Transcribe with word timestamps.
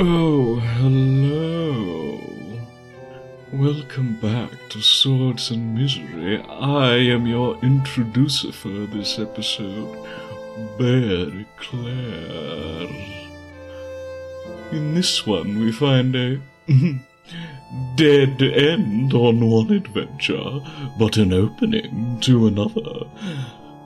Oh, 0.00 0.60
hello. 0.74 2.20
Welcome 3.52 4.20
back 4.20 4.50
to 4.68 4.82
Swords 4.82 5.50
and 5.50 5.74
Misery. 5.74 6.42
I 6.42 6.96
am 6.96 7.26
your 7.26 7.56
introducer 7.62 8.52
for 8.52 8.68
this 8.68 9.18
episode, 9.18 10.06
Bear 10.78 11.46
Clare. 11.56 13.27
In 14.70 14.94
this 14.94 15.26
one, 15.26 15.60
we 15.60 15.72
find 15.72 16.14
a 16.14 16.40
dead 17.96 18.42
end 18.42 19.14
on 19.14 19.48
one 19.48 19.70
adventure, 19.70 20.60
but 20.98 21.16
an 21.16 21.32
opening 21.32 22.18
to 22.20 22.46
another. 22.46 23.06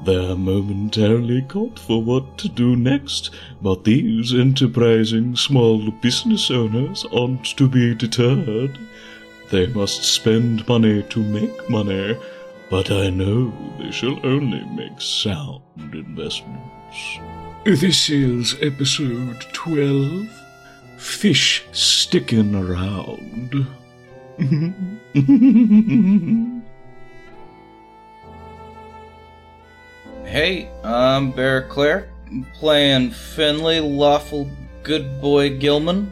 They're 0.05 0.35
momentarily 0.35 1.43
caught 1.43 1.79
for 1.79 2.03
what 2.03 2.37
to 2.39 2.49
do 2.49 2.75
next, 2.75 3.31
but 3.63 3.85
these 3.85 4.35
enterprising 4.35 5.37
small 5.37 5.93
business 5.93 6.51
owners 6.51 7.07
aren't 7.13 7.45
to 7.59 7.69
be 7.69 7.95
deterred. 7.95 8.77
They 9.51 9.69
must 9.69 10.03
spend 10.03 10.67
money 10.67 11.05
to 11.05 11.23
make 11.23 11.71
money, 11.71 12.19
but 12.71 12.91
I 12.91 13.11
know 13.11 13.53
they 13.79 13.93
shall 13.93 14.19
only 14.27 14.65
make 14.65 15.01
sound 15.01 15.63
investments. 15.79 17.21
This 17.65 18.11
is 18.11 18.57
episode 18.61 19.47
12 19.53 20.42
Fish 21.03 21.65
Sticking 21.73 22.55
Around. 22.55 23.67
Hey, 30.25 30.71
I'm 30.83 31.33
Bear 31.33 31.69
Clare, 31.69 32.09
playing 32.55 33.11
Finley, 33.11 33.81
lawful 33.81 34.49
good 34.83 35.21
boy 35.21 35.59
Gilman. 35.59 36.11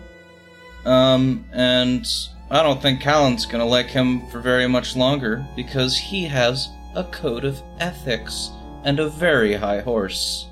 Um, 0.84 1.46
and 1.52 2.06
I 2.50 2.62
don't 2.62 2.82
think 2.82 3.00
Callan's 3.00 3.46
gonna 3.46 3.64
like 3.64 3.86
him 3.86 4.26
for 4.26 4.40
very 4.40 4.66
much 4.66 4.94
longer 4.96 5.46
because 5.56 5.96
he 5.96 6.24
has 6.24 6.68
a 6.94 7.04
code 7.04 7.46
of 7.46 7.62
ethics 7.78 8.50
and 8.84 9.00
a 9.00 9.08
very 9.08 9.54
high 9.54 9.80
horse. 9.80 10.49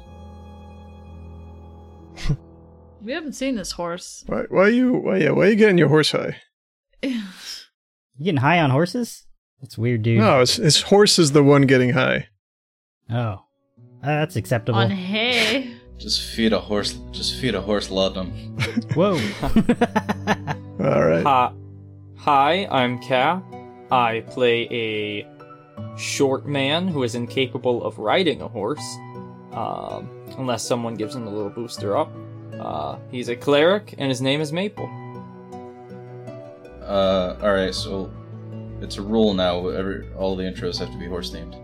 We 3.03 3.13
haven't 3.13 3.35
seen 3.35 3.55
this 3.55 3.73
horse. 3.73 4.25
Why, 4.27 4.43
why 4.49 4.63
are 4.63 4.71
you? 4.71 4.93
Why, 4.95 5.17
yeah, 5.19 5.31
why 5.31 5.47
are 5.47 5.51
you 5.51 5.57
getting 5.57 5.79
your 5.79 5.89
horse 5.89 6.11
high? 6.13 6.37
You 7.03 7.23
getting 8.21 8.39
high 8.41 8.59
on 8.61 8.71
horses? 8.71 9.27
That's 9.61 9.79
weird, 9.79 10.03
dude. 10.03 10.19
No, 10.19 10.41
it's, 10.41 10.57
his 10.57 10.83
horse 10.83 11.19
is 11.19 11.33
the 11.33 11.43
one 11.43 11.63
getting 11.63 11.91
high. 11.91 12.29
Oh, 13.11 13.45
Uh, 14.03 14.07
that's 14.07 14.37
acceptable. 14.37 14.79
On 14.79 14.91
hay. 14.91 15.75
Just 15.99 16.23
feed 16.23 16.53
a 16.53 16.61
horse. 16.61 16.99
Just 17.11 17.41
feed 17.41 17.55
a 17.55 17.61
horse 17.61 17.91
laudanum. 17.91 18.31
Whoa. 18.95 19.15
All 20.81 21.05
right. 21.07 21.23
Hi, 21.25 21.53
hi, 22.17 22.67
I'm 22.71 23.01
Ka. 23.03 23.43
I 23.91 24.21
play 24.29 24.69
a 24.71 25.27
short 25.97 26.47
man 26.47 26.87
who 26.89 27.03
is 27.03 27.15
incapable 27.15 27.83
of 27.85 27.99
riding 27.99 28.43
a 28.43 28.49
horse, 28.49 28.85
um, 29.53 30.09
unless 30.39 30.65
someone 30.65 30.95
gives 30.95 31.17
him 31.17 31.27
a 31.27 31.31
little 31.31 31.51
booster 31.51 31.97
up. 31.97 32.13
Uh, 32.61 32.99
he's 33.11 33.29
a 33.29 33.37
cleric, 33.37 33.95
and 33.99 34.09
his 34.09 34.21
name 34.21 34.41
is 34.41 34.53
Maple. 34.53 34.89
Uh, 36.83 37.37
all 37.43 37.53
right. 37.53 37.75
So 37.75 38.11
it's 38.81 38.97
a 38.97 39.03
rule 39.03 39.35
now. 39.35 39.69
Every 39.69 40.13
all 40.15 40.37
the 40.37 40.45
intros 40.45 40.79
have 40.79 40.91
to 40.91 40.99
be 40.99 41.07
horse 41.07 41.31
themed. 41.31 41.55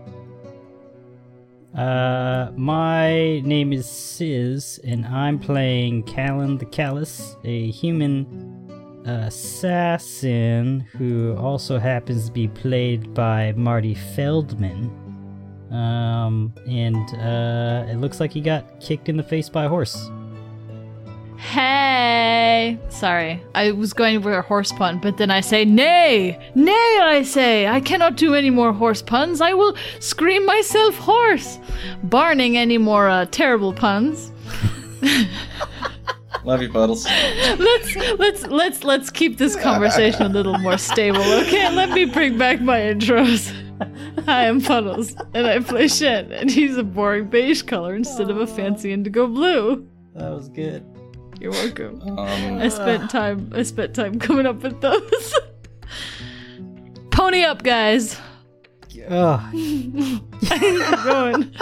uh, 1.75 2.51
my 2.55 3.39
name 3.41 3.73
is 3.73 3.89
Sis, 3.89 4.79
and 4.83 5.05
I'm 5.05 5.39
playing 5.39 6.03
Callan 6.03 6.57
the 6.57 6.65
Callous, 6.65 7.35
a 7.43 7.71
human 7.71 9.01
assassin 9.05 10.79
who 10.97 11.35
also 11.37 11.77
happens 11.77 12.25
to 12.25 12.31
be 12.31 12.47
played 12.47 13.13
by 13.13 13.53
Marty 13.53 13.93
Feldman. 13.93 14.89
Um, 15.71 16.53
and 16.67 16.95
uh, 17.19 17.91
it 17.91 17.97
looks 17.97 18.19
like 18.19 18.31
he 18.31 18.41
got 18.41 18.79
kicked 18.79 19.09
in 19.09 19.17
the 19.17 19.23
face 19.23 19.49
by 19.49 19.65
a 19.65 19.69
horse. 19.69 20.09
Hey. 21.37 22.79
Sorry. 22.89 23.43
I 23.53 23.71
was 23.71 23.93
going 23.93 24.21
for 24.21 24.37
a 24.37 24.41
horse 24.41 24.71
pun, 24.71 24.99
but 24.99 25.17
then 25.17 25.31
I 25.31 25.41
say, 25.41 25.65
Nay! 25.65 26.39
Nay, 26.55 26.99
I 27.01 27.23
say! 27.23 27.67
I 27.67 27.79
cannot 27.81 28.15
do 28.17 28.33
any 28.33 28.49
more 28.49 28.73
horse 28.73 29.01
puns. 29.01 29.41
I 29.41 29.53
will 29.53 29.75
scream 29.99 30.45
myself 30.45 30.95
hoarse. 30.95 31.59
Barring 32.03 32.57
any 32.57 32.77
more 32.77 33.09
uh, 33.09 33.25
terrible 33.25 33.73
puns. 33.73 34.31
Love 36.43 36.61
you, 36.61 36.69
Puddles. 36.69 37.05
let's 37.05 37.95
let's 38.19 38.45
let's 38.47 38.83
let's 38.83 39.09
keep 39.09 39.39
this 39.39 39.55
conversation 39.55 40.21
a 40.21 40.29
little 40.29 40.57
more 40.59 40.77
stable, 40.77 41.23
okay? 41.23 41.73
Let 41.73 41.89
me 41.89 42.05
bring 42.05 42.37
back 42.37 42.61
my 42.61 42.79
intros. 42.79 43.51
Hi, 44.25 44.47
I'm 44.47 44.61
Puddles, 44.61 45.15
and 45.33 45.47
I 45.47 45.59
play 45.59 45.87
Shen, 45.87 46.31
and 46.31 46.49
he's 46.49 46.77
a 46.77 46.83
boring 46.83 47.29
beige 47.29 47.63
color 47.63 47.95
instead 47.95 48.29
of 48.29 48.37
a 48.37 48.45
fancy 48.45 48.93
indigo 48.93 49.27
blue. 49.27 49.87
That 50.13 50.31
was 50.31 50.49
good. 50.49 50.85
You're 51.39 51.51
welcome. 51.51 52.01
Um, 52.01 52.57
I 52.59 52.69
spent 52.69 53.09
time 53.11 53.51
I 53.53 53.63
spent 53.63 53.93
time 53.95 54.19
coming 54.19 54.45
up 54.45 54.61
with 54.63 54.79
those. 54.81 55.33
Pony 57.11 57.43
up, 57.43 57.63
guys. 57.63 58.19
Ugh. 59.09 59.39
I 59.43 60.57
can 60.57 60.79
keep 60.79 61.03
going. 61.03 61.55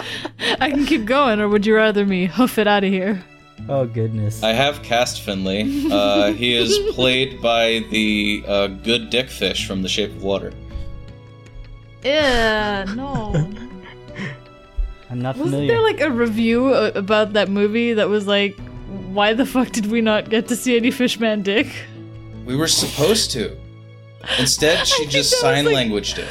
I 0.59 0.69
can 0.69 0.85
keep 0.85 1.05
going, 1.05 1.39
or 1.41 1.49
would 1.49 1.65
you 1.65 1.75
rather 1.75 2.05
me 2.05 2.25
hoof 2.27 2.57
it 2.57 2.67
out 2.67 2.83
of 2.83 2.89
here? 2.91 3.23
Oh, 3.69 3.85
goodness. 3.85 4.43
I 4.43 4.51
have 4.53 4.83
cast 4.83 5.21
Finley. 5.21 5.87
Uh, 5.91 6.33
he 6.33 6.55
is 6.55 6.77
played 6.95 7.41
by 7.41 7.85
the 7.91 8.43
uh, 8.47 8.67
good 8.67 9.09
dickfish 9.09 9.65
from 9.67 9.81
The 9.81 9.89
Shape 9.89 10.11
of 10.11 10.21
Water. 10.23 10.51
Yeah, 12.03 12.85
no. 12.95 13.33
I'm 15.09 15.21
not 15.21 15.37
Wasn't 15.37 15.51
familiar. 15.55 15.67
there 15.67 15.81
like 15.81 16.01
a 16.01 16.11
review 16.11 16.73
about 16.73 17.33
that 17.33 17.49
movie 17.49 17.93
that 17.93 18.09
was 18.09 18.27
like, 18.27 18.57
why 19.13 19.33
the 19.33 19.45
fuck 19.45 19.69
did 19.69 19.85
we 19.85 20.01
not 20.01 20.29
get 20.29 20.47
to 20.47 20.55
see 20.55 20.75
any 20.75 20.91
Fishman 20.91 21.43
dick? 21.43 21.67
We 22.45 22.55
were 22.55 22.67
supposed 22.67 23.31
to. 23.31 23.55
Instead, 24.39 24.87
she 24.93 25.05
just 25.05 25.39
sign 25.39 25.65
like- 25.65 25.75
languaged 25.75 26.19
it. 26.19 26.29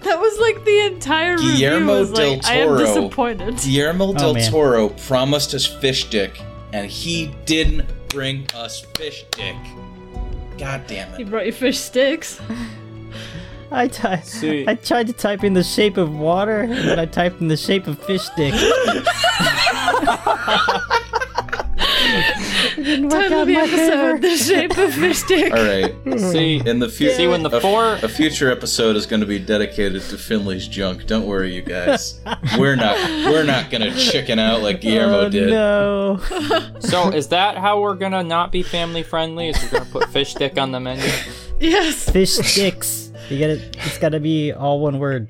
That 0.00 0.20
was 0.20 0.38
like 0.38 0.64
the 0.66 0.80
entire 0.80 1.36
review. 1.36 1.56
Guillermo 1.56 2.00
was 2.00 2.12
del 2.12 2.34
like, 2.34 2.44
I 2.44 2.56
am 2.56 2.76
disappointed. 2.76 3.56
Guillermo 3.56 4.08
oh, 4.08 4.14
del 4.14 4.34
man. 4.34 4.50
Toro 4.50 4.88
promised 4.90 5.54
us 5.54 5.64
fish 5.64 6.10
dick, 6.10 6.38
and 6.74 6.90
he 6.90 7.28
didn't 7.46 7.88
bring 8.08 8.46
us 8.54 8.82
fish 8.96 9.24
dick. 9.30 9.56
God 10.58 10.86
damn 10.86 11.10
it! 11.14 11.16
He 11.16 11.24
brought 11.24 11.46
you 11.46 11.52
fish 11.52 11.78
sticks. 11.78 12.38
I, 13.70 13.88
ty- 13.88 14.22
I 14.68 14.74
tried 14.74 15.06
to 15.06 15.14
type 15.14 15.42
in 15.42 15.54
the 15.54 15.64
shape 15.64 15.96
of 15.96 16.14
water, 16.14 16.60
and 16.60 16.72
then 16.72 16.98
I 16.98 17.06
typed 17.06 17.40
in 17.40 17.48
the 17.48 17.56
shape 17.56 17.86
of 17.86 17.98
fish 18.04 18.22
stick. 18.22 18.52
didn't 22.76 23.10
Title 23.10 23.42
of 23.42 23.46
the 23.48 23.56
episode: 23.56 24.22
The 24.22 24.36
Shape 24.36 24.76
of 24.76 24.94
Fish 24.94 25.22
Dick. 25.24 25.52
All 25.52 25.64
right. 25.64 25.94
See, 26.18 26.62
In 26.64 26.78
the 26.78 26.88
future, 26.88 27.14
See, 27.14 27.26
when 27.26 27.42
the 27.42 27.56
a, 27.56 27.60
four- 27.60 27.94
a 27.94 28.08
future 28.08 28.50
episode 28.50 28.96
is 28.96 29.06
going 29.06 29.20
to 29.20 29.26
be 29.26 29.38
dedicated 29.38 30.02
to 30.02 30.18
Finley's 30.18 30.68
junk. 30.68 31.06
Don't 31.06 31.26
worry, 31.26 31.54
you 31.54 31.62
guys. 31.62 32.20
we're 32.58 32.76
not 32.76 32.96
we're 33.26 33.44
not 33.44 33.70
going 33.70 33.82
to 33.82 33.94
chicken 33.98 34.38
out 34.38 34.62
like 34.62 34.80
Guillermo 34.80 35.26
oh, 35.26 35.28
did. 35.28 35.50
no. 35.50 36.20
so 36.80 37.10
is 37.10 37.28
that 37.28 37.58
how 37.58 37.80
we're 37.80 37.94
gonna 37.94 38.22
not 38.22 38.52
be 38.52 38.62
family 38.62 39.02
friendly? 39.02 39.48
Is 39.48 39.62
we're 39.62 39.78
gonna 39.78 39.90
put 39.90 40.08
fish 40.10 40.32
stick 40.32 40.58
on 40.58 40.72
the 40.72 40.80
menu? 40.80 41.04
Yes. 41.60 42.10
Fish 42.10 42.32
sticks. 42.32 43.12
You 43.30 43.38
gotta, 43.38 43.64
it's 43.86 43.98
gotta 43.98 44.20
be 44.20 44.52
all 44.52 44.80
one 44.80 44.98
word. 44.98 45.28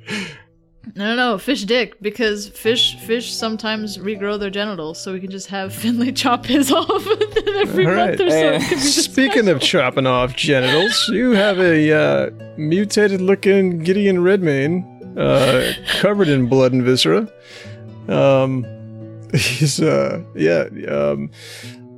No, 0.94 1.14
no, 1.14 1.16
no, 1.16 1.38
fish 1.38 1.64
dick 1.64 2.00
because 2.00 2.48
fish 2.48 2.96
fish 3.00 3.34
sometimes 3.34 3.98
regrow 3.98 4.38
their 4.38 4.50
genitals, 4.50 5.00
so 5.00 5.12
we 5.12 5.20
can 5.20 5.30
just 5.30 5.48
have 5.48 5.74
Finley 5.82 6.12
chop 6.12 6.46
his 6.46 6.70
off 6.72 7.06
every 7.56 7.86
month 7.86 8.20
or 8.20 8.30
so. 8.30 8.52
It 8.52 8.60
could 8.62 8.68
be 8.70 8.74
the 8.76 8.80
Speaking 8.80 9.48
of 9.48 9.60
chopping 9.60 10.06
off 10.06 10.36
genitals, 10.36 11.08
you 11.08 11.32
have 11.32 11.58
a 11.58 11.92
uh, 11.92 12.30
mutated 12.56 13.20
looking 13.20 13.78
Gideon 13.78 14.22
Redmayne 14.22 15.16
uh, 15.16 15.72
covered 16.00 16.28
in 16.28 16.48
blood 16.48 16.72
and 16.72 16.82
viscera. 16.82 17.28
Um, 18.08 18.64
he's, 19.32 19.80
uh, 19.80 20.22
yeah. 20.34 20.68
Um, 20.88 21.30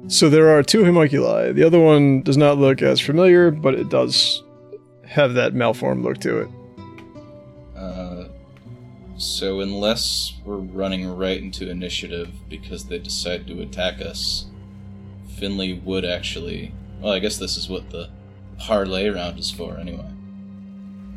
so 0.09 0.29
there 0.29 0.49
are 0.57 0.63
two 0.63 0.85
homunculi. 0.85 1.53
The 1.53 1.65
other 1.65 1.81
one 1.81 2.23
does 2.23 2.37
not 2.37 2.59
look 2.59 2.83
as 2.83 3.01
familiar, 3.01 3.51
but 3.51 3.75
it 3.75 3.89
does 3.89 4.43
have 5.05 5.35
that 5.35 5.55
malformed 5.55 6.05
look 6.05 6.19
to 6.19 6.39
it. 6.39 6.49
So 9.19 9.61
unless 9.61 10.35
we're 10.45 10.57
running 10.57 11.17
right 11.17 11.41
into 11.41 11.71
initiative 11.71 12.31
because 12.49 12.85
they 12.85 12.99
decide 12.99 13.47
to 13.47 13.61
attack 13.63 14.01
us, 14.01 14.47
Finley 15.39 15.73
would 15.73 16.05
actually. 16.05 16.73
Well, 17.01 17.13
I 17.13 17.19
guess 17.19 17.39
this 17.39 17.57
is 17.57 17.69
what 17.69 17.91
the 17.91 18.11
parlay 18.59 19.09
round 19.09 19.39
is 19.39 19.51
for, 19.51 19.77
anyway. 19.79 20.11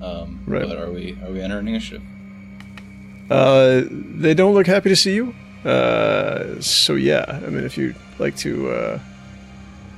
Um, 0.02 0.44
Right. 0.48 0.68
But 0.68 0.78
are 0.78 0.92
we 0.92 1.18
are 1.24 1.32
we 1.32 1.42
entering 1.42 1.68
initiative? 1.68 2.02
Uh, 3.30 3.82
they 3.92 4.34
don't 4.34 4.54
look 4.54 4.66
happy 4.68 4.90
to 4.90 4.96
see 4.96 5.14
you. 5.16 5.36
Uh, 5.64 6.60
so 6.62 6.96
yeah, 6.96 7.26
I 7.28 7.50
mean, 7.50 7.64
if 7.66 7.78
you'd 7.78 7.96
like 8.18 8.36
to 8.38 8.70
uh, 8.72 9.00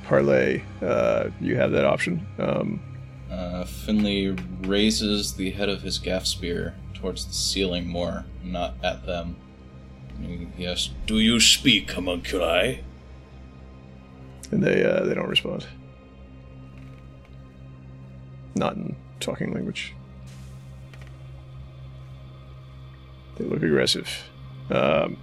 parlay, 0.04 0.62
uh, 0.82 1.30
you 1.40 1.56
have 1.56 1.70
that 1.72 1.84
option. 1.84 2.26
Um, 2.38 2.80
Uh, 3.30 3.64
Finley 3.64 4.36
raises 4.66 5.34
the 5.34 5.52
head 5.52 5.68
of 5.70 5.80
his 5.82 5.98
gaff 5.98 6.26
spear 6.26 6.74
towards 7.02 7.26
the 7.26 7.32
ceiling 7.34 7.86
more, 7.88 8.24
not 8.44 8.74
at 8.82 9.04
them. 9.04 9.36
He- 10.20 10.46
He 10.56 10.66
asks, 10.66 10.90
"Do 11.06 11.18
you 11.18 11.40
speak, 11.40 11.90
homunculi?" 11.90 12.78
and 14.52 14.62
they 14.62 14.84
uh, 14.84 15.04
they 15.04 15.14
don't 15.14 15.28
respond. 15.28 15.66
Not 18.54 18.76
in 18.76 18.94
talking 19.18 19.52
language. 19.52 19.94
They 23.36 23.44
look 23.46 23.62
aggressive. 23.62 24.08
Um, 24.70 25.16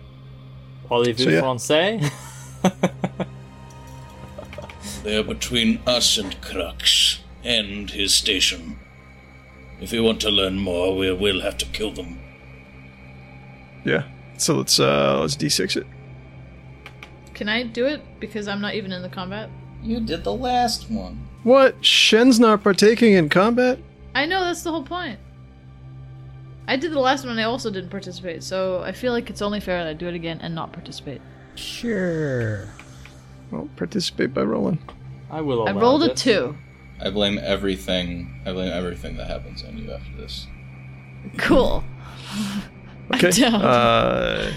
Parlez-vous 0.89 1.23
So, 1.23 1.29
yeah. 1.29 1.41
français? 1.41 2.11
They 5.03 5.15
are 5.15 5.23
between 5.23 5.79
us 5.87 6.17
and 6.17 6.39
Crux 6.41 7.19
and 7.43 7.89
his 7.89 8.13
station. 8.13 8.79
If 9.81 9.91
we 9.91 9.99
want 9.99 10.19
to 10.21 10.29
learn 10.29 10.59
more, 10.59 10.95
we 10.95 11.11
will 11.13 11.41
have 11.41 11.57
to 11.57 11.65
kill 11.67 11.91
them. 11.91 12.19
yeah. 13.85 14.03
So 14.37 14.55
let's 14.55 14.79
uh, 14.79 15.19
let's 15.19 15.35
d6 15.35 15.77
it. 15.77 15.87
Can 17.33 17.49
I 17.49 17.63
do 17.63 17.85
it? 17.85 18.01
Because 18.19 18.47
I'm 18.47 18.61
not 18.61 18.75
even 18.75 18.91
in 18.91 19.01
the 19.01 19.09
combat. 19.09 19.49
You 19.81 19.99
did 19.99 20.23
the 20.23 20.33
last 20.33 20.89
one. 20.89 21.27
What? 21.43 21.83
Shen's 21.83 22.39
not 22.39 22.63
partaking 22.63 23.13
in 23.13 23.29
combat? 23.29 23.79
I 24.15 24.25
know 24.25 24.41
that's 24.41 24.63
the 24.63 24.71
whole 24.71 24.83
point. 24.83 25.19
I 26.67 26.75
did 26.75 26.91
the 26.91 26.99
last 26.99 27.23
one 27.23 27.31
and 27.31 27.39
I 27.39 27.43
also 27.43 27.71
didn't 27.71 27.89
participate, 27.89 28.43
so 28.43 28.81
I 28.81 28.91
feel 28.91 29.11
like 29.11 29.29
it's 29.29 29.41
only 29.41 29.59
fair 29.59 29.83
that 29.83 29.89
I 29.89 29.93
do 29.93 30.07
it 30.07 30.13
again 30.13 30.39
and 30.41 30.53
not 30.53 30.71
participate. 30.71 31.21
Sure. 31.55 32.69
Well, 33.51 33.69
participate 33.75 34.33
by 34.33 34.43
rolling. 34.43 34.79
I 35.31 35.41
will 35.41 35.67
I 35.67 35.71
allow 35.71 35.81
rolled 35.81 36.03
a 36.03 36.13
two. 36.13 36.55
I 37.01 37.09
blame 37.09 37.39
everything. 37.41 38.41
I 38.45 38.51
blame 38.51 38.71
everything 38.71 39.17
that 39.17 39.27
happens 39.27 39.63
on 39.63 39.77
you 39.77 39.91
after 39.91 40.15
this. 40.17 40.47
Cool. 41.37 41.83
Okay. 43.11 43.31
down. 43.41 43.55
Uh, 43.55 44.53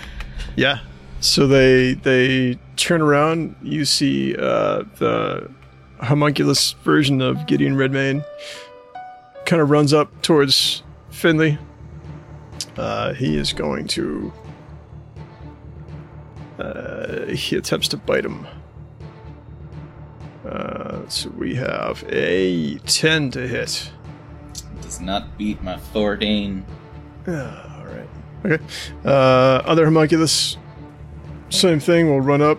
yeah. 0.56 0.80
So 1.20 1.46
they 1.46 1.94
they 1.94 2.58
turn 2.76 3.00
around. 3.00 3.56
You 3.62 3.86
see 3.86 4.36
uh, 4.36 4.84
the 4.98 5.50
homunculus 6.00 6.72
version 6.84 7.22
of 7.22 7.46
Gideon 7.46 7.76
Redmayne 7.76 8.22
kind 9.46 9.62
of 9.62 9.70
runs 9.70 9.94
up 9.94 10.20
towards 10.20 10.82
Finley. 11.10 11.58
Uh, 12.76 13.14
he 13.14 13.36
is 13.36 13.52
going 13.52 13.86
to. 13.88 14.32
Uh, 16.58 17.26
he 17.26 17.56
attempts 17.56 17.88
to 17.88 17.96
bite 17.96 18.24
him. 18.24 18.46
Uh, 20.52 21.08
so 21.08 21.30
we 21.30 21.54
have 21.54 22.04
a 22.10 22.76
10 22.78 23.30
to 23.30 23.48
hit. 23.48 23.90
Does 24.82 25.00
not 25.00 25.38
beat 25.38 25.62
my 25.62 25.76
Thordane. 25.76 26.62
Ah, 27.26 27.78
all 27.78 27.86
right. 27.86 28.08
Okay. 28.44 28.64
Uh, 29.02 29.62
other 29.64 29.86
homunculus, 29.86 30.58
same 31.48 31.80
thing. 31.80 32.10
We'll 32.10 32.20
run 32.20 32.42
up. 32.42 32.58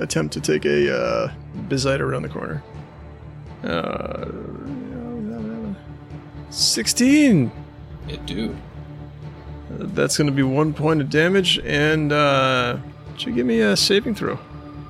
Attempt 0.00 0.32
to 0.34 0.40
take 0.40 0.64
a 0.64 0.96
uh, 0.96 1.32
Bizite 1.68 2.00
around 2.00 2.22
the 2.22 2.28
corner. 2.28 2.62
Uh, 3.62 4.26
16. 6.50 7.52
It 8.08 8.26
do. 8.26 8.56
That's 9.70 10.16
going 10.16 10.26
to 10.26 10.32
be 10.32 10.42
one 10.42 10.74
point 10.74 11.00
of 11.00 11.08
damage, 11.08 11.58
and 11.60 12.10
uh, 12.10 12.78
should 13.16 13.36
give 13.36 13.46
me 13.46 13.60
a 13.60 13.76
saving 13.76 14.16
throw. 14.16 14.38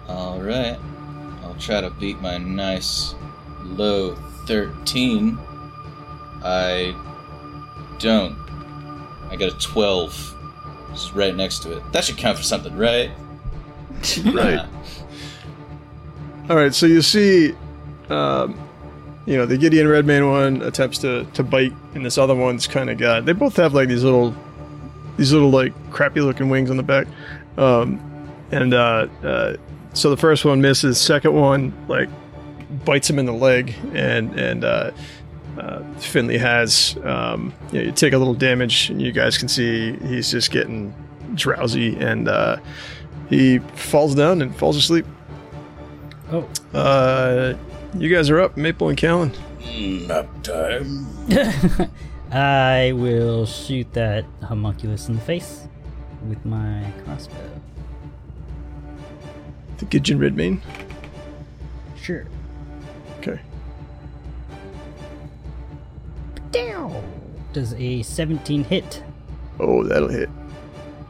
All 0.09 0.41
right. 0.41 0.79
I'll 1.43 1.55
try 1.55 1.81
to 1.81 1.91
beat 1.91 2.21
my 2.21 2.39
nice 2.39 3.15
low 3.63 4.15
13. 4.47 5.39
I 6.43 6.95
don't. 7.99 8.37
I 9.31 9.37
got 9.37 9.53
a 9.53 9.59
12. 9.59 10.35
Just 10.93 11.15
right 11.15 11.35
next 11.35 11.63
to 11.65 11.77
it. 11.77 11.93
That 11.93 12.05
should 12.05 12.17
count 12.17 12.39
for 12.39 12.45
something, 12.45 12.77
right? 12.77 13.11
Right. 14.25 14.67
All 16.49 16.57
right, 16.57 16.75
so 16.75 16.87
you 16.87 17.03
see, 17.03 17.55
um, 18.09 18.59
you 19.27 19.37
know, 19.37 19.45
the 19.45 19.59
Gideon 19.59 19.87
Redmayne 19.87 20.31
one 20.31 20.63
attempts 20.63 20.97
to, 20.99 21.27
to 21.35 21.43
bite, 21.43 21.75
and 21.95 22.07
this 22.07 22.17
other 22.17 22.35
one's 22.35 22.67
kind 22.67 22.89
of 22.89 22.97
got. 22.97 23.27
They 23.27 23.35
both 23.35 23.57
have 23.57 23.75
like 23.75 23.89
these 23.89 24.03
little, 24.03 24.35
these 25.19 25.31
little 25.31 25.51
like 25.51 25.75
crappy 25.91 26.23
looking 26.23 26.49
wings 26.49 26.71
on 26.71 26.79
the 26.79 26.83
back, 26.83 27.07
um, 27.59 28.01
and 28.51 28.73
uh, 28.73 29.09
uh, 29.23 29.57
so 29.99 30.11
the 30.11 30.17
first 30.17 30.45
one 30.45 30.61
misses. 30.61 30.99
Second 30.99 31.35
one 31.35 31.73
like 31.89 32.09
bites 32.85 33.11
him 33.11 33.19
in 33.19 33.27
the 33.27 33.33
leg, 33.33 33.75
and 33.95 34.39
and 34.39 34.65
uh, 34.65 34.91
uh, 35.59 35.83
Finley 35.99 36.39
has. 36.39 36.97
Um, 37.05 37.53
you, 37.73 37.79
know, 37.81 37.85
you 37.87 37.93
take 37.93 38.13
a 38.13 38.19
little 38.19 38.35
damage, 38.35 38.91
and 38.91 39.03
you 39.03 39.13
guys 39.13 39.37
can 39.37 39.49
see 39.49 39.97
he's 39.99 40.31
just 40.31 40.51
getting 40.51 40.95
drowsy, 41.35 41.97
and 41.97 42.29
uh, 42.29 42.59
he 43.29 43.59
falls 43.59 44.15
down 44.15 44.41
and 44.41 44.55
falls 44.55 44.77
asleep. 44.77 45.07
Oh, 46.31 46.49
Uh, 46.75 47.55
you 47.95 48.15
guys 48.15 48.31
are 48.31 48.39
up, 48.39 48.57
Maple 48.57 48.89
and 48.91 48.99
Callan. 48.99 49.33
Nap 50.07 50.27
time. 50.43 51.07
I 52.31 52.93
will 52.95 53.47
shoot 53.47 53.93
that 53.95 54.25
homunculus 54.43 55.09
in 55.09 55.15
the 55.15 55.21
face 55.23 55.67
with 56.29 56.45
my 56.45 56.93
crossbow. 57.05 57.58
The 59.79 59.85
Gideon 59.87 60.19
Redmayne. 60.19 60.61
Sure. 62.01 62.27
Okay. 63.19 63.41
Down. 66.51 67.03
Does 67.53 67.75
a 67.75 68.03
17 68.03 68.65
hit? 68.65 69.03
Oh, 69.61 69.85
that'll 69.85 70.09
hit. 70.09 70.29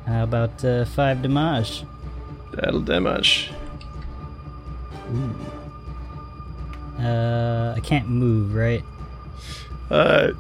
How 0.07 0.25
about 0.25 0.65
uh, 0.65 0.85
5 0.85 1.23
damage? 1.23 1.85
That'll 2.55 2.81
damage. 2.81 3.51
Uh, 6.99 7.75
I 7.77 7.81
can't 7.81 8.09
move, 8.09 8.55
right? 8.55 8.83
Uh, 9.91 10.33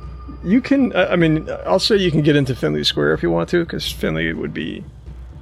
you 0.44 0.60
can. 0.60 0.94
I 0.94 1.12
I 1.12 1.16
mean, 1.16 1.48
I'll 1.66 1.78
say 1.78 1.96
you 1.96 2.10
can 2.10 2.22
get 2.22 2.36
into 2.36 2.54
Finley 2.54 2.84
Square 2.84 3.14
if 3.14 3.22
you 3.22 3.30
want 3.30 3.48
to, 3.50 3.64
because 3.64 3.90
Finley 3.90 4.32
would 4.32 4.52
be 4.52 4.84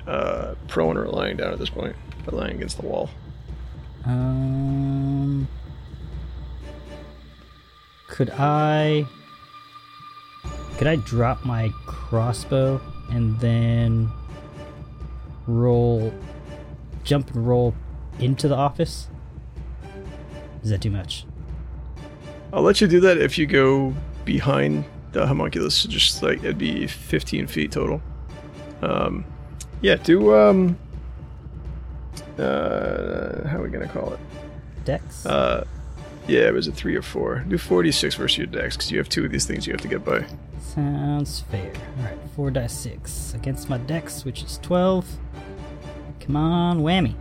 uh, 0.07 0.55
prone 0.69 0.97
or 0.97 1.07
lying 1.07 1.37
down 1.37 1.53
at 1.53 1.59
this 1.59 1.71
point, 1.71 1.97
but 2.27 2.35
lying 2.35 2.57
against 2.57 2.79
the 2.79 2.87
wall. 2.87 3.09
Um, 4.05 5.49
could 8.09 8.31
I? 8.31 9.07
Could 10.77 10.89
I 10.89 10.97
drop 10.97 11.45
my 11.47 11.71
crossbow 11.87 12.81
and 13.11 13.41
then 13.41 14.11
roll, 15.47 16.13
jump 17.03 17.31
and 17.31 17.47
roll 17.47 17.75
into 18.19 18.47
the 18.47 18.57
office? 18.57 19.09
Is 20.63 20.71
that 20.71 20.83
too 20.83 20.91
much? 20.91 21.25
I'll 22.53 22.63
let 22.63 22.81
you 22.81 22.87
do 22.87 23.01
that 23.01 23.19
if 23.19 23.39
you 23.39 23.47
go 23.47 23.95
behind 24.25 24.85
the 25.13 25.27
homunculus. 25.27 25.85
Just 25.85 26.23
like 26.23 26.39
it'd 26.39 26.59
be 26.59 26.87
15 26.87 27.47
feet 27.47 27.73
total. 27.73 28.03
Um, 28.83 29.25
yeah. 29.81 29.97
Do 29.97 30.35
um. 30.37 30.79
Uh, 32.39 33.47
how 33.49 33.59
are 33.59 33.63
we 33.63 33.69
gonna 33.71 33.89
call 33.89 34.13
it? 34.13 34.21
Dex. 34.85 35.25
Uh, 35.27 35.65
yeah, 36.27 36.41
it 36.41 36.55
was 36.55 36.67
a 36.67 36.73
three 36.73 36.97
or 36.97 37.03
four. 37.03 37.45
Do 37.49 37.57
46 37.57 38.15
versus 38.17 38.39
your 38.39 38.47
dex 38.47 38.77
because 38.77 38.91
you 38.91 38.99
have 38.99 39.09
two 39.09 39.25
of 39.25 39.31
these 39.31 39.47
things 39.47 39.67
you 39.67 39.73
have 39.73 39.81
to 39.83 39.89
get 39.89 40.05
by. 40.05 40.25
Sounds 40.61 41.41
fair. 41.51 41.73
Alright, 41.99 42.19
4 42.35 42.51
die 42.51 42.67
6 42.67 43.35
against 43.35 43.69
my 43.69 43.79
dex, 43.79 44.25
which 44.25 44.43
is 44.43 44.59
12. 44.59 45.07
Come 46.21 46.37
on, 46.37 46.81
whammy. 46.81 47.15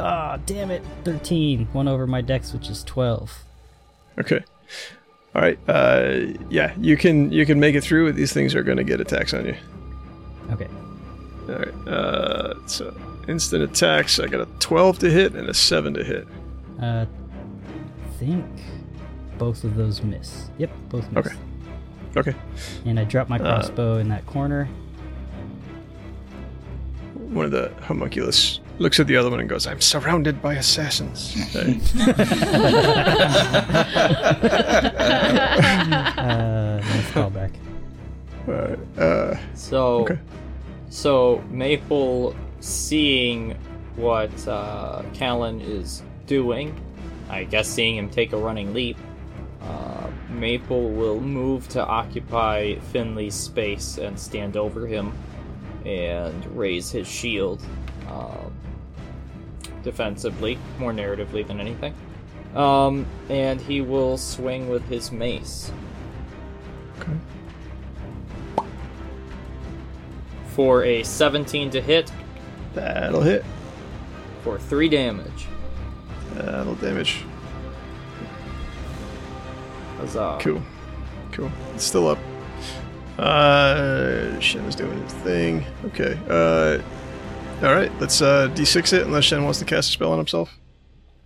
Ah, 0.00 0.38
damn 0.46 0.70
it. 0.70 0.82
13. 1.04 1.68
One 1.72 1.88
over 1.88 2.06
my 2.06 2.20
dex, 2.20 2.52
which 2.52 2.70
is 2.70 2.82
12. 2.84 3.44
Okay. 4.18 4.42
All 5.34 5.42
right. 5.42 5.58
Uh, 5.68 6.32
yeah, 6.50 6.72
you 6.80 6.96
can 6.96 7.30
you 7.30 7.44
can 7.44 7.60
make 7.60 7.74
it 7.74 7.82
through. 7.82 8.06
With 8.06 8.16
these 8.16 8.32
things 8.32 8.54
are 8.54 8.62
going 8.62 8.78
to 8.78 8.84
get 8.84 9.00
attacks 9.00 9.34
on 9.34 9.46
you. 9.46 9.54
Okay. 10.50 10.68
All 11.48 11.54
right. 11.56 11.88
Uh, 11.88 12.66
so 12.66 12.94
instant 13.28 13.62
attacks. 13.62 14.18
I 14.18 14.26
got 14.26 14.40
a 14.40 14.46
12 14.60 14.98
to 15.00 15.10
hit 15.10 15.34
and 15.34 15.48
a 15.48 15.54
7 15.54 15.94
to 15.94 16.04
hit. 16.04 16.26
Uh, 16.80 17.06
think 18.18 18.44
both 19.38 19.64
of 19.64 19.76
those 19.76 20.02
miss. 20.02 20.50
Yep, 20.58 20.70
both 20.88 21.10
miss. 21.12 21.26
Okay. 21.26 21.36
Okay. 22.16 22.34
And 22.86 22.98
I 22.98 23.04
drop 23.04 23.28
my 23.28 23.38
crossbow 23.38 23.98
in 23.98 24.08
that 24.08 24.24
corner. 24.26 24.66
One 27.14 27.44
of 27.44 27.50
the 27.50 27.70
homunculus 27.82 28.60
looks 28.78 28.98
at 28.98 29.06
the 29.06 29.16
other 29.16 29.28
one 29.30 29.40
and 29.40 29.48
goes, 29.48 29.66
"I'm 29.66 29.80
surrounded 29.82 30.40
by 30.40 30.54
assassins." 30.54 31.34
Hey. 31.52 31.78
Uh, 36.18 36.80
nice 36.80 37.10
callback. 37.10 37.50
Alright, 38.48 38.78
uh, 38.98 39.36
So, 39.54 40.00
Okay. 40.02 40.18
so 40.88 41.42
Maple, 41.50 42.34
seeing 42.60 43.56
what 43.96 44.46
uh, 44.46 45.02
Callan 45.14 45.60
is 45.60 46.02
doing, 46.26 46.78
I 47.28 47.44
guess 47.44 47.68
seeing 47.68 47.96
him 47.96 48.08
take 48.08 48.32
a 48.32 48.36
running 48.36 48.72
leap, 48.72 48.96
uh, 49.62 50.08
Maple 50.30 50.90
will 50.90 51.20
move 51.20 51.68
to 51.70 51.84
occupy 51.84 52.76
Finley's 52.92 53.34
space 53.34 53.98
and 53.98 54.18
stand 54.18 54.56
over 54.56 54.86
him 54.86 55.12
and 55.84 56.46
raise 56.56 56.90
his 56.90 57.08
shield 57.08 57.62
um, 58.08 58.52
defensively, 59.82 60.58
more 60.78 60.92
narratively 60.92 61.46
than 61.46 61.60
anything. 61.60 61.94
Um, 62.54 63.06
and 63.28 63.60
he 63.60 63.80
will 63.80 64.16
swing 64.16 64.68
with 64.68 64.86
his 64.88 65.12
mace. 65.12 65.70
okay. 66.98 67.12
For 70.48 70.82
a 70.84 71.02
17 71.04 71.70
to 71.70 71.80
hit, 71.80 72.10
That'll 72.78 73.22
hit. 73.22 73.44
for 74.42 74.58
3 74.58 74.88
damage. 74.88 75.46
That'll 76.34 76.74
damage. 76.76 77.24
Huzzah. 79.98 80.38
Cool. 80.40 80.62
Cool. 81.32 81.50
It's 81.74 81.84
still 81.84 82.08
up. 82.08 82.18
Uh, 83.18 84.38
Shen 84.38 84.64
is 84.66 84.76
doing 84.76 85.00
his 85.02 85.12
thing. 85.12 85.64
Okay. 85.86 86.16
Uh, 86.28 86.80
all 87.66 87.74
right. 87.74 87.90
Let's 88.00 88.22
uh 88.22 88.48
d6 88.54 88.92
it 88.92 89.02
unless 89.02 89.24
Shen 89.24 89.42
wants 89.42 89.58
to 89.58 89.64
cast 89.64 89.88
a 89.90 89.92
spell 89.92 90.12
on 90.12 90.18
himself. 90.18 90.54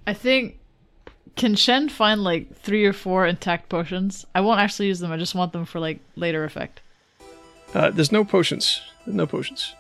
I 0.07 0.15
think. 0.15 0.59
Can 1.37 1.55
Shen 1.55 1.89
find 1.89 2.23
like 2.23 2.55
three 2.59 2.85
or 2.85 2.93
four 2.93 3.27
intact 3.27 3.69
potions? 3.71 4.27
I 4.35 4.41
won't 4.43 4.61
actually 4.61 4.89
use 4.89 5.01
them. 5.01 5.13
I 5.13 5.17
just 5.17 5.35
want 5.35 5.53
them 5.53 5.65
for 5.65 5.81
like 5.81 5.99
later 6.17 6.45
effect. 6.45 6.81
Uh, 7.75 7.91
there's 7.91 8.13
no 8.13 8.23
potions. 8.25 8.83
There's 9.07 9.17
no 9.17 9.27
potions. 9.27 9.75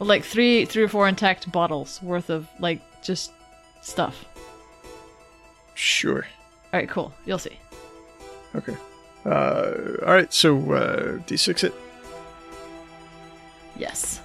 Well, 0.00 0.08
like 0.08 0.24
three, 0.24 0.64
three 0.64 0.82
or 0.82 0.88
four 0.88 1.06
intact 1.06 1.52
bottles 1.52 2.02
worth 2.02 2.30
of 2.30 2.48
like 2.58 2.80
just 3.02 3.32
stuff. 3.82 4.24
Sure. 5.74 6.26
All 6.72 6.80
right, 6.80 6.88
cool. 6.88 7.12
You'll 7.26 7.38
see. 7.38 7.58
Okay. 8.54 8.76
Uh, 9.26 9.72
all 10.06 10.14
right. 10.14 10.32
So 10.32 10.56
uh, 10.72 11.18
d6 11.26 11.64
it. 11.64 11.74
Yes. 13.76 14.22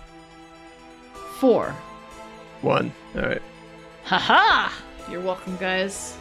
Four. 1.40 1.76
One. 2.62 2.94
All 3.16 3.24
right. 3.24 3.42
Haha! 4.06 4.72
You're 5.12 5.22
welcome, 5.22 5.58
guys. 5.58 6.18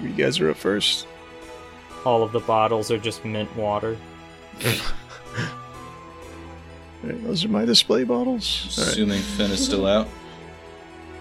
You 0.00 0.08
guys 0.08 0.40
are 0.40 0.50
up 0.50 0.56
first. 0.56 1.06
All 2.04 2.24
of 2.24 2.32
the 2.32 2.40
bottles 2.40 2.90
are 2.90 2.98
just 2.98 3.24
mint 3.24 3.54
water. 3.56 3.96
All 7.04 7.10
right, 7.10 7.22
those 7.24 7.44
are 7.44 7.48
my 7.48 7.66
display 7.66 8.04
bottles. 8.04 8.78
All 8.78 8.84
right. 8.84 8.92
Assuming 8.92 9.20
Finn 9.20 9.50
is 9.50 9.62
still 9.62 9.86
out. 9.86 10.08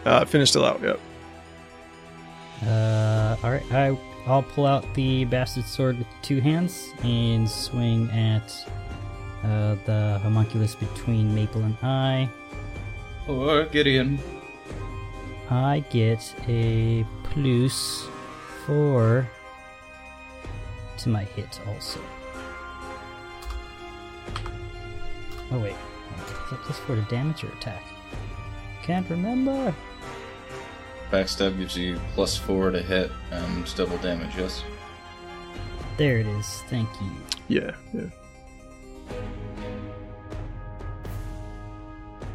Uh, 0.06 0.24
Finn 0.24 0.40
is 0.40 0.50
still 0.50 0.64
out. 0.64 0.82
Yep. 0.82 1.00
Uh, 2.66 3.36
all 3.44 3.52
right, 3.52 3.70
I 3.74 3.98
I'll 4.26 4.44
pull 4.44 4.66
out 4.66 4.94
the 4.94 5.26
bastard 5.26 5.66
sword 5.66 5.98
with 5.98 6.08
two 6.22 6.40
hands 6.40 6.94
and 7.04 7.50
swing 7.50 8.10
at 8.12 8.66
uh, 9.44 9.76
the 9.86 10.20
homunculus 10.24 10.74
between 10.76 11.36
Maple 11.36 11.62
and 11.64 11.76
I. 11.84 12.30
Or 13.28 13.66
Gideon. 13.66 14.20
I 15.50 15.84
get 15.90 16.34
a 16.48 17.06
plus 17.26 18.06
four 18.66 19.28
to 21.00 21.10
my 21.10 21.26
hit 21.26 21.60
also. 21.68 22.00
Oh 25.54 25.60
wait, 25.60 25.72
is 25.74 26.50
that 26.52 26.60
plus 26.64 26.80
four 26.80 26.96
to 26.96 27.02
damage 27.04 27.44
or 27.44 27.48
attack? 27.50 27.84
Can't 28.82 29.08
remember. 29.10 29.74
Backstab 31.12 31.58
gives 31.58 31.78
you 31.78 32.00
plus 32.16 32.36
four 32.36 32.72
to 32.72 32.82
hit 32.82 33.12
and 33.32 33.76
double 33.76 33.98
damage, 34.00 34.36
yes? 34.36 34.64
There 35.98 36.18
it 36.18 36.26
is. 36.26 36.64
Thank 36.70 36.90
you. 37.00 37.12
Yeah. 37.48 37.72
Yeah. 37.94 38.10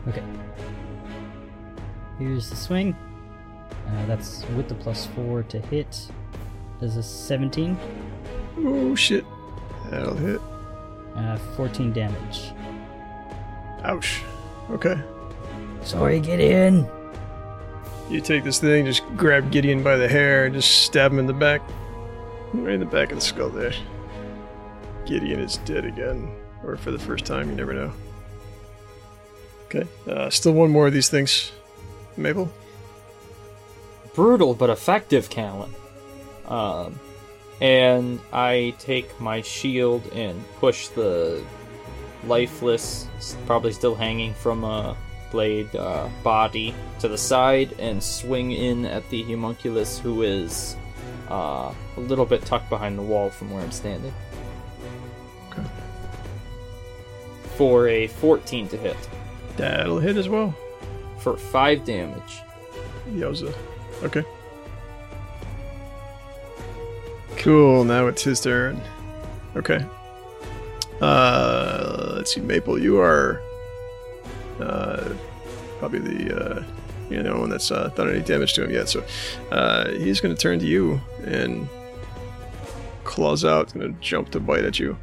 Okay. 0.09 0.23
Here's 2.19 2.49
the 2.49 2.57
swing. 2.57 2.97
Uh, 3.89 4.07
that's 4.07 4.45
with 4.57 4.69
the 4.69 4.75
plus 4.75 5.07
four 5.07 5.43
to 5.45 5.59
hit. 5.61 6.09
Does 6.81 6.97
a 6.97 7.03
17, 7.03 7.77
Oh 8.59 8.95
shit. 8.95 9.25
That'll 9.91 10.15
hit. 10.15 10.41
uh, 11.17 11.37
14 11.57 11.93
damage. 11.93 12.53
Ouch. 13.85 14.23
Okay. 14.71 15.01
Sorry, 15.83 16.21
get 16.21 16.41
in. 16.41 16.89
You 18.11 18.21
take 18.21 18.45
this 18.45 18.59
thing, 18.59 18.87
just 18.87 19.03
grab 19.17 19.51
Gideon 19.51 19.83
by 19.83 19.97
the 19.97 20.09
hair, 20.09 20.47
and 20.47 20.55
just 20.55 20.85
stab 20.85 21.13
him 21.13 21.19
in 21.19 21.27
the 21.27 21.33
back. 21.33 21.63
Right 22.55 22.75
in 22.75 22.81
the 22.81 22.87
back 22.87 23.13
of 23.13 23.19
the 23.19 23.25
skull 23.25 23.51
there. 23.51 23.75
Gideon 25.05 25.41
is 25.41 25.59
dead 25.59 25.85
again. 25.85 26.31
Or 26.65 26.77
for 26.77 26.91
the 26.91 26.99
first 26.99 27.25
time, 27.25 27.51
you 27.51 27.57
never 27.57 27.73
know. 27.73 27.93
Okay. 29.67 29.87
Uh, 30.07 30.31
still 30.31 30.53
one 30.53 30.71
more 30.71 30.87
of 30.87 30.93
these 30.93 31.09
things. 31.09 31.53
Maple? 32.17 32.51
Brutal 34.15 34.55
but 34.55 34.71
effective, 34.71 35.31
Callan. 35.31 35.75
Um, 36.47 36.99
and 37.61 38.19
I 38.33 38.75
take 38.79 39.21
my 39.21 39.43
shield 39.43 40.07
and 40.13 40.43
push 40.57 40.89
the 40.89 41.45
lifeless, 42.29 43.07
probably 43.47 43.73
still 43.73 43.95
hanging 43.95 44.35
from 44.35 44.65
a 44.65 44.97
blade 45.31 45.75
uh, 45.77 46.09
body 46.23 46.75
to 47.01 47.09
the 47.09 47.19
side 47.19 47.75
and 47.79 48.03
swing 48.03 48.53
in 48.53 48.85
at 48.85 49.09
the 49.11 49.23
homunculus 49.25 49.99
who 49.99 50.23
is 50.23 50.77
uh, 51.31 51.73
a 51.97 52.01
little 52.01 52.25
bit 52.25 52.45
tucked 52.45 52.71
behind 52.71 52.99
the 52.99 53.03
wall 53.03 53.31
from 53.31 53.51
where 53.51 53.63
I'm 53.63 53.71
standing. 53.71 54.13
Okay. 55.51 55.65
For 57.57 57.89
a 57.89 58.07
14 58.07 58.69
to 58.69 58.77
hit. 58.77 58.97
That'll 59.57 59.99
hit 59.99 60.17
as 60.17 60.29
well. 60.29 60.55
For 61.19 61.37
5 61.37 61.85
damage. 61.85 62.39
Yowza. 63.11 63.55
Okay. 64.03 64.25
Cool, 67.39 67.85
now 67.85 68.07
it's 68.07 68.23
his 68.23 68.41
turn. 68.41 68.81
Okay. 69.57 69.85
Uh, 71.01 71.88
let's 72.19 72.35
see, 72.35 72.41
Maple, 72.41 72.79
you 72.79 73.01
are 73.01 73.41
uh, 74.61 75.09
probably 75.79 76.01
the 76.01 76.37
uh, 76.37 76.65
you 77.09 77.23
know 77.23 77.39
one 77.39 77.49
that's 77.49 77.71
uh, 77.71 77.89
done 77.95 78.11
any 78.11 78.21
damage 78.21 78.53
to 78.55 78.65
him 78.65 78.71
yet. 78.71 78.89
So 78.89 79.05
uh, 79.51 79.91
he's 79.93 80.21
going 80.21 80.35
to 80.35 80.41
turn 80.41 80.59
to 80.59 80.67
you 80.67 81.01
and 81.25 81.69
claws 83.05 83.45
out, 83.45 83.73
going 83.73 83.95
to 83.95 84.01
jump 84.01 84.31
to 84.31 84.41
bite 84.41 84.65
at 84.65 84.79
you 84.79 84.99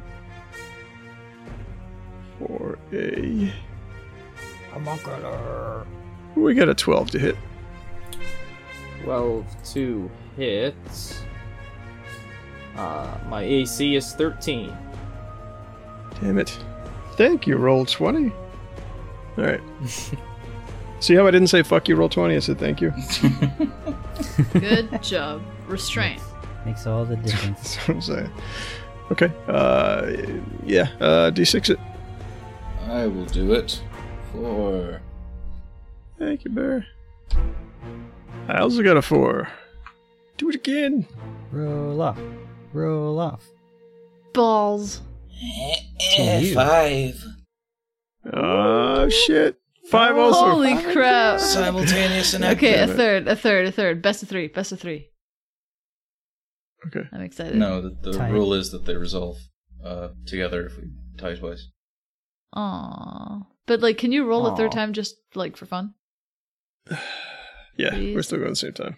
for 2.38 2.78
a. 2.92 3.50
We 6.36 6.54
got 6.54 6.68
a 6.68 6.74
twelve 6.74 7.10
to 7.12 7.18
hit. 7.18 7.36
12 9.04 9.46
to 9.72 10.10
hit. 10.36 10.74
Uh, 12.76 13.16
my 13.28 13.42
AC 13.42 13.94
is 13.94 14.12
13. 14.14 14.76
Damn 16.20 16.38
it. 16.38 16.58
Thank 17.16 17.46
you, 17.46 17.56
roll 17.56 17.84
20. 17.84 18.32
Alright. 19.38 19.60
See 21.00 21.14
how 21.14 21.26
I 21.26 21.30
didn't 21.30 21.48
say 21.48 21.62
fuck 21.62 21.88
you, 21.88 21.96
roll 21.96 22.08
20? 22.08 22.36
I 22.36 22.38
said 22.38 22.58
thank 22.58 22.80
you. 22.80 22.92
Good 24.52 25.02
job. 25.02 25.42
Restraint. 25.66 26.22
Makes 26.64 26.86
all 26.86 27.04
the 27.04 27.16
difference. 27.16 27.76
That's 27.76 27.88
what 27.88 27.94
I'm 27.94 28.00
saying. 28.00 28.30
Okay. 29.12 29.32
Uh, 29.46 30.12
yeah. 30.64 30.88
Uh, 31.00 31.30
D6 31.30 31.70
it. 31.70 31.78
I 32.88 33.06
will 33.06 33.26
do 33.26 33.52
it 33.52 33.82
for. 34.32 35.00
Thank 36.18 36.44
you, 36.44 36.50
Bear. 36.50 36.86
I 38.48 38.58
also 38.58 38.82
got 38.82 38.96
a 38.96 39.02
4. 39.02 39.48
Do 40.38 40.48
it 40.48 40.54
again. 40.54 41.06
Roll 41.52 42.00
off. 42.00 42.18
Roll 42.72 43.18
off. 43.18 43.44
Balls. 44.32 45.00
To 45.38 46.40
you. 46.40 46.54
Five. 46.54 47.24
Oh, 48.32 49.08
shit. 49.08 49.56
5 49.90 50.16
also. 50.16 50.50
Holy 50.50 50.76
crap. 50.92 51.38
Simultaneous 51.40 52.34
and 52.34 52.44
Okay, 52.44 52.80
a 52.80 52.86
third, 52.86 53.28
a 53.28 53.36
third, 53.36 53.66
a 53.68 53.72
third. 53.72 54.02
Best 54.02 54.22
of 54.22 54.28
three. 54.28 54.48
Best 54.48 54.72
of 54.72 54.80
three. 54.80 55.10
Okay. 56.88 57.06
I'm 57.12 57.22
excited. 57.22 57.56
No, 57.56 57.80
the, 57.80 57.96
the 58.10 58.18
Tie. 58.18 58.30
rule 58.30 58.52
is 58.54 58.70
that 58.72 58.84
they 58.84 58.96
resolve 58.96 59.36
uh, 59.84 60.08
together 60.26 60.66
if 60.66 60.76
we 60.76 60.84
tie 61.18 61.34
twice. 61.34 61.68
Aww. 62.54 63.46
But 63.66 63.80
like, 63.80 63.98
can 63.98 64.12
you 64.12 64.24
roll 64.24 64.46
a 64.46 64.56
third 64.56 64.72
time 64.72 64.92
just 64.92 65.16
like 65.34 65.56
for 65.56 65.66
fun? 65.66 65.94
Yeah, 67.78 67.90
Please. 67.90 68.14
we're 68.14 68.22
still 68.22 68.38
going 68.38 68.52
the 68.52 68.56
same 68.56 68.72
time. 68.72 68.96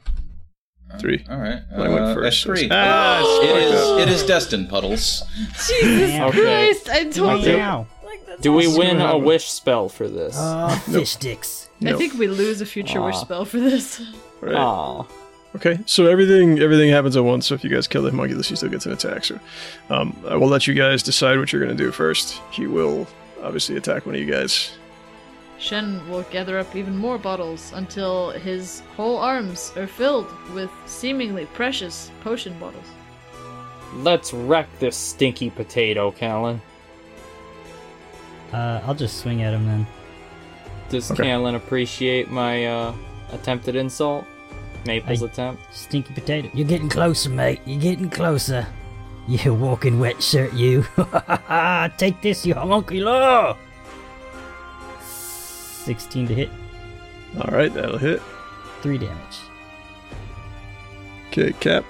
Three. 0.99 1.25
All 1.31 1.39
right. 1.39 1.63
I 1.75 1.89
went 1.89 2.01
uh, 2.01 2.15
first. 2.15 2.47
at 2.47 2.47
three. 2.47 2.69
Ah, 2.71 3.21
it 3.43 3.45
it's 3.45 3.75
is. 3.75 3.81
fucked 3.81 3.93
up. 3.93 4.01
It 4.01 4.09
is 4.09 4.23
destined, 4.25 4.69
Puddles. 4.69 5.23
Jesus 5.69 6.21
Okay. 6.21 6.31
Christ! 6.73 6.89
I 6.89 7.05
told 7.11 7.45
you. 7.45 7.57
Wow. 7.59 7.87
Do 8.41 8.53
we 8.53 8.69
win 8.69 9.01
a 9.01 9.19
wish 9.19 9.51
spell 9.51 9.89
for 9.89 10.09
this? 10.09 10.37
Oh, 10.39 10.69
fish 10.91 11.11
sticks. 11.11 11.69
I 11.85 11.93
think 11.95 12.15
we 12.15 12.27
lose 12.29 12.61
a 12.61 12.67
future 12.67 13.01
wish 13.03 13.17
spell 13.17 13.45
for 13.45 13.59
this. 13.59 14.01
Right. 14.41 14.55
Aw. 14.55 15.05
Okay, 15.57 15.79
so 15.87 16.07
everything 16.07 16.59
everything 16.61 16.91
happens 16.91 17.17
at 17.17 17.25
once. 17.25 17.47
So 17.47 17.55
if 17.55 17.65
you 17.65 17.71
guys 17.71 17.89
kill 17.89 18.03
the 18.03 18.11
homunculus, 18.11 18.49
he 18.49 18.57
still 18.57 18.69
gets 18.69 18.87
an 18.87 18.93
attack. 18.93 19.25
So 19.25 19.39
um, 19.91 20.17
I 20.29 20.37
will 20.37 20.49
let 20.49 20.67
you 20.67 20.75
guys 20.75 21.03
decide 21.03 21.39
what 21.39 21.53
you're 21.53 21.65
going 21.65 21.77
to 21.77 21.83
do 21.83 21.91
first. 21.91 22.41
He 22.51 22.67
will 22.67 23.07
obviously 23.43 23.77
attack 23.77 24.07
one 24.07 24.15
of 24.15 24.21
you 24.21 24.31
guys. 24.31 24.71
Shen 25.59 26.09
will 26.09 26.23
gather 26.31 26.59
up 26.59 26.75
even 26.77 26.97
more 26.97 27.19
bottles 27.19 27.73
until 27.75 28.31
his 28.31 28.81
whole 28.97 29.17
arms 29.19 29.73
are 29.77 29.87
filled 29.89 30.33
with 30.55 30.71
seemingly 30.87 31.47
precious 31.47 32.11
potion 32.21 32.57
bottles. 32.59 32.87
Let's 33.95 34.33
wreck 34.33 34.69
this 34.79 34.97
stinky 34.97 35.51
potato, 35.51 36.11
Callan. 36.13 36.61
Uh, 38.53 38.81
I'll 38.85 38.95
just 38.95 39.19
swing 39.19 39.43
at 39.43 39.53
him 39.53 39.67
then. 39.67 39.87
Does 40.91 41.11
Okay. 41.11 41.25
Callan 41.25 41.55
appreciate 41.55 42.31
my 42.31 42.67
uh, 42.67 42.95
attempted 43.33 43.75
insult? 43.77 44.25
Maple's 44.87 45.23
I- 45.23 45.27
attempt? 45.27 45.75
Stinky 45.75 46.15
potato. 46.15 46.49
You're 46.55 46.69
getting 46.69 46.89
closer, 46.89 47.31
mate. 47.31 47.61
You're 47.67 47.81
getting 47.81 48.11
closer. 48.11 48.67
You 49.29 49.53
walking 49.53 50.01
wet 50.01 50.23
shirt, 50.23 50.55
you. 50.55 50.87
Take 51.99 52.23
this, 52.23 52.47
you 52.47 52.55
homunculo! 52.55 53.59
16 55.79 56.29
to 56.29 56.35
hit, 56.35 56.51
All 57.41 57.51
right, 57.57 57.73
that'll 57.73 57.99
hit. 57.99 58.21
3 58.83 58.99
damage. 58.99 59.39
Okay, 61.29 61.53
Cap. 61.61 61.85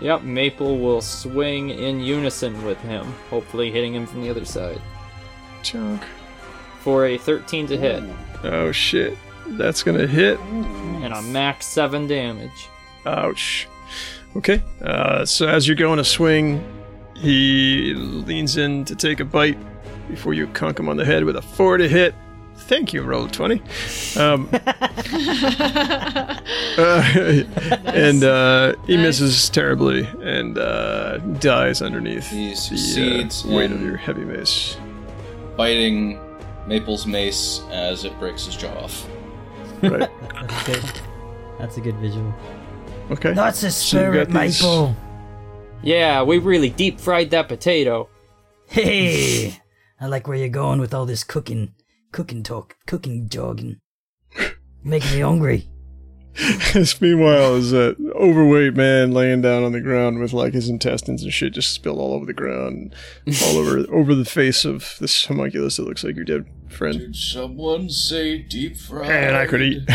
Yep, 0.00 0.22
Maple 0.22 0.78
will 0.78 1.00
swing 1.00 1.70
in 1.70 1.98
unison 2.00 2.64
with 2.64 2.78
him, 2.82 3.04
hopefully 3.30 3.70
hitting 3.72 3.94
him 3.94 4.06
from 4.06 4.22
the 4.22 4.30
other 4.30 4.44
side. 4.44 4.80
Chunk. 5.62 6.02
For 6.80 7.06
a 7.06 7.18
13 7.18 7.66
to 7.68 7.76
hit, 7.76 8.02
Oh 8.44 8.70
shit, 8.70 9.18
that's 9.48 9.82
gonna 9.82 10.06
hit. 10.06 10.38
and 10.40 11.12
a 11.12 11.20
max 11.22 11.66
7 11.66 12.06
damage. 12.06 12.68
Ouch. 13.04 13.66
Okay, 14.36 14.62
uh, 14.82 15.24
so 15.24 15.48
as 15.48 15.66
you're 15.66 15.76
going 15.76 15.96
to 15.96 16.04
swing, 16.04 16.62
he 17.16 17.94
leans 17.94 18.56
in 18.58 18.84
to 18.84 18.94
take 18.94 19.18
a 19.20 19.24
bite 19.24 19.58
before 20.08 20.34
you 20.34 20.46
conk 20.48 20.78
him 20.78 20.88
on 20.88 20.96
the 20.96 21.04
head 21.04 21.24
with 21.24 21.36
a 21.36 21.42
four 21.42 21.76
to 21.78 21.88
hit. 21.88 22.14
Thank 22.68 22.92
you, 22.92 23.02
roll 23.02 23.26
20. 23.28 23.62
Um, 24.18 24.48
uh, 24.52 26.38
and 27.86 28.22
uh, 28.24 28.74
he 28.86 28.96
Nice. 28.96 29.06
misses 29.20 29.48
terribly 29.50 30.04
and 30.22 30.58
uh, 30.58 31.18
dies 31.40 31.82
underneath 31.82 32.28
He 32.28 32.50
the 32.50 32.54
succeeds 32.56 33.44
uh, 33.44 33.48
weight 33.48 33.70
of 33.72 33.80
your 33.82 33.96
heavy 33.96 34.24
mace. 34.24 34.76
Biting 35.56 36.20
Maple's 36.66 37.06
mace 37.06 37.62
as 37.70 38.04
it 38.04 38.16
breaks 38.18 38.44
his 38.46 38.56
jaw 38.56 38.72
off. 38.84 39.06
Right. 39.82 40.10
That's 40.32 40.66
good. 40.66 41.00
That's 41.58 41.76
a 41.76 41.80
good 41.80 41.96
visual. 41.96 42.32
Okay. 43.10 43.32
That's 43.32 43.62
a 43.62 43.70
So 43.70 43.98
you 43.98 44.04
got 44.12 44.26
spirit, 44.28 44.42
these- 44.46 44.62
Maple! 44.62 44.96
Yeah, 45.82 46.22
we 46.22 46.38
really 46.38 46.70
deep 46.70 47.00
fried 47.00 47.30
that 47.30 47.48
potato. 47.48 48.08
Hey! 48.66 49.58
I 50.00 50.06
like 50.06 50.28
where 50.28 50.36
you're 50.36 50.48
going 50.48 50.80
with 50.80 50.92
all 50.92 51.06
this 51.06 51.24
cooking, 51.24 51.72
cooking 52.12 52.42
talk, 52.42 52.76
cooking 52.86 53.28
jogging. 53.28 53.80
Making 54.84 55.12
me 55.12 55.20
hungry. 55.20 55.68
This, 56.72 57.00
meanwhile, 57.00 57.56
is 57.56 57.72
a 57.72 57.96
overweight 58.14 58.74
man 58.74 59.10
laying 59.10 59.42
down 59.42 59.64
on 59.64 59.72
the 59.72 59.80
ground 59.80 60.20
with 60.20 60.32
like 60.32 60.52
his 60.52 60.68
intestines 60.68 61.24
and 61.24 61.32
shit 61.32 61.54
just 61.54 61.72
spilled 61.72 61.98
all 61.98 62.14
over 62.14 62.26
the 62.26 62.32
ground, 62.32 62.94
all 63.44 63.56
over 63.56 63.84
over 63.92 64.14
the 64.14 64.24
face 64.24 64.64
of 64.64 64.96
this 65.00 65.24
homunculus 65.26 65.76
that 65.76 65.84
looks 65.84 66.04
like 66.04 66.14
your 66.14 66.24
dead 66.24 66.46
friend. 66.68 66.98
Did 66.98 67.16
someone 67.16 67.90
say 67.90 68.38
deep 68.38 68.76
fried? 68.76 69.10
And 69.10 69.36
I 69.36 69.46
could 69.46 69.62
eat. 69.62 69.88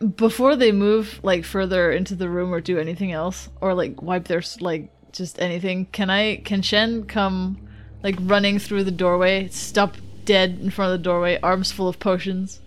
Before 0.16 0.56
they 0.56 0.72
move 0.72 1.20
like 1.22 1.44
further 1.44 1.92
into 1.92 2.16
the 2.16 2.28
room 2.28 2.52
or 2.52 2.60
do 2.60 2.78
anything 2.78 3.12
else, 3.12 3.48
or 3.60 3.74
like 3.74 4.02
wipe 4.02 4.26
their 4.26 4.42
like 4.60 4.90
just 5.12 5.40
anything, 5.40 5.86
can 5.86 6.10
I 6.10 6.36
can 6.38 6.62
Shen 6.62 7.04
come 7.04 7.68
like 8.02 8.16
running 8.20 8.58
through 8.58 8.84
the 8.84 8.90
doorway, 8.90 9.48
stop 9.48 9.96
dead 10.26 10.58
in 10.60 10.70
front 10.70 10.92
of 10.92 10.98
the 10.98 11.02
doorway, 11.02 11.38
arms 11.42 11.72
full 11.72 11.88
of 11.88 11.98
potions, 11.98 12.60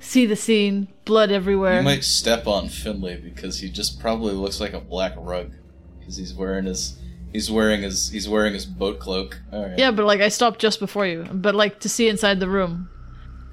see 0.00 0.26
the 0.26 0.34
scene, 0.36 0.88
blood 1.04 1.30
everywhere. 1.30 1.78
You 1.78 1.84
might 1.84 2.02
step 2.04 2.46
on 2.48 2.68
Finley 2.68 3.16
because 3.16 3.60
he 3.60 3.70
just 3.70 4.00
probably 4.00 4.32
looks 4.32 4.60
like 4.60 4.72
a 4.72 4.80
black 4.80 5.12
rug 5.16 5.52
because 5.98 6.16
he's 6.16 6.34
wearing 6.34 6.64
his 6.64 6.98
he's 7.32 7.50
wearing 7.50 7.82
his 7.82 8.10
he's 8.10 8.28
wearing 8.28 8.54
his 8.54 8.66
boat 8.66 8.98
cloak. 8.98 9.40
All 9.52 9.62
right. 9.62 9.78
Yeah, 9.78 9.92
but 9.92 10.04
like 10.06 10.20
I 10.20 10.28
stopped 10.28 10.60
just 10.60 10.80
before 10.80 11.06
you, 11.06 11.24
but 11.32 11.54
like 11.54 11.78
to 11.80 11.88
see 11.88 12.08
inside 12.08 12.40
the 12.40 12.48
room, 12.48 12.88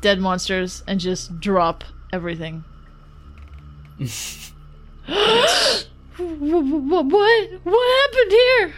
dead 0.01 0.19
monsters, 0.19 0.83
and 0.87 0.99
just 0.99 1.39
drop 1.39 1.83
everything. 2.11 2.63
what, 5.07 7.05
what? 7.05 7.49
What 7.63 8.01
happened 8.01 8.31
here? 8.31 8.73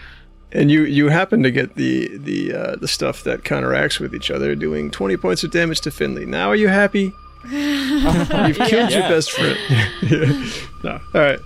And 0.53 0.69
you 0.71 0.83
you 0.83 1.09
happen 1.09 1.43
to 1.43 1.51
get 1.51 1.75
the 1.75 2.15
the 2.17 2.53
uh, 2.53 2.75
the 2.75 2.87
stuff 2.87 3.23
that 3.23 3.43
counteracts 3.43 3.99
with 3.99 4.13
each 4.15 4.31
other, 4.31 4.55
doing 4.55 4.91
twenty 4.91 5.17
points 5.17 5.43
of 5.43 5.51
damage 5.51 5.81
to 5.81 5.91
Finley. 5.91 6.25
Now 6.25 6.49
are 6.49 6.55
you 6.55 6.67
happy? 6.69 7.11
You've 7.49 8.57
killed 8.57 8.91
your 8.91 9.01
best 9.01 9.31
friend. 9.31 9.57
Yeah. 9.69 10.49
No. 10.83 10.99
All 11.13 11.21
right. 11.21 11.39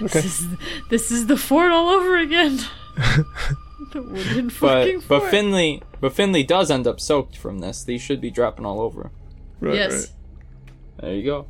Okay. 0.00 0.20
This 0.22 0.40
is, 0.40 0.46
this 0.88 1.10
is 1.10 1.26
the 1.26 1.36
fort 1.36 1.72
all 1.72 1.90
over 1.90 2.16
again. 2.16 2.58
the 3.92 4.00
wooden 4.00 4.48
fucking 4.48 5.00
But 5.00 5.20
but. 5.20 5.30
Finley 5.30 5.82
but 6.00 6.14
Finley 6.14 6.42
does 6.42 6.70
end 6.70 6.86
up 6.86 6.98
soaked 7.00 7.36
from 7.36 7.58
this. 7.58 7.84
These 7.84 8.00
should 8.00 8.20
be 8.20 8.30
dropping 8.30 8.64
all 8.64 8.80
over. 8.80 9.10
Right, 9.60 9.74
yes. 9.74 9.92
right. 9.92 10.10
There 11.00 11.14
you 11.14 11.24
go. 11.24 11.46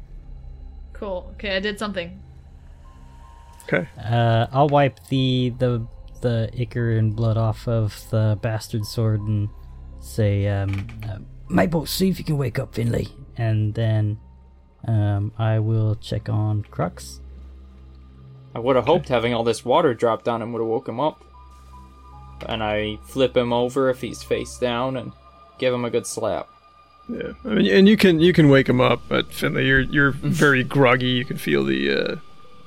Cool. 0.94 1.30
Okay, 1.34 1.56
I 1.56 1.60
did 1.60 1.78
something. 1.78 2.20
Okay. 3.64 3.86
Uh, 4.02 4.46
I'll 4.50 4.68
wipe 4.68 4.98
the 5.08 5.54
the 5.58 5.86
the 6.20 6.50
ichor 6.58 6.92
and 6.92 7.14
blood 7.14 7.36
off 7.36 7.66
of 7.68 8.08
the 8.10 8.38
bastard 8.42 8.84
sword 8.84 9.20
and 9.20 9.48
say, 10.00 10.48
um, 10.48 10.86
uh, 11.08 11.18
Maple, 11.48 11.86
see 11.86 12.08
if 12.08 12.18
you 12.18 12.24
can 12.24 12.38
wake 12.38 12.58
up 12.58 12.74
Finley, 12.74 13.08
and 13.36 13.74
then 13.74 14.18
um, 14.86 15.32
I 15.38 15.58
will 15.58 15.96
check 15.96 16.28
on 16.28 16.62
Crux. 16.62 17.20
I 18.54 18.60
would 18.60 18.76
have 18.76 18.86
hoped 18.86 19.08
having 19.08 19.34
all 19.34 19.44
this 19.44 19.64
water 19.64 19.94
dropped 19.94 20.28
on 20.28 20.42
him 20.42 20.52
would 20.52 20.60
have 20.60 20.68
woke 20.68 20.88
him 20.88 21.00
up. 21.00 21.24
And 22.46 22.62
I 22.62 22.98
flip 23.04 23.36
him 23.36 23.52
over 23.52 23.90
if 23.90 24.00
he's 24.00 24.22
face 24.22 24.58
down 24.58 24.96
and 24.96 25.12
give 25.58 25.74
him 25.74 25.84
a 25.84 25.90
good 25.90 26.06
slap. 26.06 26.48
Yeah, 27.08 27.32
I 27.44 27.48
mean, 27.48 27.66
and 27.72 27.88
you 27.88 27.96
can 27.96 28.20
you 28.20 28.32
can 28.32 28.48
wake 28.48 28.68
him 28.68 28.80
up, 28.80 29.00
but 29.08 29.32
Finley, 29.32 29.66
you're 29.66 29.80
you're 29.80 30.10
very 30.12 30.62
groggy. 30.62 31.06
You 31.06 31.24
can 31.24 31.38
feel 31.38 31.64
the 31.64 31.90
uh, 31.90 32.16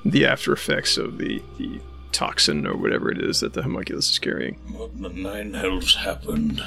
the 0.03 0.25
after 0.25 0.51
effects 0.51 0.97
of 0.97 1.17
the 1.17 1.41
the 1.57 1.79
toxin 2.11 2.65
or 2.67 2.75
whatever 2.75 3.11
it 3.11 3.19
is 3.21 3.39
that 3.39 3.53
the 3.53 3.63
homunculus 3.63 4.11
is 4.11 4.19
carrying. 4.19 4.55
What 4.73 4.91
in 4.91 5.01
the 5.01 5.09
nine 5.09 5.53
hells 5.53 5.95
happened? 5.95 6.61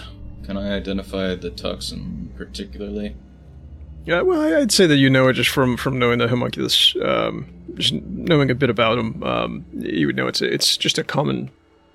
Can 0.44 0.56
I 0.56 0.74
identify 0.74 1.34
the 1.34 1.50
toxin 1.50 2.32
particularly? 2.36 3.16
Yeah, 4.04 4.20
well, 4.20 4.40
I- 4.40 4.60
I'd 4.60 4.72
say 4.72 4.86
that 4.86 4.96
you 4.96 5.08
know 5.08 5.28
it 5.28 5.32
just 5.34 5.50
from 5.50 5.76
from 5.78 5.98
knowing 5.98 6.18
the 6.18 6.28
homunculus, 6.28 6.94
um, 7.02 7.46
just 7.74 7.94
knowing 7.94 8.50
a 8.50 8.54
bit 8.54 8.68
about 8.68 8.98
him. 8.98 9.22
Um, 9.22 9.64
you 9.72 10.06
would 10.06 10.16
know 10.16 10.26
it's 10.26 10.42
a, 10.42 10.52
it's 10.52 10.76
just 10.76 10.98
a 10.98 11.04
common 11.04 11.50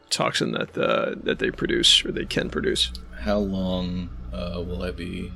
toxin 0.10 0.54
that 0.54 0.76
uh, 0.76 1.14
that 1.24 1.38
they 1.38 1.52
produce 1.52 2.04
or 2.04 2.12
they 2.12 2.26
can 2.26 2.50
produce. 2.50 2.92
How 3.20 3.38
long 3.38 4.10
uh, 4.34 4.64
will 4.66 4.82
I 4.82 4.90
be 4.90 5.32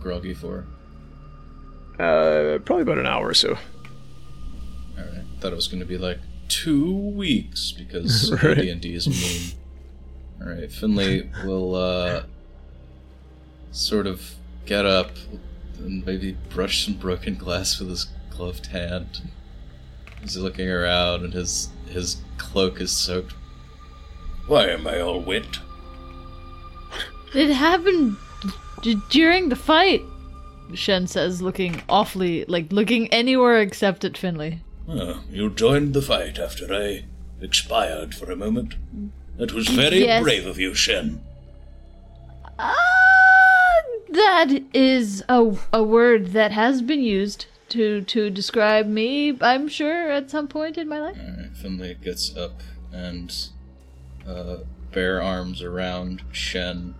groggy 0.00 0.32
for? 0.32 0.64
Uh, 1.98 2.58
probably 2.64 2.82
about 2.82 2.96
an 2.98 3.06
hour 3.06 3.28
or 3.28 3.34
so. 3.34 3.50
All 4.98 5.04
right. 5.04 5.24
Thought 5.40 5.52
it 5.52 5.56
was 5.56 5.68
going 5.68 5.80
to 5.80 5.86
be 5.86 5.98
like 5.98 6.18
two 6.50 6.92
weeks 6.94 7.72
because 7.72 8.30
Right. 8.42 8.56
D 8.58 8.70
and 8.70 8.80
D 8.80 8.94
is 8.94 9.06
mean. 9.08 9.58
All 10.42 10.48
right, 10.54 10.70
Finley 10.70 11.30
will 11.44 11.74
uh, 11.74 12.22
sort 13.72 14.06
of 14.06 14.34
get 14.66 14.84
up 14.86 15.10
and 15.78 16.04
maybe 16.04 16.36
brush 16.50 16.84
some 16.84 16.94
broken 16.94 17.34
glass 17.36 17.78
with 17.78 17.88
his 17.88 18.06
gloved 18.30 18.66
hand. 18.66 19.22
He's 20.20 20.36
looking 20.36 20.68
around, 20.68 21.24
and 21.24 21.32
his 21.32 21.68
his 21.88 22.18
cloak 22.38 22.80
is 22.80 22.92
soaked. 22.92 23.34
Why 24.46 24.68
am 24.68 24.86
I 24.86 25.00
all 25.00 25.20
wet? 25.20 25.58
It 27.34 27.50
happened 27.50 28.16
d- 28.82 28.96
during 29.10 29.48
the 29.48 29.56
fight. 29.56 30.02
Shen 30.74 31.06
says, 31.06 31.40
looking 31.42 31.82
awfully 31.88 32.44
like 32.46 32.72
looking 32.72 33.08
anywhere 33.12 33.60
except 33.60 34.04
at 34.04 34.16
Finley. 34.18 34.62
Oh, 34.92 35.20
you 35.30 35.50
joined 35.50 35.94
the 35.94 36.02
fight 36.02 36.38
after 36.38 36.72
I 36.74 37.04
expired 37.40 38.14
for 38.14 38.30
a 38.30 38.36
moment. 38.36 38.74
That 39.38 39.52
was 39.52 39.68
very 39.68 40.00
Yes. 40.00 40.22
brave 40.22 40.46
of 40.46 40.58
you, 40.58 40.74
Shen. 40.74 41.20
Ah, 42.58 42.76
That 44.10 44.62
is 44.74 45.22
a, 45.28 45.56
a 45.72 45.82
word 45.84 46.28
that 46.32 46.50
has 46.52 46.82
been 46.82 47.02
used 47.02 47.46
to 47.68 48.02
to 48.02 48.28
describe 48.30 48.86
me, 48.88 49.38
I'm 49.40 49.68
sure, 49.68 50.10
at 50.10 50.28
some 50.30 50.48
point 50.48 50.76
in 50.76 50.88
my 50.88 51.00
life. 51.00 51.16
Alright, 51.18 51.56
Finley 51.56 51.94
gets 52.02 52.36
up 52.36 52.60
and 52.92 53.32
uh, 54.26 54.56
bare 54.92 55.22
arms 55.22 55.62
around 55.62 56.22
Shen. 56.32 56.96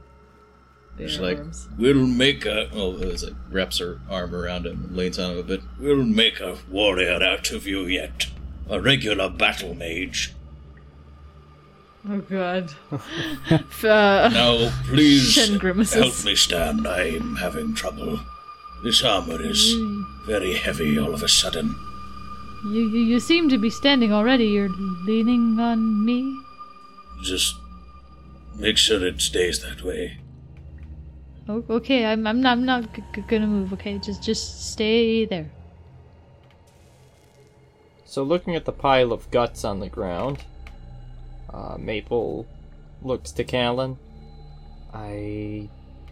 She's 1.09 1.19
like, 1.21 1.39
we'll 1.79 2.07
make 2.07 2.45
a. 2.47 2.69
Oh, 2.73 2.97
it's 2.99 3.23
like 3.25 3.35
wraps 3.51 3.79
her 3.79 4.01
arm 4.11 4.35
around 4.35 4.67
him 4.67 4.85
and 4.85 4.97
leans 4.97 5.19
on 5.19 5.33
him 5.33 5.39
a 5.39 5.43
bit. 5.43 5.61
We'll 5.79 6.05
make 6.05 6.41
a 6.41 6.57
warrior 6.71 7.23
out 7.23 7.51
of 7.51 7.67
you 7.67 7.83
yet. 7.87 8.27
A 8.69 8.81
regular 8.81 9.29
battle 9.29 9.75
mage. 9.75 10.33
Oh 12.09 12.19
god. 12.19 12.73
Uh, 13.83 14.31
Now, 14.33 14.71
please 14.85 15.37
help 15.95 16.25
me 16.25 16.35
stand. 16.37 16.87
I'm 16.87 17.37
having 17.37 17.75
trouble. 17.75 18.21
This 18.85 19.03
armor 19.03 19.43
is 19.43 19.75
very 20.27 20.55
heavy 20.55 20.99
all 20.99 21.13
of 21.15 21.23
a 21.23 21.29
sudden. 21.29 21.75
you, 22.65 22.89
you 22.89 23.01
you 23.13 23.21
seem 23.21 23.49
to 23.51 23.59
be 23.59 23.71
standing 23.71 24.13
already. 24.13 24.47
You're 24.47 24.69
leaning 25.07 25.59
on 25.59 26.05
me. 26.05 26.35
Just 27.23 27.57
make 28.57 28.77
sure 28.79 29.05
it 29.05 29.21
stays 29.21 29.61
that 29.63 29.83
way. 29.83 30.19
Oh, 31.51 31.65
okay, 31.69 32.05
I'm 32.07 32.29
I'm 32.29 32.41
not 32.41 32.53
I'm 32.53 32.65
not 32.65 32.95
g- 32.95 33.03
g- 33.13 33.25
gonna 33.27 33.49
move. 33.49 33.73
Okay, 33.73 33.99
just 33.99 34.23
just 34.23 34.71
stay 34.71 35.25
there. 35.25 35.51
So, 38.05 38.23
looking 38.23 38.55
at 38.55 38.67
the 38.67 38.73
pile 38.73 39.13
of 39.13 39.29
guts 39.33 39.65
on 39.65 39.81
the 39.81 39.89
ground, 39.89 40.45
uh, 41.53 41.77
Maple 41.77 42.47
looks 43.03 43.33
to 43.33 43.43
Callan. 43.43 43.99
I 44.95 45.69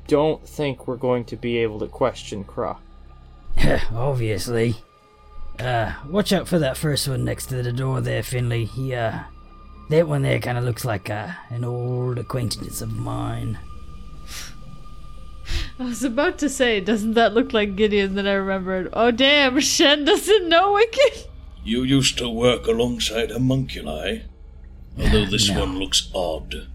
don't 0.08 0.44
think 0.44 0.88
we're 0.88 0.96
going 0.96 1.24
to 1.26 1.36
be 1.36 1.58
able 1.58 1.78
to 1.80 1.86
question 1.86 2.42
Kra. 2.42 2.78
Obviously. 3.92 4.74
Uh, 5.60 5.92
watch 6.08 6.32
out 6.32 6.48
for 6.48 6.58
that 6.58 6.76
first 6.76 7.06
one 7.08 7.24
next 7.24 7.46
to 7.46 7.62
the 7.62 7.72
door 7.72 8.00
there, 8.00 8.22
Finley. 8.22 8.64
He, 8.64 8.94
uh, 8.94 9.20
that 9.90 10.06
one 10.08 10.22
there 10.22 10.38
kind 10.38 10.56
of 10.58 10.62
looks 10.64 10.84
like 10.84 11.10
uh, 11.10 11.30
an 11.50 11.64
old 11.64 12.18
acquaintance 12.18 12.80
of 12.80 12.92
mine. 12.92 13.58
I 15.78 15.84
was 15.84 16.02
about 16.02 16.38
to 16.38 16.48
say, 16.48 16.80
doesn't 16.80 17.14
that 17.14 17.34
look 17.34 17.52
like 17.52 17.76
Gideon 17.76 18.14
that 18.16 18.26
I 18.26 18.32
remembered? 18.32 18.88
Oh 18.92 19.10
damn, 19.10 19.60
Shen 19.74 20.04
doesn't 20.04 20.48
know 20.48 20.72
Wicked. 20.72 21.26
You 21.64 21.82
used 21.84 22.18
to 22.18 22.28
work 22.28 22.66
alongside 22.66 23.30
homunculi, 23.30 24.22
although 24.98 25.26
this 25.26 25.48
No. 25.50 25.60
one 25.60 25.78
looks 25.78 26.10
odd. 26.14 26.66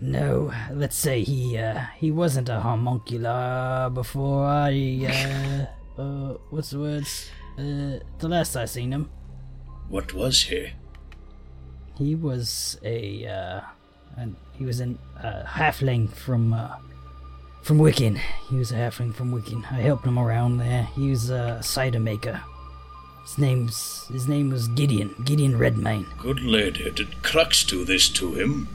No, 0.00 0.52
let's 0.72 0.96
say 0.96 1.22
he, 1.22 1.56
uh, 1.56 1.84
he 1.96 2.10
wasn't 2.10 2.48
a 2.50 2.60
homuncular 2.60 3.90
before 3.94 4.44
I, 4.46 5.66
uh, 5.98 6.00
uh, 6.02 6.34
what's 6.50 6.70
the 6.70 6.78
words? 6.80 7.30
Uh, 7.56 8.00
the 8.18 8.28
last 8.28 8.56
I 8.56 8.64
seen 8.66 8.92
him. 8.92 9.08
What 9.88 10.12
was 10.12 10.42
he? 10.42 10.72
He 11.96 12.14
was 12.16 12.78
a, 12.82 13.26
uh, 13.26 13.60
an, 14.16 14.36
he 14.58 14.64
was 14.64 14.80
an, 14.80 14.98
uh, 15.22 15.44
halfling 15.46 16.10
from, 16.10 16.52
uh, 16.52 16.76
from 17.64 17.78
Wiccan. 17.78 18.20
He 18.50 18.56
was 18.56 18.72
a 18.72 18.74
halfling 18.74 19.14
from 19.14 19.32
Wiccan. 19.32 19.64
I 19.72 19.80
helped 19.80 20.06
him 20.06 20.18
around 20.18 20.58
there. 20.58 20.84
He 20.94 21.10
was 21.10 21.30
a 21.30 21.62
cider 21.62 21.98
maker. 21.98 22.42
His 23.22 23.38
name's, 23.38 24.06
his 24.12 24.28
name 24.28 24.50
was 24.50 24.68
Gideon, 24.68 25.14
Gideon 25.24 25.56
Redmayne. 25.56 26.06
Good 26.18 26.42
lady, 26.42 26.90
did 26.90 27.22
Crux 27.22 27.64
do 27.64 27.84
this 27.86 28.10
to 28.10 28.34
him? 28.34 28.68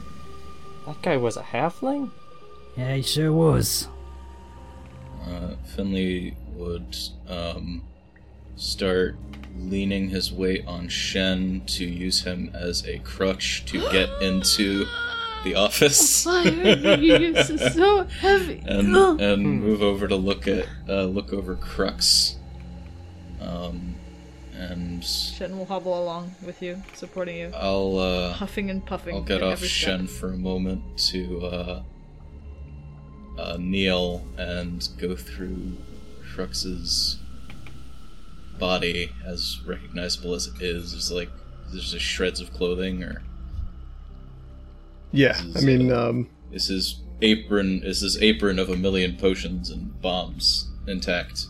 That 0.86 1.00
guy 1.02 1.16
was 1.16 1.36
a 1.36 1.42
halfling? 1.42 2.10
Yeah, 2.76 2.96
he 2.96 3.02
sure 3.02 3.32
was. 3.32 3.86
Uh, 5.24 5.54
Finley 5.76 6.34
would 6.54 6.96
um, 7.28 7.84
start 8.56 9.16
leaning 9.56 10.08
his 10.08 10.32
weight 10.32 10.64
on 10.66 10.88
Shen 10.88 11.62
to 11.66 11.84
use 11.84 12.22
him 12.22 12.50
as 12.52 12.84
a 12.86 12.98
crutch 13.00 13.64
to 13.66 13.80
get 13.92 14.10
into 14.20 14.84
the 15.44 15.54
office. 15.54 16.24
Fire, 16.24 16.48
you're 16.98 17.36
s- 17.36 17.74
so 17.74 18.04
heavy. 18.20 18.62
and 18.66 18.94
Ugh. 18.96 19.20
and 19.20 19.62
move 19.62 19.82
over 19.82 20.06
to 20.08 20.16
look 20.16 20.46
at 20.48 20.66
uh, 20.88 21.04
look 21.04 21.32
over 21.32 21.56
Crux. 21.56 22.36
Um, 23.40 23.94
and 24.54 25.02
Shen 25.02 25.56
will 25.58 25.64
hobble 25.64 25.98
along 26.02 26.34
with 26.44 26.60
you, 26.60 26.82
supporting 26.94 27.36
you, 27.36 27.50
I'll 27.54 27.98
uh, 27.98 28.32
huffing 28.34 28.68
and 28.68 28.84
puffing. 28.84 29.14
I'll 29.14 29.22
get 29.22 29.38
in 29.38 29.44
off 29.44 29.52
every 29.54 29.68
Shen 29.68 30.06
for 30.06 30.32
a 30.32 30.36
moment 30.36 30.82
to 31.08 31.40
uh, 31.46 31.82
uh, 33.38 33.56
kneel 33.58 34.22
and 34.36 34.86
go 34.98 35.16
through 35.16 35.78
Crux's 36.34 37.16
body, 38.58 39.10
as 39.24 39.60
recognizable 39.66 40.34
as 40.34 40.46
it 40.48 40.60
is. 40.60 40.92
There's 40.92 41.10
like 41.10 41.30
there's 41.70 41.92
just 41.92 42.04
shreds 42.04 42.40
of 42.40 42.52
clothing, 42.52 43.02
or 43.02 43.22
Yeah, 45.12 45.40
I 45.56 45.60
mean, 45.62 45.90
um, 45.92 46.28
is 46.52 46.66
his 46.68 47.00
apron 47.22 47.82
is 47.84 48.00
his 48.00 48.20
apron 48.22 48.58
of 48.58 48.68
a 48.70 48.76
million 48.76 49.16
potions 49.16 49.70
and 49.70 50.00
bombs 50.00 50.68
intact? 50.86 51.46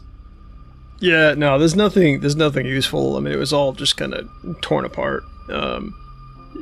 yeah, 1.01 1.33
no, 1.35 1.59
there's 1.59 1.75
nothing, 1.77 2.21
there's 2.21 2.37
nothing 2.37 2.67
useful. 2.67 3.17
I 3.17 3.21
mean, 3.21 3.33
it 3.33 3.39
was 3.39 3.53
all 3.55 3.73
just 3.73 3.97
kind 3.97 4.13
of 4.13 4.29
torn 4.61 4.85
apart. 4.85 5.23
Um, 5.49 5.95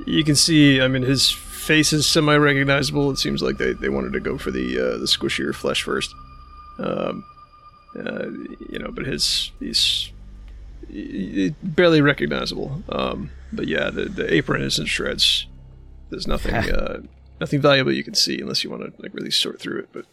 you 0.07 0.23
can 0.23 0.37
see, 0.37 0.81
I 0.81 0.87
mean, 0.87 1.03
his 1.03 1.31
face 1.31 1.93
is 1.93 2.07
semi-recognizable. 2.07 3.11
It 3.11 3.19
seems 3.19 3.43
like 3.43 3.59
they, 3.59 3.73
they 3.73 3.89
wanted 3.89 4.13
to 4.13 4.21
go 4.21 4.39
for 4.39 4.51
the 4.53 4.79
uh, 4.79 4.97
the 4.99 5.07
squishier 5.07 5.53
flesh 5.55 5.83
first. 5.83 6.15
Um, 6.79 7.25
uh, 7.99 8.27
you 8.71 8.79
know, 8.79 8.91
but 8.93 9.07
his 9.07 9.51
he's 9.59 10.13
he- 10.89 11.31
he- 11.49 11.55
barely 11.63 12.01
recognizable. 12.01 12.83
Um, 12.89 13.31
but 13.53 13.67
yeah, 13.67 13.91
the 13.91 14.05
the 14.05 14.33
apron 14.33 14.63
is 14.63 14.79
in 14.79 14.87
shreds. 14.87 15.47
There's 16.11 16.27
nothing 16.27 16.55
uh, 16.55 17.03
nothing 17.41 17.61
valuable 17.61 17.93
you 17.93 18.05
can 18.05 18.15
see 18.15 18.41
unless 18.41 18.65
you 18.65 18.71
want 18.71 18.83
to 18.83 19.03
like 19.03 19.15
really 19.15 19.31
sort 19.31 19.61
through 19.61 19.81
it. 19.81 19.89
But 19.93 20.07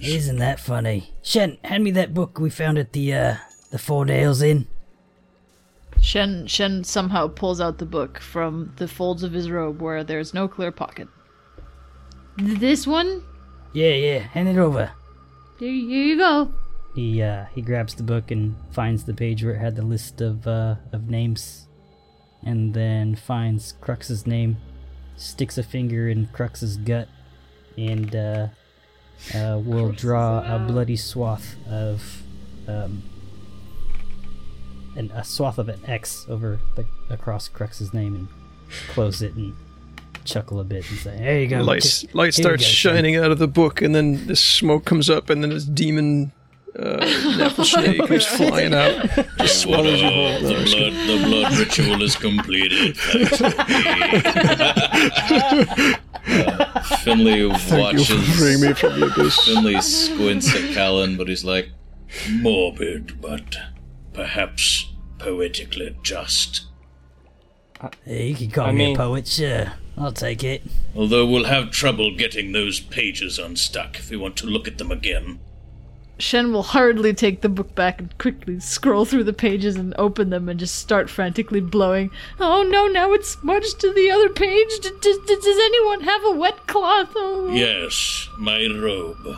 Isn't 0.00 0.38
that 0.38 0.60
funny? 0.60 1.12
Shen, 1.22 1.58
hand 1.64 1.84
me 1.84 1.90
that 1.92 2.14
book 2.14 2.38
we 2.38 2.50
found 2.50 2.78
at 2.78 2.92
the, 2.92 3.14
uh, 3.14 3.36
the 3.70 3.78
Four 3.78 4.04
Nails 4.04 4.42
Inn. 4.42 4.66
Shen 6.00 6.46
Shen 6.46 6.84
somehow 6.84 7.28
pulls 7.28 7.60
out 7.60 7.78
the 7.78 7.86
book 7.86 8.18
from 8.20 8.72
the 8.76 8.86
folds 8.88 9.22
of 9.22 9.32
his 9.32 9.50
robe 9.50 9.80
where 9.80 10.04
there's 10.04 10.34
no 10.34 10.46
clear 10.46 10.70
pocket. 10.70 11.08
This 12.36 12.86
one? 12.86 13.22
Yeah, 13.72 13.94
yeah, 13.94 14.18
hand 14.18 14.48
it 14.48 14.58
over. 14.58 14.92
Here, 15.58 15.72
here 15.72 16.04
you 16.04 16.18
go. 16.18 16.52
He 16.94 17.22
uh, 17.22 17.46
he 17.54 17.62
grabs 17.62 17.94
the 17.94 18.02
book 18.02 18.30
and 18.30 18.56
finds 18.70 19.04
the 19.04 19.14
page 19.14 19.42
where 19.42 19.54
it 19.54 19.58
had 19.58 19.76
the 19.76 19.82
list 19.82 20.20
of 20.20 20.46
uh, 20.46 20.76
of 20.92 21.08
names, 21.08 21.66
and 22.42 22.74
then 22.74 23.16
finds 23.16 23.72
Crux's 23.80 24.26
name, 24.26 24.58
sticks 25.16 25.58
a 25.58 25.62
finger 25.62 26.08
in 26.08 26.28
Crux's 26.28 26.76
gut, 26.76 27.08
and 27.76 28.14
uh, 28.14 28.48
uh, 29.34 29.60
will 29.64 29.92
draw 29.92 30.40
a 30.40 30.58
bloody 30.58 30.96
swath 30.96 31.56
of 31.68 32.22
um, 32.68 33.02
an, 34.96 35.10
a 35.14 35.24
swath 35.24 35.58
of 35.58 35.68
an 35.68 35.80
X 35.86 36.26
over 36.28 36.60
the 36.74 36.86
across 37.10 37.48
Crux's 37.48 37.92
name 37.92 38.14
and 38.14 38.28
close 38.88 39.22
it 39.22 39.34
and 39.34 39.54
chuckle 40.24 40.60
a 40.60 40.64
bit 40.64 40.88
and 40.90 40.98
say, 40.98 41.16
"There 41.16 41.40
you 41.40 41.46
go." 41.48 41.62
light 41.62 42.04
light 42.12 42.34
starts 42.34 42.62
go, 42.62 42.68
Shen." 42.68 42.94
shining 42.94 43.16
out 43.16 43.30
of 43.30 43.38
the 43.38 43.48
book, 43.48 43.80
and 43.80 43.94
then 43.94 44.26
this 44.26 44.40
smoke 44.40 44.84
comes 44.84 45.08
up, 45.08 45.30
and 45.30 45.42
then 45.42 45.50
this 45.50 45.64
demon 45.64 46.32
uh, 46.78 46.96
Nephilim 46.98 47.64
snake 47.64 48.06
comes 48.06 48.26
flying 48.26 48.74
out, 48.74 49.06
just 49.38 49.60
swallows 49.62 50.00
your 50.00 50.10
whole. 50.10 50.40
the 50.40 50.54
blood 50.64 50.92
the 51.08 51.16
blood 51.24 51.52
ritual 51.58 52.02
is 52.02 52.16
completed. 52.16 52.96
uh, 56.26 56.80
Finley 56.98 57.48
Thank 57.50 57.70
you 57.70 57.78
watches. 57.82 58.08
for 58.08 58.20
freeing 58.38 58.60
me 58.60 58.72
from 58.74 59.00
the 59.00 59.06
abyss. 59.06 59.38
Finley 59.46 59.80
squints 59.80 60.54
at 60.54 60.74
Callan, 60.74 61.16
but 61.16 61.28
he's 61.28 61.44
like, 61.44 61.70
morbid, 62.30 63.20
but 63.20 63.56
perhaps 64.12 64.92
poetically 65.18 65.96
just. 66.02 66.66
Yeah, 68.04 68.22
you 68.22 68.34
can 68.34 68.50
call 68.50 68.66
I 68.66 68.72
me 68.72 68.86
mean- 68.86 68.96
a 68.96 68.98
poet, 68.98 69.26
sure. 69.28 69.72
I'll 69.98 70.12
take 70.12 70.44
it. 70.44 70.62
Although 70.94 71.26
we'll 71.26 71.44
have 71.44 71.70
trouble 71.70 72.14
getting 72.14 72.52
those 72.52 72.80
pages 72.80 73.38
unstuck 73.38 73.98
if 73.98 74.10
we 74.10 74.16
want 74.18 74.36
to 74.38 74.46
look 74.46 74.68
at 74.68 74.76
them 74.76 74.92
again. 74.92 75.38
Shen 76.18 76.52
will 76.52 76.62
hurriedly 76.62 77.12
take 77.12 77.42
the 77.42 77.48
book 77.48 77.74
back 77.74 78.00
and 78.00 78.16
quickly 78.18 78.58
scroll 78.58 79.04
through 79.04 79.24
the 79.24 79.32
pages 79.34 79.76
and 79.76 79.94
open 79.98 80.30
them 80.30 80.48
and 80.48 80.58
just 80.58 80.76
start 80.76 81.10
frantically 81.10 81.60
blowing. 81.60 82.10
Oh 82.40 82.62
no, 82.62 82.86
now 82.86 83.12
it's 83.12 83.28
smudged 83.28 83.78
to 83.80 83.92
the 83.92 84.10
other 84.10 84.30
page. 84.30 84.68
D- 84.80 84.90
d- 85.00 85.18
d- 85.26 85.34
does 85.36 85.58
anyone 85.58 86.00
have 86.00 86.24
a 86.24 86.30
wet 86.32 86.66
cloth? 86.66 87.10
Oh. 87.14 87.50
Yes, 87.52 88.28
my 88.38 88.66
robe. 88.66 89.36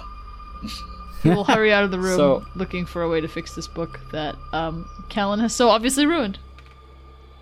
He 1.25 1.31
will 1.31 1.45
hurry 1.45 1.73
out 1.73 1.83
of 1.83 1.91
the 1.91 1.99
room 2.07 2.17
So- 2.17 2.45
looking 2.55 2.87
for 2.87 3.03
a 3.03 3.09
way 3.09 3.21
to 3.21 3.29
fix 3.29 3.55
this 3.57 3.67
book 3.67 3.99
that 4.13 4.37
um, 4.53 4.89
Callan 5.09 5.41
has 5.41 5.53
so 5.55 5.71
obviously 5.71 6.07
ruined. 6.07 6.39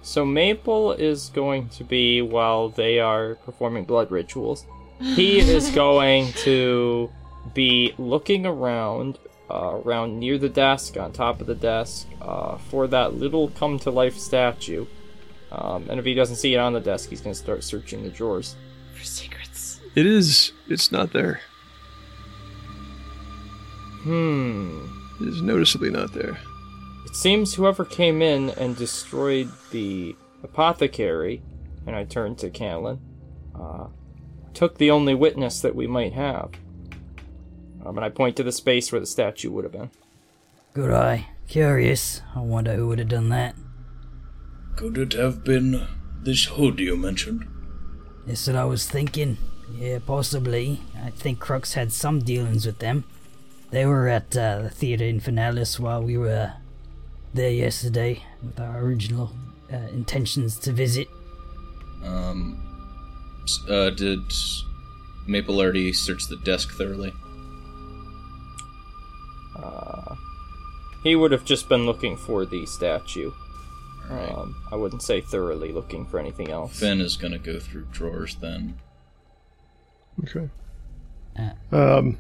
So 0.01 0.25
Maple 0.25 0.93
is 0.93 1.31
going 1.35 1.69
to 1.71 1.85
be 1.85 2.23
while 2.23 2.69
they 2.71 3.01
are 3.01 3.35
performing 3.45 3.85
blood 3.85 4.11
rituals. 4.11 4.65
He 5.01 5.41
is 5.41 5.71
going 5.75 6.33
to 6.45 7.11
be 7.55 7.93
looking 7.99 8.47
around, 8.47 9.19
uh, 9.51 9.81
around 9.85 10.19
near 10.19 10.39
the 10.39 10.49
desk, 10.49 10.97
on 10.97 11.13
top 11.13 11.41
of 11.41 11.47
the 11.47 11.55
desk, 11.55 12.09
uh, 12.21 12.59
for 12.59 12.87
that 12.89 13.15
little 13.15 13.49
come 13.51 13.79
to 13.81 13.91
life 13.91 14.17
statue. 14.17 14.87
Um, 15.53 15.89
and 15.89 15.99
if 15.99 16.05
he 16.05 16.15
doesn't 16.15 16.37
see 16.37 16.55
it 16.55 16.59
on 16.59 16.73
the 16.73 16.81
desk, 16.81 17.11
he's 17.11 17.21
gonna 17.21 17.35
start 17.35 17.63
searching 17.63 18.03
the 18.03 18.11
drawers. 18.11 18.57
For 18.95 19.05
secrets. 19.05 19.81
It 19.95 20.07
is. 20.07 20.53
It's 20.69 20.91
not 20.91 21.13
there. 21.13 21.41
Hmm. 24.03 24.87
It 25.21 25.29
is 25.29 25.43
noticeably 25.43 25.91
not 25.91 26.13
there. 26.13 26.39
It 27.07 27.17
seems 27.17 27.55
whoever 27.55 27.85
came 27.85 28.21
in 28.21 28.51
and 28.51 28.77
destroyed 28.77 29.51
the 29.71 30.15
apothecary, 30.43 31.43
and 31.87 31.97
I 31.97 32.05
turned 32.05 32.39
to 32.39 32.51
Callan, 32.51 33.01
uh, 33.55 33.87
took 34.55 34.79
the 34.79 34.91
only 34.91 35.15
witness 35.15 35.61
that 35.61 35.75
we 35.75 35.87
might 35.87 36.13
have. 36.13 36.51
Um, 37.87 37.97
and 37.99 38.05
I 38.05 38.09
point 38.09 38.37
to 38.37 38.43
the 38.43 38.53
space 38.53 38.91
where 38.91 39.01
the 39.01 39.07
statue 39.07 39.51
would 39.51 39.65
have 39.65 39.73
been. 39.73 39.91
Good 40.75 40.93
eye. 40.93 41.29
Curious. 41.47 42.21
I 42.35 42.41
wonder 42.41 42.75
who 42.75 42.89
would 42.89 42.99
have 42.99 43.09
done 43.09 43.29
that. 43.29 43.55
Could 44.75 44.99
it 44.99 45.13
have 45.13 45.45
been 45.45 45.87
this 46.21 46.45
hood 46.47 46.81
you 46.81 46.97
mentioned? 46.97 47.47
That's 48.27 48.47
what 48.49 48.57
I 48.57 48.65
was 48.65 48.89
thinking. 48.89 49.39
Yeah, 49.79 50.01
possibly. 50.05 50.81
I 51.01 51.11
think 51.11 51.39
Crux 51.39 51.75
had 51.75 51.93
some 51.93 52.21
dealings 52.21 52.67
with 52.67 52.81
them. 52.81 53.05
They 53.71 53.87
were 53.87 54.09
at 54.09 54.37
uh, 54.37 54.63
the 54.63 54.71
Theater 54.71 55.05
Infinalis 55.05 55.79
while 55.79 56.03
we 56.03 56.19
were 56.19 56.55
there 57.35 57.51
yesterday 57.51 58.23
with 58.43 58.59
our 58.59 58.81
original 58.81 59.31
uh, 59.73 59.77
intentions 59.93 60.59
to 60.61 60.73
visit. 60.73 61.09
Um, 62.05 62.61
uh, 63.69 63.91
did 63.91 64.21
Maple 65.27 65.61
already 65.61 65.93
search 65.93 66.27
the 66.27 66.37
desk 66.39 66.73
thoroughly? 66.73 67.13
Uh, 69.57 70.15
he 71.03 71.17
would 71.17 71.33
have 71.33 71.45
just 71.45 71.69
been 71.69 71.87
looking 71.87 72.17
for 72.17 72.45
the 72.45 72.67
statue. 72.67 73.33
Um, 74.11 74.57
I 74.71 74.77
wouldn't 74.77 75.03
say 75.03 75.21
thoroughly 75.21 75.73
looking 75.73 76.07
for 76.07 76.19
anything 76.19 76.51
else. 76.51 76.79
Finn 76.79 77.01
is 77.01 77.17
gonna 77.17 77.39
go 77.39 77.59
through 77.59 77.87
drawers 77.91 78.37
then. 78.37 78.79
Okay. 80.23 80.49
Uh. 81.39 81.99
Um, 81.99 82.19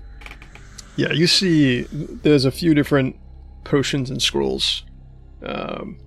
yeah, 0.96 1.12
you 1.12 1.26
see, 1.26 1.82
there's 1.82 2.44
a 2.44 2.50
few 2.50 2.74
different 2.74 3.16
potions 3.64 4.10
and 4.10 4.20
scrolls 4.20 4.84
um, 5.42 5.98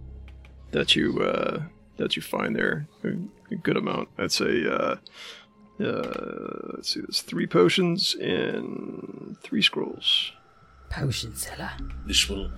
that 0.71 0.95
you 0.95 1.19
uh, 1.21 1.63
that 1.97 2.15
you 2.15 2.21
find 2.21 2.55
there. 2.55 2.87
A, 3.03 3.09
a 3.53 3.55
good 3.55 3.77
amount. 3.77 4.09
I'd 4.17 4.31
say. 4.31 4.65
Uh, 4.65 4.95
uh, 5.81 6.73
let's 6.73 6.93
see. 6.93 6.99
There's 6.99 7.21
three 7.21 7.47
potions 7.47 8.15
and 8.15 9.37
three 9.41 9.61
scrolls. 9.61 10.33
Potion 10.89 11.35
seller. 11.35 11.71
This 12.05 12.27
will 12.29 12.49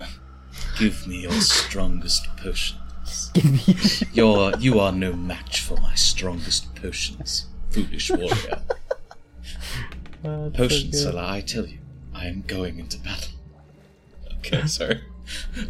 give 0.78 1.06
me 1.06 1.22
your 1.22 1.32
strongest 1.40 2.26
potions. 2.36 3.30
Give 3.34 3.50
me. 3.68 3.76
You're, 4.12 4.56
you 4.58 4.80
are 4.80 4.92
no 4.92 5.12
match 5.12 5.60
for 5.60 5.76
my 5.78 5.94
strongest 5.94 6.74
potions, 6.74 7.46
foolish 7.70 8.10
warrior. 8.10 8.62
Potion 10.54 10.92
seller, 10.92 11.22
I 11.24 11.40
tell 11.40 11.66
you, 11.66 11.78
I 12.14 12.26
am 12.26 12.44
going 12.46 12.78
into 12.78 12.98
battle. 13.00 13.32
Okay, 14.38 14.66
sorry. 14.66 15.00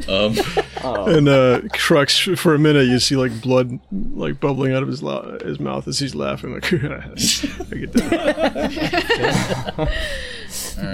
Um, 0.08 0.36
And 0.82 1.28
uh, 1.28 1.60
Crux, 1.72 2.18
for 2.18 2.54
a 2.54 2.58
minute, 2.58 2.86
you 2.86 2.98
see 2.98 3.16
like 3.16 3.40
blood 3.42 3.78
like 3.92 4.40
bubbling 4.40 4.72
out 4.74 4.82
of 4.82 4.88
his 4.88 5.02
la- 5.02 5.38
his 5.38 5.60
mouth 5.60 5.86
as 5.86 5.98
he's 5.98 6.14
laughing. 6.14 6.52
Like, 6.54 6.64
I 6.72 6.78
get 6.78 7.92
that. 7.92 9.88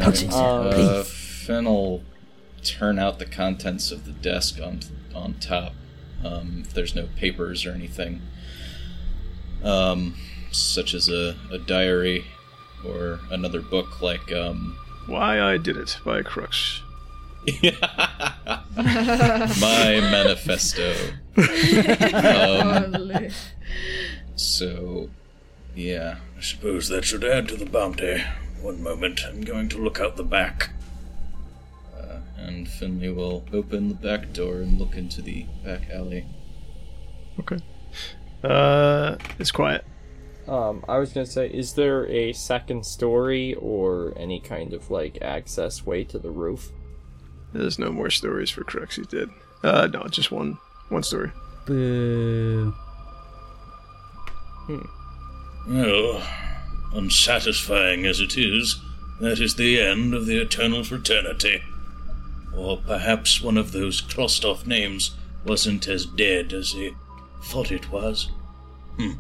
Potion 0.03 0.31
seller, 0.31 0.69
uh, 0.69 0.73
please. 1.05 1.18
Finn 1.49 1.65
will 1.65 2.03
turn 2.63 2.99
out 2.99 3.19
the 3.19 3.25
contents 3.25 3.91
of 3.91 4.05
the 4.05 4.13
desk 4.13 4.61
on 4.63 4.81
on 5.15 5.33
top. 5.41 5.73
Um, 6.23 6.65
if 6.67 6.75
there's 6.75 6.95
no 6.95 7.09
papers 7.17 7.65
or 7.65 7.71
anything, 7.71 8.21
um, 9.65 10.15
such 10.53 10.93
as 10.93 11.09
a, 11.09 11.37
a 11.51 11.57
diary 11.57 12.27
or 12.85 13.21
another 13.31 13.63
book 13.63 14.03
like 14.03 14.31
um, 14.31 14.77
Why 15.07 15.41
I 15.41 15.57
Did 15.57 15.79
It 15.79 15.97
by 16.05 16.21
Crux. 16.21 16.83
my 17.63 18.61
manifesto. 20.03 20.95
Um, 22.13 23.31
So, 24.37 25.09
yeah. 25.75 26.19
I 26.37 26.41
suppose 26.43 26.89
that 26.89 27.07
should 27.07 27.25
add 27.25 27.49
to 27.49 27.57
the 27.57 27.65
bounty. 27.65 28.23
One 28.61 28.83
moment, 28.83 29.23
I'm 29.27 29.41
going 29.41 29.71
to 29.71 29.79
look 29.79 29.99
out 29.99 30.17
the 30.17 30.25
back. 30.25 30.73
And 32.39 32.69
Finley 32.69 33.11
will 33.11 33.45
open 33.53 33.89
the 33.89 33.95
back 33.95 34.33
door 34.33 34.57
and 34.57 34.79
look 34.79 34.97
into 34.97 35.21
the 35.21 35.47
back 35.65 35.91
alley. 35.93 36.25
Okay. 37.41 37.59
Uh, 38.43 39.17
it's 39.39 39.51
quiet. 39.51 39.85
Um, 40.47 40.85
I 40.89 40.99
was 40.99 41.13
gonna 41.13 41.27
say, 41.27 41.49
is 41.49 41.75
there 41.75 42.07
a 42.07 42.33
second 42.33 42.87
story 42.87 43.55
or 43.55 44.15
any 44.17 44.41
kind 44.41 44.73
of 44.73 44.91
like 44.91 45.19
access 45.21 45.85
way 45.85 46.05
to 46.05 46.19
the 46.19 46.31
roof? 46.31 46.73
There's 47.53 47.79
no 47.79 47.91
more 47.91 48.11
stories 48.11 48.51
for 48.51 48.65
Crux. 48.65 48.97
He's 48.97 49.07
dead. 49.07 49.29
Uh, 49.63 49.89
no, 49.93 50.05
just 50.05 50.31
one 50.31 50.59
one 50.89 51.03
story. 51.03 51.31
Boo. 51.67 52.75
Well, 55.69 56.23
unsatisfying 56.95 58.07
as 58.07 58.21
it 58.21 58.39
is, 58.39 58.81
that 59.21 59.41
is 59.41 59.57
the 59.57 59.81
end 59.81 60.15
of 60.15 60.27
the 60.27 60.41
eternal 60.41 60.85
fraternity. 60.85 61.63
Or 62.57 62.77
perhaps 62.79 63.41
one 63.43 63.57
of 63.57 63.73
those 63.73 64.01
crossed 64.01 64.45
off 64.45 64.67
names 64.67 65.13
wasn't 65.47 65.87
as 65.89 66.05
dead 66.07 66.53
as 66.53 66.73
he 66.73 66.93
thought 67.45 67.71
it 67.71 67.91
was. 67.91 68.31
Hmm. 68.99 69.13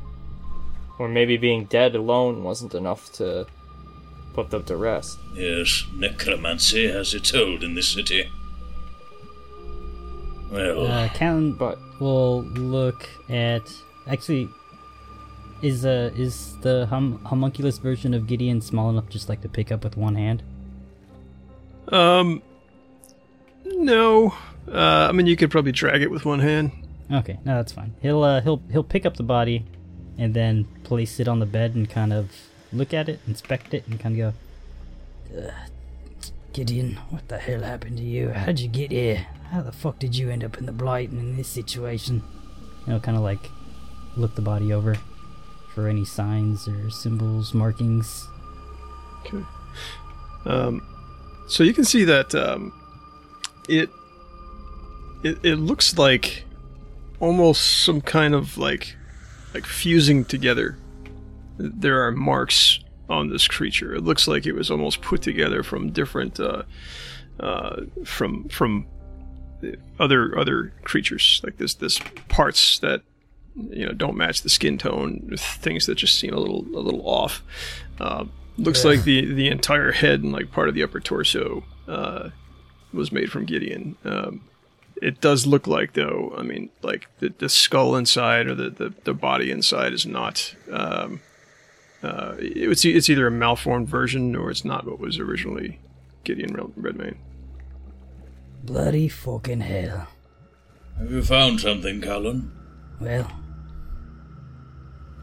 Or 0.98 1.08
maybe 1.08 1.36
being 1.36 1.66
dead 1.66 1.94
alone 1.94 2.42
wasn't 2.42 2.74
enough 2.74 3.12
to 3.14 3.46
put 4.34 4.50
them 4.50 4.64
to 4.64 4.76
rest. 4.76 5.18
Yes, 5.34 5.84
necromancy 5.94 6.88
has 6.88 7.14
its 7.14 7.30
hold 7.30 7.62
in 7.62 7.74
this 7.74 7.88
city. 7.88 8.28
Well, 10.50 10.86
Uh, 10.86 11.08
Callan 11.10 11.52
But 11.52 11.78
will 12.00 12.42
look 12.42 13.08
at. 13.28 13.62
Actually, 14.06 14.48
is 15.62 15.84
uh 15.84 16.10
is 16.16 16.56
the 16.62 16.86
hum- 16.86 17.20
homunculus 17.24 17.78
version 17.78 18.14
of 18.14 18.26
Gideon 18.26 18.60
small 18.60 18.88
enough 18.90 19.08
just 19.08 19.28
like 19.28 19.42
to 19.42 19.48
pick 19.48 19.70
up 19.70 19.84
with 19.84 19.96
one 19.96 20.14
hand? 20.14 20.42
Um, 21.92 22.42
no. 23.76 24.35
Uh, 24.70 25.09
I 25.09 25.12
mean, 25.12 25.26
you 25.26 25.37
could 25.37 25.50
probably 25.50 25.72
drag 25.72 26.02
it 26.02 26.11
with 26.11 26.24
one 26.24 26.40
hand. 26.40 26.72
Okay, 27.11 27.38
no, 27.44 27.57
that's 27.57 27.72
fine. 27.72 27.94
He'll 28.02 28.22
uh, 28.22 28.40
he'll 28.42 28.62
he'll 28.70 28.85
pick 28.85 29.07
up 29.07 29.16
the 29.16 29.22
body, 29.22 29.64
and 30.18 30.35
then 30.35 30.66
place 30.85 31.18
it 31.20 31.28
on 31.28 31.38
the 31.38 31.46
bed 31.46 31.74
and 31.74 31.88
kind 31.88 32.12
of 32.12 32.31
look 32.72 32.92
at 32.92 33.09
it, 33.09 33.20
inspect 33.26 33.72
it, 33.72 33.87
and 33.87 33.98
kind 33.98 34.20
of 34.20 34.35
go. 35.33 35.38
"Ugh, 35.46 35.52
Gideon, 36.52 36.98
what 37.11 37.28
the 37.28 37.38
hell 37.38 37.62
happened 37.62 37.98
to 37.98 38.02
you? 38.02 38.31
How'd 38.31 38.59
you 38.59 38.68
get 38.68 38.90
here? 38.90 39.26
How 39.50 39.62
the 39.62 39.72
fuck 39.72 39.98
did 39.98 40.16
you 40.16 40.28
end 40.28 40.44
up 40.44 40.59
in 40.59 40.66
the 40.66 40.72
blight 40.72 41.11
and 41.11 41.20
in 41.20 41.37
this 41.37 41.48
situation? 41.48 42.22
You 42.87 42.94
know, 42.94 43.00
kind 43.00 43.16
of 43.16 43.22
like 43.22 43.50
look 44.16 44.35
the 44.35 44.42
body 44.42 44.72
over 44.72 44.96
for 45.74 45.88
any 45.88 46.04
signs 46.04 46.66
or 46.68 46.90
symbols, 46.90 47.54
markings. 47.54 48.26
Okay. 49.20 49.44
Um, 50.44 50.83
so 51.46 51.62
you 51.62 51.72
can 51.72 51.85
see 51.85 52.04
that 52.04 52.35
um, 52.35 52.72
it, 53.68 53.90
it 55.22 55.38
it 55.44 55.57
looks 55.57 55.96
like 55.98 56.44
almost 57.20 57.85
some 57.85 58.00
kind 58.00 58.35
of 58.35 58.59
like 58.59 58.96
like 59.54 59.66
fusing 59.66 60.24
together. 60.24 60.78
There 61.59 62.02
are 62.07 62.12
marks 62.12 62.81
on 63.09 63.31
this 63.31 63.48
creature. 63.48 63.94
It 63.94 64.04
looks 64.04 64.28
like 64.28 64.46
it 64.46 64.52
was 64.52 64.70
almost 64.70 65.02
put 65.02 65.22
together 65.22 65.62
from 65.62 65.90
different 65.90 66.38
uh, 66.38 66.62
uh, 67.40 67.83
from 68.04 68.48
from 68.48 68.87
other 69.98 70.38
other 70.38 70.72
creatures 70.85 71.40
like 71.42 71.57
this 71.57 71.74
this 71.74 71.98
parts 72.28 72.78
that 72.78 73.02
you 73.57 73.85
know 73.85 73.92
don't 73.92 74.16
match 74.16 74.42
the 74.42 74.48
skin 74.48 74.78
tone 74.78 75.35
things 75.37 75.87
that 75.87 75.96
just 75.96 76.16
seem 76.16 76.33
a 76.33 76.38
little 76.38 76.64
a 76.76 76.81
little 76.81 77.02
off 77.09 77.42
uh, 78.00 78.24
looks 78.57 78.85
like 78.85 79.02
the 79.02 79.33
the 79.35 79.48
entire 79.48 79.90
head 79.90 80.22
and 80.22 80.33
like 80.33 80.52
part 80.52 80.68
of 80.68 80.76
the 80.76 80.83
upper 80.83 81.00
torso 81.00 81.64
uh, 81.88 82.31
was 82.92 83.12
made 83.12 83.31
from 83.31 83.44
Gideon 83.44 83.96
um, 84.05 84.42
it 85.01 85.20
does 85.20 85.46
look 85.46 85.66
like 85.66 85.92
though 85.92 86.35
I 86.37 86.42
mean 86.42 86.70
like 86.83 87.07
the, 87.18 87.33
the 87.38 87.48
skull 87.48 87.96
inside 87.96 88.46
or 88.46 88.55
the, 88.55 88.70
the, 88.70 88.94
the 89.05 89.14
body 89.14 89.51
inside 89.51 89.92
is 89.92 90.07
not 90.07 90.55
um, 90.70 91.20
uh, 92.03 92.35
it's, 92.38 92.85
it's 92.85 93.11
either 93.11 93.27
a 93.27 93.31
malformed 93.31 93.88
version 93.88 94.37
or 94.37 94.51
it's 94.51 94.64
not 94.64 94.87
what 94.87 94.98
was 94.98 95.18
originally 95.18 95.81
Gideon 96.24 96.55
Redmayne 96.77 97.18
Bloody 98.62 99.09
fucking 99.09 99.61
hell. 99.61 100.09
have 100.98 101.11
you 101.11 101.22
found 101.22 101.61
something, 101.61 102.01
Callan? 102.01 102.53
Well, 103.01 103.31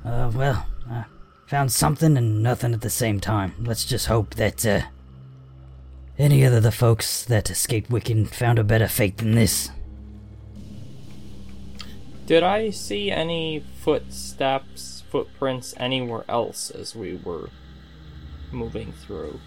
uh, 0.04 0.32
well, 0.34 0.65
I 0.89 1.06
found 1.45 1.71
something 1.71 2.17
and 2.17 2.41
nothing 2.41 2.73
at 2.73 2.82
the 2.82 2.89
same 2.89 3.19
time. 3.19 3.54
Let's 3.60 3.86
just 3.86 4.08
hope 4.08 4.36
that, 4.36 4.65
uh, 4.65 4.82
Any 6.17 6.45
other 6.45 6.62
the 6.62 6.71
folks 6.71 7.25
that 7.25 7.49
escaped 7.49 7.89
Wiccan 7.89 8.28
found 8.28 8.58
a 8.58 8.63
better 8.63 8.88
fate 8.88 9.17
than 9.17 9.36
this? 9.36 9.69
Did 12.25 12.41
I 12.41 12.69
see 12.69 13.12
any 13.12 13.63
footsteps, 13.82 15.04
footprints 15.10 15.73
anywhere 15.78 16.23
else 16.30 16.71
as 16.71 16.95
we 16.95 17.19
were 17.23 17.49
moving 18.51 18.93
through? 18.93 19.39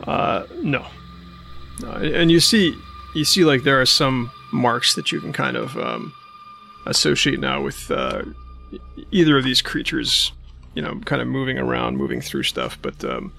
Uh, 0.00 0.44
no. 0.56 0.86
no. 1.80 1.90
And 1.92 2.30
you 2.30 2.40
see, 2.40 2.76
you 3.14 3.24
see, 3.24 3.44
like 3.44 3.62
there 3.62 3.80
are 3.80 3.86
some 3.86 4.30
marks 4.52 4.94
that 4.96 5.12
you 5.12 5.20
can 5.20 5.32
kind 5.32 5.56
of 5.56 5.76
um, 5.78 6.12
associate 6.86 7.38
now 7.38 7.62
with 7.62 7.90
uh, 7.90 8.24
either 9.12 9.38
of 9.38 9.44
these 9.44 9.62
creatures. 9.62 10.32
You 10.74 10.82
know, 10.82 10.98
kind 11.04 11.20
of 11.20 11.28
moving 11.28 11.58
around, 11.58 11.98
moving 11.98 12.22
through 12.22 12.44
stuff, 12.44 12.78
but 12.80 13.04
um, 13.04 13.32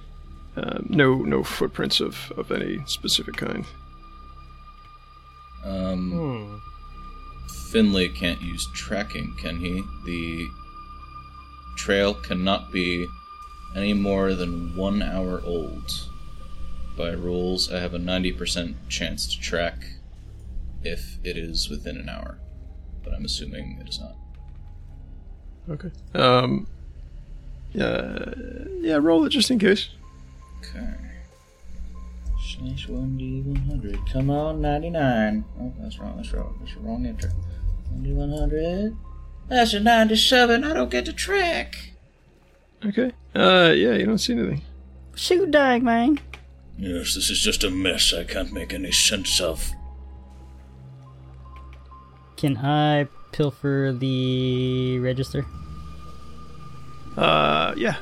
uh, 0.58 0.80
no, 0.88 1.16
no 1.16 1.44
footprints 1.44 2.00
of 2.00 2.32
of 2.38 2.52
any 2.52 2.82
specific 2.86 3.36
kind. 3.38 3.66
Um, 5.66 6.12
Hmm. 6.12 6.58
Finley 7.72 8.10
can't 8.10 8.42
use 8.42 8.68
tracking, 8.74 9.36
can 9.40 9.58
he? 9.58 9.84
The 10.06 10.48
trail 11.76 12.14
cannot 12.14 12.72
be 12.72 13.08
any 13.76 13.94
more 13.94 14.34
than 14.36 14.76
one 14.76 15.02
hour 15.02 15.42
old. 15.44 15.92
By 16.96 17.12
rules, 17.12 17.72
I 17.72 17.80
have 17.80 17.96
a 17.96 17.98
90% 18.00 18.76
chance 18.90 19.26
to 19.34 19.42
track 19.42 19.84
if 20.84 21.18
it 21.24 21.38
is 21.38 21.70
within 21.70 21.98
an 21.98 22.08
hour. 22.10 22.38
But 23.04 23.14
I'm 23.16 23.26
assuming 23.26 23.80
it 23.82 23.90
is 23.90 24.00
not. 24.00 24.16
Okay. 25.70 25.90
Um. 26.14 26.68
Yeah. 27.72 28.34
Yeah. 28.82 28.98
Roll 29.02 29.26
it 29.26 29.30
just 29.30 29.50
in 29.50 29.58
case. 29.58 29.90
Okay. 30.70 30.96
Slash 32.40 32.88
1d100. 32.88 34.12
Come 34.12 34.30
on, 34.30 34.62
99. 34.62 35.46
Oh, 35.60 35.74
that's 35.80 36.00
wrong. 36.00 36.18
That's 36.18 36.34
wrong. 36.34 36.58
That's 36.60 36.74
the 36.74 36.80
wrong 36.82 37.06
enter. 37.06 37.32
1d100. 37.94 38.96
That's 39.50 39.74
a 39.74 39.80
97. 39.80 40.64
I 40.64 40.74
don't 40.74 40.90
get 40.90 41.06
the 41.06 41.14
track. 41.14 41.76
Okay. 42.86 43.12
Uh. 43.36 43.74
Yeah. 43.76 43.94
You 43.94 44.06
don't 44.06 44.18
see 44.18 44.34
anything. 44.34 44.62
Shoot, 45.16 45.52
dog, 45.52 45.84
man. 45.84 46.20
Yes, 46.78 47.16
this 47.16 47.30
is 47.30 47.40
just 47.40 47.64
a 47.64 47.70
mess 47.70 48.14
I 48.14 48.24
can't 48.24 48.52
make 48.52 48.74
any 48.74 48.92
sense 48.92 49.40
of. 49.40 49.72
Can 52.36 52.58
I 52.58 53.08
pilfer 53.32 53.96
the 53.98 55.00
register? 55.00 55.46
Uh. 57.16 57.74
Yeah. 57.78 57.98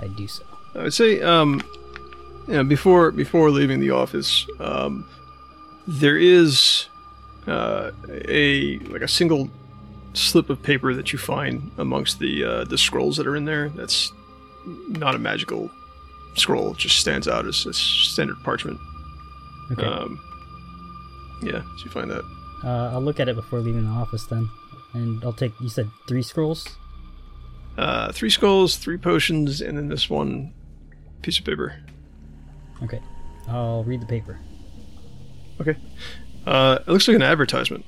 I 0.00 0.06
do 0.16 0.28
so. 0.28 0.44
I 0.78 0.82
would 0.84 0.94
say, 0.94 1.20
um, 1.22 1.62
you 2.46 2.54
know, 2.54 2.64
before 2.64 3.10
before 3.10 3.50
leaving 3.50 3.80
the 3.80 3.90
office, 3.90 4.46
um, 4.60 5.08
there 5.86 6.16
is 6.16 6.86
uh, 7.46 7.90
a 8.08 8.78
like 8.78 9.02
a 9.02 9.08
single 9.08 9.50
slip 10.14 10.50
of 10.50 10.62
paper 10.62 10.94
that 10.94 11.12
you 11.12 11.18
find 11.18 11.70
amongst 11.78 12.20
the 12.20 12.44
uh, 12.44 12.64
the 12.64 12.78
scrolls 12.78 13.16
that 13.16 13.26
are 13.26 13.36
in 13.36 13.44
there. 13.44 13.70
That's 13.70 14.12
not 14.66 15.14
a 15.14 15.18
magical 15.18 15.70
scroll; 16.34 16.72
it 16.72 16.78
just 16.78 16.96
stands 16.98 17.26
out 17.26 17.44
as, 17.46 17.66
as 17.66 17.76
standard 17.76 18.36
parchment. 18.44 18.78
Okay. 19.72 19.84
Um, 19.84 20.20
yeah, 21.42 21.62
so 21.62 21.84
you 21.84 21.90
find 21.90 22.10
that. 22.10 22.24
Uh, 22.64 22.90
I'll 22.92 23.02
look 23.02 23.20
at 23.20 23.28
it 23.28 23.36
before 23.36 23.60
leaving 23.60 23.84
the 23.84 23.90
office 23.90 24.24
then. 24.26 24.48
And 24.94 25.22
I'll 25.24 25.32
take, 25.32 25.52
you 25.60 25.68
said 25.68 25.90
three 26.08 26.22
scrolls? 26.22 26.76
Uh, 27.76 28.10
three 28.10 28.30
scrolls, 28.30 28.76
three 28.76 28.96
potions, 28.96 29.60
and 29.60 29.76
then 29.76 29.88
this 29.88 30.10
one 30.10 30.52
piece 31.22 31.38
of 31.38 31.44
paper. 31.44 31.76
Okay. 32.82 33.00
I'll 33.48 33.84
read 33.84 34.00
the 34.00 34.06
paper. 34.06 34.38
Okay. 35.60 35.76
Uh, 36.46 36.78
it 36.86 36.90
looks 36.90 37.08
like 37.08 37.16
an 37.16 37.22
advertisement. 37.22 37.84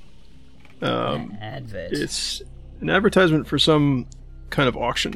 Um, 0.82 1.36
Advert. 1.40 1.92
It's 1.92 2.42
an 2.80 2.90
advertisement 2.90 3.46
for 3.46 3.58
some 3.58 4.06
kind 4.50 4.68
of 4.68 4.76
auction. 4.76 5.14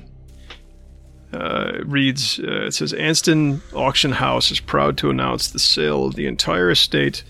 Uh, 1.33 1.73
it 1.75 1.87
reads, 1.89 2.39
uh, 2.39 2.67
it 2.67 2.75
says, 2.75 2.93
Anston 2.93 3.61
Auction 3.75 4.13
House 4.13 4.53
is 4.53 4.61
proud 4.61 4.97
to 4.99 5.11
announce 5.11 5.51
the 5.51 5.59
sale 5.59 6.05
of 6.07 6.15
the 6.15 6.27
entire 6.27 6.71
estate 6.71 7.25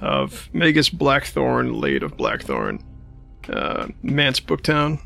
of 0.00 0.50
Magus 0.52 0.90
Blackthorn, 0.90 1.72
late 1.72 2.02
of 2.02 2.18
Blackthorn, 2.18 2.84
uh, 3.48 3.88
Manse 4.02 4.40
Booktown. 4.40 5.00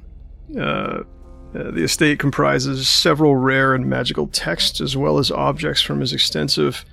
Uh, 1.54 1.70
the 1.72 1.82
estate 1.82 2.18
comprises 2.18 2.88
several 2.88 3.34
rare 3.34 3.74
and 3.74 3.86
magical 3.86 4.28
texts 4.28 4.80
as 4.80 4.96
well 4.96 5.18
as 5.18 5.30
objects 5.32 5.82
from 5.82 6.00
his 6.00 6.12
extensive 6.12 6.84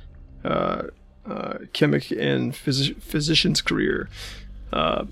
uh, 0.43 0.84
uh, 1.30 1.58
chemic 1.74 2.10
and 2.12 2.54
physi- 2.54 3.00
physician's 3.02 3.62
career. 3.62 4.10
Uh, 4.74 5.06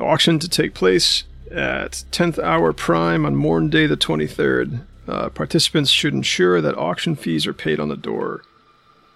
auction 0.00 0.38
to 0.38 0.48
take 0.48 0.74
place 0.74 1.24
at 1.50 2.04
10th 2.12 2.38
hour 2.42 2.72
prime 2.72 3.26
on 3.26 3.34
Morn 3.34 3.68
Day 3.68 3.86
the 3.86 3.96
23rd. 3.96 4.84
Uh, 5.08 5.28
participants 5.28 5.90
should 5.90 6.14
ensure 6.14 6.60
that 6.60 6.78
auction 6.78 7.16
fees 7.16 7.46
are 7.46 7.52
paid 7.52 7.80
on 7.80 7.88
the 7.88 7.96
door. 7.96 8.42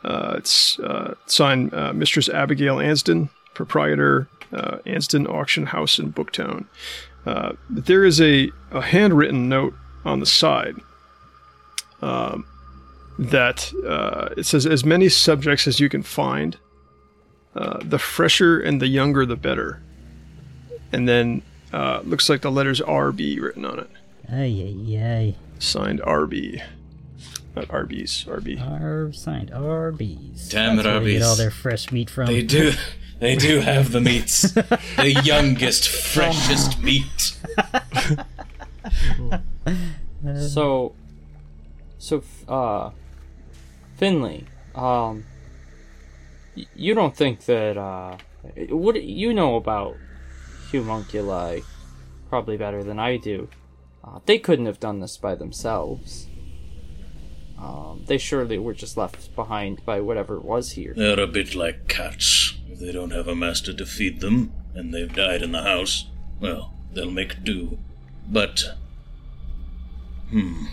It's 0.05 0.79
signed 1.27 1.73
Mistress 1.95 2.29
Abigail 2.29 2.77
Anston, 2.77 3.29
proprietor, 3.55 4.29
Anston 4.53 5.29
Auction 5.29 5.67
House 5.67 5.99
in 5.99 6.13
Booktown. 6.13 6.67
Uh, 7.29 7.53
there 7.69 8.05
is 8.05 8.21
a, 8.21 8.51
a 8.71 8.81
handwritten 8.81 9.49
note 9.49 9.75
on 10.05 10.21
the 10.21 10.27
side 10.27 10.77
um, 12.01 12.47
that 13.19 13.71
uh, 13.87 14.29
it 14.37 14.47
says, 14.47 14.65
as 14.65 14.85
many 14.85 15.09
subjects 15.09 15.67
as 15.67 15.79
you 15.79 15.89
can 15.89 16.03
find, 16.03 16.57
uh, 17.55 17.79
the 17.83 17.99
fresher 17.99 18.59
and 18.59 18.81
the 18.81 18.87
younger 18.87 19.27
the 19.27 19.37
better 19.37 19.83
and 20.93 21.09
then 21.09 21.43
uh, 21.73 22.01
looks 22.05 22.29
like 22.29 22.41
the 22.41 22.51
letters 22.51 22.81
RB 22.81 23.41
written 23.41 23.65
on 23.65 23.79
it. 23.81 23.91
Ay, 24.31 24.75
ay, 24.89 24.97
ay. 24.97 25.35
Signed 25.59 26.01
RB. 26.01 26.63
Not 27.55 27.71
Arby's, 27.71 28.25
RB. 28.29 28.61
R 28.61 29.13
signed 29.13 29.51
Arby's. 29.53 30.49
Damn 30.49 30.77
That's 30.77 30.87
it, 30.87 30.91
where 30.91 31.01
they 31.01 31.13
get 31.15 31.23
all 31.23 31.37
their 31.37 31.51
fresh 31.51 31.91
meat 31.91 32.09
from. 32.09 32.27
They 32.27 32.43
do. 32.43 32.73
They 33.21 33.35
do 33.37 33.61
have 33.61 33.91
the 33.93 34.01
meats. 34.01 34.53
the 34.53 35.21
youngest, 35.25 35.89
freshest 35.89 36.81
meat. 36.83 37.37
So, 40.39 40.95
so, 41.99 42.23
uh, 42.49 42.91
Finley, 43.97 44.47
um, 44.75 45.25
y- 46.57 46.67
you 46.75 46.95
don't 46.95 47.17
think 47.17 47.45
that, 47.47 47.77
uh, 47.77 48.17
what 48.71 49.03
you 49.03 49.33
know 49.35 49.57
about 49.57 49.97
homunculi 50.71 51.61
probably 52.29 52.57
better 52.57 52.83
than 52.85 52.99
I 52.99 53.17
do. 53.17 53.49
Uh, 54.05 54.21
they 54.27 54.39
couldn't 54.39 54.67
have 54.67 54.81
done 54.81 55.01
this 55.01 55.17
by 55.17 55.35
themselves. 55.35 56.27
Um, 57.59 58.05
they 58.07 58.19
surely 58.19 58.59
were 58.59 58.75
just 58.75 58.97
left 58.97 59.35
behind 59.35 59.85
by 59.85 60.01
whatever 60.01 60.37
it 60.37 60.45
was 60.45 60.73
here. 60.73 60.95
They're 60.97 61.19
a 61.21 61.27
bit 61.27 61.55
like 61.55 61.89
cats. 61.89 62.48
If 62.79 62.87
they 62.87 62.93
don't 62.93 63.11
have 63.11 63.27
a 63.27 63.35
master 63.35 63.73
to 63.73 63.85
feed 63.85 64.21
them, 64.21 64.53
and 64.73 64.95
they've 64.95 65.13
died 65.13 65.43
in 65.43 65.51
the 65.51 65.63
house, 65.63 66.07
well, 66.41 66.75
they'll 66.93 67.11
make 67.11 67.43
do. 67.43 67.77
But. 68.29 68.63
Hmm. 70.31 70.67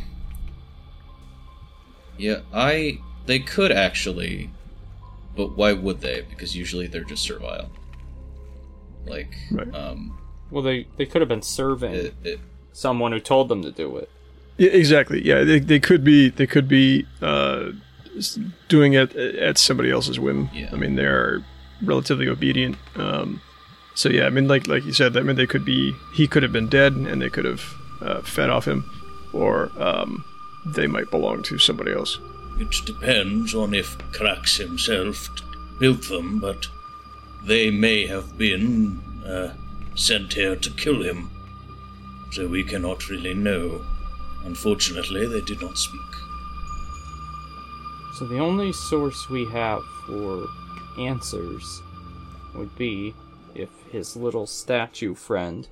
Yeah, 2.17 2.41
I. 2.53 2.99
They 3.25 3.39
could 3.39 3.71
actually. 3.71 4.51
But 5.35 5.57
why 5.57 5.73
would 5.73 6.01
they? 6.01 6.21
Because 6.29 6.55
usually 6.55 6.85
they're 6.85 7.03
just 7.03 7.23
servile. 7.23 7.71
Like, 9.07 9.35
Right. 9.51 9.73
um, 9.73 10.15
Well, 10.51 10.61
they 10.61 10.85
they 10.97 11.07
could 11.07 11.21
have 11.21 11.29
been 11.29 11.41
serving 11.41 11.93
it, 11.93 12.13
it, 12.23 12.39
someone 12.71 13.13
who 13.13 13.19
told 13.19 13.49
them 13.49 13.63
to 13.63 13.71
do 13.71 13.97
it. 13.97 14.09
Yeah, 14.57 14.69
exactly. 14.69 15.25
Yeah, 15.25 15.43
they, 15.43 15.57
they 15.59 15.79
could 15.79 16.03
be 16.03 16.29
they 16.29 16.45
could 16.45 16.67
be 16.67 17.07
uh, 17.21 17.71
doing 18.69 18.93
it 18.93 19.15
at 19.15 19.57
somebody 19.57 19.89
else's 19.89 20.19
whim. 20.19 20.49
Yeah. 20.53 20.69
I 20.71 20.75
mean, 20.75 20.95
they're 20.95 21.43
relatively 21.83 22.27
obedient. 22.27 22.77
Um, 22.95 23.41
so 23.93 24.09
yeah, 24.09 24.25
I 24.25 24.29
mean, 24.29 24.47
like 24.47 24.67
like 24.67 24.83
you 24.85 24.93
said, 24.93 25.15
I 25.17 25.21
mean, 25.21 25.35
they 25.35 25.47
could 25.47 25.65
be 25.65 25.95
he 26.13 26.27
could 26.27 26.43
have 26.43 26.51
been 26.51 26.67
dead 26.67 26.93
and 26.93 27.21
they 27.21 27.29
could 27.29 27.45
have 27.45 27.75
uh, 28.01 28.21
fed 28.21 28.49
off 28.49 28.67
him, 28.67 28.83
or 29.33 29.71
um, 29.77 30.25
they 30.65 30.87
might 30.87 31.09
belong 31.11 31.43
to 31.43 31.57
somebody 31.57 31.93
else. 31.93 32.19
It 32.59 32.71
depends 32.85 33.53
on 33.53 33.73
if 33.73 33.97
Krax 34.11 34.57
himself 34.57 35.29
built 35.79 36.07
them, 36.07 36.39
but 36.39 36.67
they 37.43 37.69
may 37.69 38.07
have 38.07 38.37
been 38.37 39.01
uh, 39.25 39.53
sent 39.95 40.33
here 40.33 40.55
to 40.55 40.69
kill 40.71 41.01
him. 41.03 41.29
So 42.31 42.47
we 42.47 42.63
cannot 42.63 43.09
really 43.09 43.33
know. 43.33 43.81
Unfortunately, 44.43 45.25
they 45.25 45.41
did 45.41 45.61
not 45.61 45.77
speak. 45.77 46.01
So 48.13 48.25
the 48.25 48.39
only 48.39 48.71
source 48.71 49.29
we 49.29 49.45
have 49.45 49.83
for 50.05 50.47
answers 50.99 51.81
would 52.53 52.75
be 52.75 53.13
if 53.53 53.69
his 53.91 54.15
little 54.15 54.47
statue 54.47 55.15
friend 55.15 55.67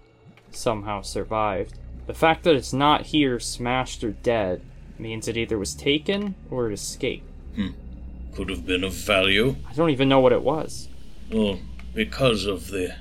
somehow 0.51 1.01
survived. 1.01 1.77
The 2.07 2.13
fact 2.13 2.43
that 2.43 2.55
it's 2.55 2.73
not 2.73 3.07
here, 3.07 3.39
smashed 3.39 4.03
or 4.03 4.11
dead, 4.11 4.61
means 4.99 5.27
it 5.27 5.37
either 5.37 5.57
was 5.57 5.73
taken 5.73 6.35
or 6.49 6.69
it 6.69 6.73
escaped. 6.73 7.29
Hmm. 7.55 7.69
could 8.35 8.49
have 8.49 8.65
been 8.65 8.83
of 8.83 8.93
value. 8.93 9.55
I 9.69 9.73
don't 9.73 9.89
even 9.89 10.09
know 10.09 10.19
what 10.19 10.33
it 10.33 10.43
was. 10.43 10.87
Well, 11.31 11.59
because 11.93 12.45
of 12.45 12.67
the. 12.67 12.95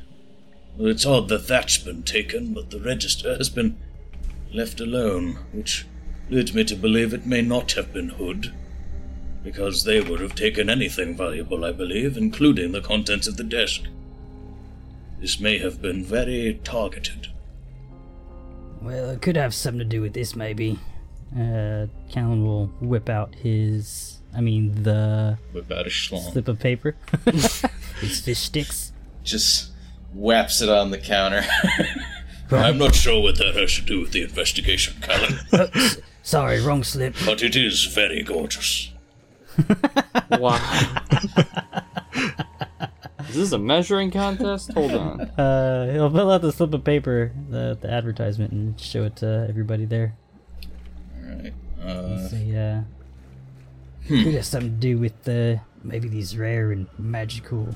Well, 0.76 0.90
it's 0.90 1.06
odd 1.06 1.28
that 1.28 1.48
that's 1.48 1.78
been 1.78 2.02
taken, 2.02 2.54
but 2.54 2.70
the 2.70 2.80
register 2.80 3.36
has 3.36 3.48
been 3.48 3.78
left 4.52 4.80
alone, 4.80 5.38
which 5.52 5.86
leads 6.30 6.54
me 6.54 6.64
to 6.64 6.76
believe 6.76 7.12
it 7.12 7.26
may 7.26 7.42
not 7.42 7.72
have 7.72 7.92
been 7.92 8.10
Hood. 8.10 8.52
Because 9.42 9.84
they 9.84 10.00
would 10.00 10.20
have 10.20 10.34
taken 10.34 10.70
anything 10.70 11.16
valuable, 11.16 11.64
I 11.64 11.72
believe, 11.72 12.16
including 12.16 12.72
the 12.72 12.80
contents 12.80 13.26
of 13.26 13.36
the 13.36 13.44
desk. 13.44 13.82
This 15.20 15.40
may 15.40 15.58
have 15.58 15.80
been 15.82 16.04
very 16.04 16.60
targeted. 16.64 17.28
Well, 18.80 19.10
it 19.10 19.22
could 19.22 19.36
have 19.36 19.54
something 19.54 19.78
to 19.80 19.84
do 19.84 20.00
with 20.00 20.12
this, 20.12 20.34
maybe. 20.36 20.78
Uh, 21.36 21.86
Callan 22.10 22.44
will 22.44 22.66
whip 22.80 23.08
out 23.08 23.34
his. 23.36 24.18
I 24.34 24.40
mean, 24.40 24.82
the 24.82 25.38
Whip 25.52 25.70
out 25.70 25.86
a 25.86 25.90
schlong. 25.90 26.32
slip 26.32 26.48
of 26.48 26.58
paper. 26.58 26.96
his 28.00 28.20
fish 28.20 28.38
sticks. 28.38 28.92
Just 29.24 29.70
whaps 30.14 30.60
it 30.62 30.68
on 30.68 30.90
the 30.90 30.98
counter. 30.98 31.42
I'm 32.50 32.76
not 32.78 32.94
sure 32.94 33.22
what 33.22 33.38
that 33.38 33.54
has 33.56 33.74
to 33.76 33.82
do 33.82 34.00
with 34.00 34.12
the 34.12 34.22
investigation, 34.22 34.94
Callan, 35.00 35.38
sorry, 36.22 36.60
wrong 36.60 36.84
slip. 36.84 37.14
but 37.24 37.42
it 37.42 37.56
is 37.56 37.84
very 37.86 38.22
gorgeous. 38.22 38.91
Wow. 40.30 40.58
Is 43.28 43.36
this 43.36 43.52
a 43.52 43.58
measuring 43.58 44.10
contest? 44.10 44.72
Hold 44.72 44.92
on. 44.92 45.20
Uh, 45.38 45.90
he'll 45.92 46.10
fill 46.10 46.30
out 46.30 46.42
the 46.42 46.52
slip 46.52 46.74
of 46.74 46.84
paper, 46.84 47.32
the, 47.48 47.76
the 47.80 47.90
advertisement, 47.90 48.52
and 48.52 48.78
show 48.80 49.04
it 49.04 49.16
to 49.16 49.46
everybody 49.48 49.84
there. 49.86 50.14
Alright. 51.18 51.54
Uh, 51.82 52.28
Say, 52.28 52.54
uh, 52.54 52.82
could 54.06 54.34
have 54.34 54.44
something 54.44 54.70
to 54.72 54.76
do 54.76 54.98
with 54.98 55.26
uh, 55.28 55.56
maybe 55.82 56.08
these 56.08 56.36
rare 56.36 56.70
and 56.72 56.86
magical 56.98 57.74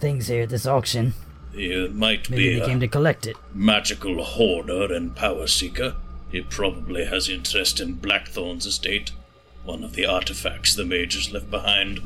things 0.00 0.26
here 0.28 0.42
at 0.42 0.50
this 0.50 0.66
auction. 0.66 1.14
He 1.54 1.88
might 1.88 2.28
Maybe 2.30 2.50
be 2.50 2.54
they 2.58 2.60
a 2.60 2.66
came 2.66 2.80
to 2.80 2.88
collect 2.88 3.26
it. 3.26 3.36
magical 3.54 4.22
hoarder 4.22 4.92
and 4.92 5.16
power 5.16 5.46
seeker. 5.46 5.96
He 6.30 6.42
probably 6.42 7.06
has 7.06 7.28
interest 7.28 7.80
in 7.80 7.94
Blackthorn's 7.94 8.66
estate, 8.66 9.12
one 9.64 9.84
of 9.84 9.94
the 9.94 10.06
artifacts 10.06 10.74
the 10.74 10.84
mages 10.84 11.32
left 11.32 11.50
behind. 11.50 12.00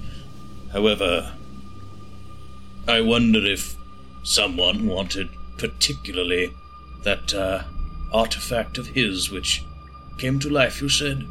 However, 0.73 1.33
I 2.87 3.01
wonder 3.01 3.45
if 3.45 3.77
someone 4.23 4.87
wanted 4.87 5.29
particularly 5.59 6.51
that 7.05 7.33
uh, 7.35 7.63
artifact 8.13 8.79
of 8.79 8.89
his 8.89 9.31
which 9.31 9.63
came 10.19 10.39
to 10.41 10.51
life, 10.51 10.81
you 10.81 10.89
said? 10.89 11.25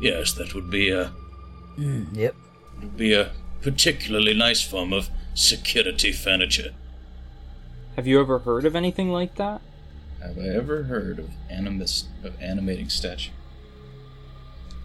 Yes, 0.00 0.32
that 0.32 0.54
would 0.54 0.70
be 0.70 0.90
a 0.90 1.12
Yep. 1.76 2.34
would 2.80 2.96
be 2.96 3.12
a 3.14 3.30
particularly 3.62 4.34
nice 4.34 4.62
form 4.62 4.92
of 4.92 5.10
security 5.34 6.12
furniture. 6.12 6.74
Have 7.96 8.06
you 8.06 8.20
ever 8.20 8.40
heard 8.40 8.64
of 8.64 8.74
anything 8.76 9.10
like 9.10 9.34
that? 9.36 9.60
have 10.20 10.36
I 10.36 10.48
ever 10.48 10.82
heard 10.84 11.20
of 11.20 11.30
animus 11.48 12.08
of 12.24 12.34
animating 12.42 12.88
statue? 12.88 13.30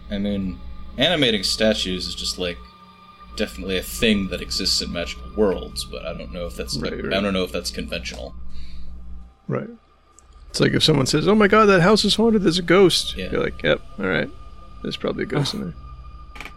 I 0.08 0.18
mean, 0.18 0.60
animating 0.98 1.42
statues 1.42 2.06
is 2.06 2.14
just 2.14 2.38
like 2.38 2.58
definitely 3.36 3.76
a 3.76 3.82
thing 3.82 4.28
that 4.28 4.40
exists 4.40 4.80
in 4.80 4.92
magical 4.92 5.30
worlds, 5.36 5.84
but 5.84 6.04
I 6.06 6.12
don't 6.16 6.32
know 6.32 6.46
if 6.46 6.56
that's 6.56 6.76
Right, 6.76 6.92
I 6.92 6.96
right. 6.96 7.10
don't 7.10 7.32
know 7.34 7.42
if 7.44 7.52
that's 7.52 7.70
conventional. 7.70 8.34
Right. 9.48 9.68
It's 10.50 10.60
like 10.60 10.72
if 10.72 10.84
someone 10.84 11.06
says, 11.06 11.26
"Oh 11.26 11.34
my 11.34 11.48
God, 11.48 11.66
that 11.66 11.80
house 11.82 12.04
is 12.04 12.14
haunted. 12.14 12.42
There's 12.42 12.58
a 12.58 12.62
ghost." 12.62 13.16
Yeah. 13.16 13.30
You're 13.32 13.42
like, 13.42 13.60
"Yep, 13.62 13.80
all 13.98 14.06
right. 14.06 14.30
There's 14.82 14.96
probably 14.96 15.24
a 15.24 15.26
ghost 15.26 15.54
in 15.54 15.60
there." 15.62 15.74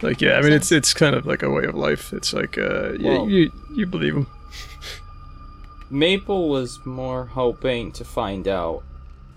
Like, 0.02 0.20
yeah, 0.20 0.34
I 0.38 0.42
mean, 0.42 0.52
it's 0.52 0.70
it's 0.70 0.94
kind 0.94 1.16
of 1.16 1.26
like 1.26 1.42
a 1.42 1.50
way 1.50 1.64
of 1.64 1.74
life. 1.74 2.12
It's 2.12 2.32
like, 2.32 2.56
uh, 2.58 2.92
yeah, 2.92 3.18
Well- 3.18 3.28
you 3.28 3.50
you 3.74 3.84
believe 3.86 4.14
them. 4.14 4.26
Maple 5.90 6.48
was 6.48 6.78
more 6.84 7.24
hoping 7.26 7.92
to 7.92 8.04
find 8.04 8.46
out 8.46 8.82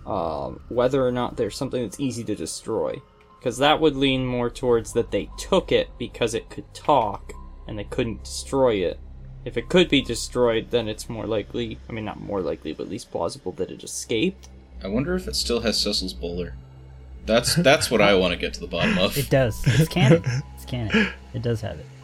um, 0.06 0.60
whether 0.70 1.06
or 1.06 1.12
not 1.12 1.38
there's 1.38 1.56
something 1.56 1.82
that's 1.82 2.00
easy 2.00 2.24
to 2.26 2.36
destroy. 2.36 3.02
Because 3.42 3.58
that 3.58 3.80
would 3.82 3.96
lean 3.96 4.28
more 4.28 4.52
towards 4.52 4.94
that 4.94 5.10
they 5.10 5.28
took 5.36 5.72
it 5.72 5.90
because 5.98 6.36
it 6.36 6.52
could 6.52 6.72
talk 6.76 7.34
and 7.68 7.80
they 7.80 7.84
couldn't 7.84 8.24
destroy 8.24 8.76
it. 8.76 9.00
If 9.44 9.58
it 9.58 9.68
could 9.68 9.90
be 9.90 10.04
destroyed, 10.04 10.70
then 10.70 10.88
it's 10.88 11.10
more 11.10 11.26
likely, 11.26 11.80
I 11.90 11.92
mean, 11.92 12.06
not 12.06 12.22
more 12.22 12.42
likely, 12.42 12.72
but 12.74 12.84
at 12.84 12.90
least 12.90 13.10
plausible 13.10 13.52
that 13.54 13.72
it 13.72 13.84
escaped. 13.84 14.48
I 14.84 14.90
wonder 14.90 15.16
if 15.16 15.28
it 15.28 15.36
still 15.36 15.62
has 15.62 15.82
Cecil's 15.82 16.14
bowler. 16.14 16.54
That's 17.26 17.56
that's 17.56 17.90
what 17.90 18.00
I 18.00 18.14
want 18.14 18.34
to 18.34 18.38
get 18.38 18.54
to 18.56 18.60
the 18.60 18.68
bottom 18.68 19.00
of. 19.00 19.18
It 19.18 19.32
does. 19.32 19.60
It's 19.66 19.90
canon. 19.90 20.24
It's 20.56 20.66
canon. 20.66 21.08
It 21.34 21.42
does 21.42 21.62
have 21.62 21.80
it. 21.80 21.86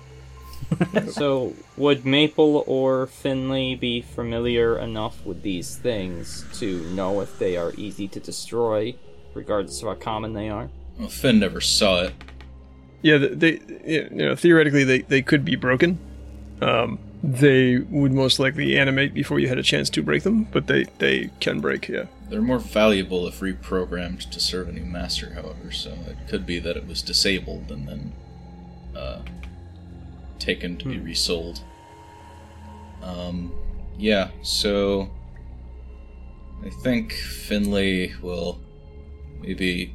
So, 1.11 1.53
would 1.77 2.03
Maple 2.03 2.63
or 2.65 3.05
Finley 3.05 3.75
be 3.75 4.01
familiar 4.01 4.77
enough 4.79 5.23
with 5.23 5.43
these 5.43 5.77
things 5.77 6.45
to 6.53 6.81
know 6.89 7.21
if 7.21 7.37
they 7.37 7.55
are 7.55 7.73
easy 7.77 8.07
to 8.09 8.19
destroy, 8.19 8.95
regardless 9.35 9.81
of 9.83 9.87
how 9.87 9.93
common 9.93 10.33
they 10.33 10.49
are? 10.49 10.69
Well, 10.97 11.09
Finn 11.09 11.39
never 11.39 11.61
saw 11.61 12.03
it. 12.03 12.13
Yeah, 13.01 13.17
they, 13.17 13.27
they 13.27 13.59
you 13.85 14.09
know 14.09 14.35
theoretically 14.35 14.83
they, 14.83 15.01
they 15.01 15.21
could 15.21 15.45
be 15.45 15.55
broken. 15.55 15.99
Um, 16.61 16.99
they 17.23 17.77
would 17.77 18.11
most 18.11 18.39
likely 18.39 18.77
animate 18.77 19.13
before 19.13 19.39
you 19.39 19.47
had 19.47 19.57
a 19.57 19.63
chance 19.63 19.89
to 19.91 20.03
break 20.03 20.23
them, 20.23 20.45
but 20.45 20.67
they 20.67 20.85
they 20.97 21.29
can 21.39 21.59
break. 21.59 21.87
Yeah. 21.87 22.05
They're 22.29 22.41
more 22.41 22.59
valuable 22.59 23.27
if 23.27 23.39
reprogrammed 23.39 24.29
to 24.31 24.39
serve 24.39 24.67
a 24.67 24.71
new 24.71 24.85
master, 24.85 25.33
however, 25.33 25.71
so 25.71 25.91
it 26.07 26.17
could 26.27 26.45
be 26.45 26.59
that 26.59 26.75
it 26.75 26.85
was 26.85 27.01
disabled 27.01 27.71
and 27.71 27.87
then 27.87 28.13
uh, 28.95 29.21
taken 30.39 30.77
to 30.77 30.85
be 30.89 30.99
resold. 30.99 31.61
Um, 33.01 33.53
yeah, 33.97 34.29
so 34.41 35.09
I 36.65 36.69
think 36.83 37.13
Finley 37.13 38.13
will 38.21 38.59
maybe 39.39 39.93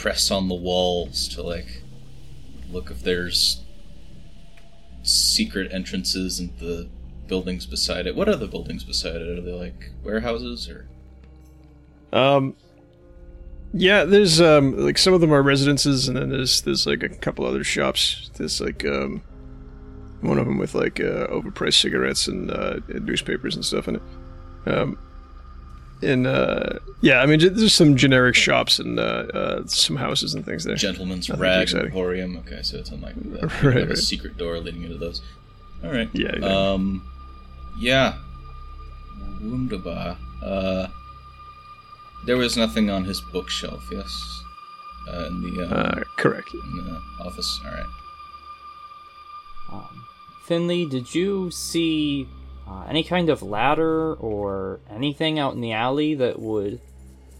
press 0.00 0.30
on 0.30 0.48
the 0.48 0.54
walls 0.54 1.28
to 1.28 1.42
like 1.42 1.82
look 2.70 2.90
if 2.90 3.02
there's 3.02 3.62
secret 5.02 5.70
entrances 5.72 6.40
into 6.40 6.64
the 6.64 6.88
buildings 7.26 7.66
beside 7.66 8.06
it. 8.06 8.16
What 8.16 8.28
are 8.28 8.36
the 8.36 8.48
buildings 8.48 8.84
beside 8.84 9.16
it? 9.16 9.38
Are 9.38 9.40
they 9.40 9.52
like 9.52 9.90
warehouses 10.02 10.68
or? 10.68 10.88
Um, 12.12 12.56
yeah, 13.72 14.04
there's 14.04 14.40
um 14.40 14.76
like 14.76 14.98
some 14.98 15.14
of 15.14 15.20
them 15.20 15.32
are 15.32 15.42
residences, 15.42 16.08
and 16.08 16.16
then 16.16 16.30
there's 16.30 16.62
there's 16.62 16.86
like 16.86 17.02
a 17.02 17.08
couple 17.08 17.46
other 17.46 17.64
shops. 17.64 18.30
There's 18.34 18.60
like 18.60 18.84
um 18.84 19.22
one 20.20 20.38
of 20.38 20.46
them 20.46 20.58
with 20.58 20.74
like 20.74 21.00
uh, 21.00 21.26
overpriced 21.28 21.80
cigarettes 21.80 22.28
and 22.28 22.50
uh, 22.50 22.80
newspapers 22.88 23.56
and 23.56 23.64
stuff 23.64 23.88
in 23.88 23.96
it. 23.96 24.02
Um, 24.66 24.98
and 26.02 26.26
uh, 26.26 26.78
yeah, 27.00 27.20
I 27.20 27.26
mean 27.26 27.38
j- 27.40 27.48
there's 27.48 27.74
some 27.74 27.96
generic 27.96 28.34
shops 28.34 28.78
and 28.78 28.98
uh, 28.98 29.02
uh, 29.34 29.66
some 29.66 29.96
houses 29.96 30.34
and 30.34 30.44
things 30.44 30.64
there. 30.64 30.74
Gentleman's 30.76 31.28
Nothing 31.28 31.42
Rag 31.42 31.62
exciting. 31.62 31.86
Emporium. 31.86 32.36
Okay, 32.38 32.62
so 32.62 32.78
it's 32.78 32.90
unlikely 32.90 33.30
that 33.30 33.42
Right, 33.62 33.74
you 33.74 33.80
have 33.80 33.90
a 33.90 33.96
secret 33.96 34.36
door 34.36 34.58
leading 34.60 34.82
into 34.82 34.98
those. 34.98 35.22
All 35.84 35.90
right. 35.90 36.08
Yeah, 36.12 36.36
yeah. 36.38 36.46
Um. 36.46 37.02
Yeah. 37.78 38.14
Wunderbar. 39.40 40.16
Uh. 40.42 40.86
There 42.26 42.36
was 42.36 42.56
nothing 42.56 42.88
on 42.90 43.04
his 43.04 43.20
bookshelf. 43.32 43.82
Yes. 43.90 44.42
Uh, 45.08 45.26
in 45.26 45.42
the 45.56 45.62
uh, 45.64 45.74
Uh, 45.74 46.00
correct. 46.16 46.54
in 46.54 46.60
the 46.86 47.00
office. 47.24 47.60
All 47.66 47.72
right. 47.72 47.86
Um, 49.72 50.04
Finley, 50.44 50.86
did 50.86 51.12
you 51.14 51.50
see 51.50 52.28
uh, 52.72 52.84
any 52.88 53.04
kind 53.04 53.28
of 53.28 53.42
ladder 53.42 54.14
or 54.14 54.80
anything 54.90 55.38
out 55.38 55.54
in 55.54 55.60
the 55.60 55.72
alley 55.72 56.14
that 56.14 56.38
would 56.38 56.80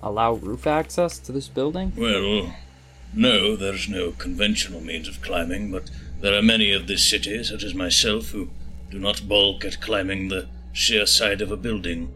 allow 0.03 0.35
roof 0.35 0.67
access 0.67 1.19
to 1.19 1.33
this 1.33 1.49
building? 1.49 1.93
Well, 1.97 2.55
no, 3.15 3.57
there's 3.57 3.89
no 3.89 4.13
conventional 4.13 4.81
means 4.81 5.09
of 5.09 5.23
climbing, 5.23 5.71
but 5.71 5.91
there 6.21 6.37
are 6.37 6.43
many 6.43 6.73
of 6.73 6.87
this 6.87 7.09
city, 7.09 7.43
such 7.45 7.65
as 7.65 7.75
myself, 7.75 8.31
who 8.31 8.51
do 8.91 8.99
not 8.99 9.27
balk 9.29 9.65
at 9.65 9.81
climbing 9.81 10.29
the 10.29 10.49
sheer 10.73 11.07
side 11.07 11.41
of 11.41 11.51
a 11.51 11.57
building. 11.57 12.13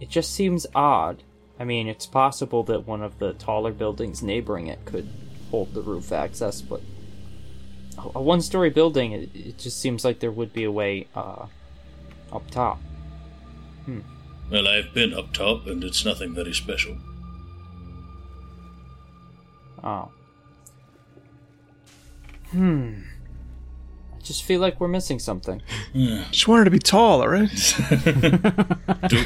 It 0.00 0.08
just 0.10 0.34
seems 0.34 0.66
odd. 0.74 1.22
I 1.58 1.64
mean, 1.64 1.86
it's 1.86 2.06
possible 2.06 2.62
that 2.64 2.86
one 2.86 3.02
of 3.02 3.18
the 3.18 3.32
taller 3.34 3.72
buildings 3.72 4.22
neighboring 4.22 4.66
it 4.66 4.84
could 4.84 5.08
hold 5.50 5.74
the 5.74 5.80
roof 5.80 6.12
access, 6.12 6.60
but 6.60 6.82
a- 7.98 8.18
a 8.18 8.22
one-story 8.22 8.70
building, 8.70 9.12
it, 9.12 9.30
it 9.34 9.58
just 9.58 9.80
seems 9.80 10.04
like 10.04 10.20
there 10.20 10.30
would 10.30 10.52
be 10.52 10.64
a 10.64 10.70
way 10.70 11.06
uh, 11.14 11.46
up 12.32 12.50
top. 12.50 12.80
Well, 14.50 14.68
I've 14.68 14.92
been 14.94 15.12
up 15.14 15.32
top, 15.32 15.66
and 15.66 15.82
it's 15.82 16.04
nothing 16.04 16.34
very 16.34 16.52
special. 16.54 16.96
Oh. 19.82 20.10
Hmm. 22.50 22.94
I 24.16 24.20
just 24.22 24.42
feel 24.44 24.60
like 24.60 24.80
we're 24.80 24.88
missing 24.88 25.18
something. 25.18 25.62
Just 26.30 26.48
wanted 26.48 26.64
to 26.64 26.70
be 26.70 26.78
tall, 26.78 27.20
all 27.22 27.28
right. 27.28 27.48
Do, 29.08 29.24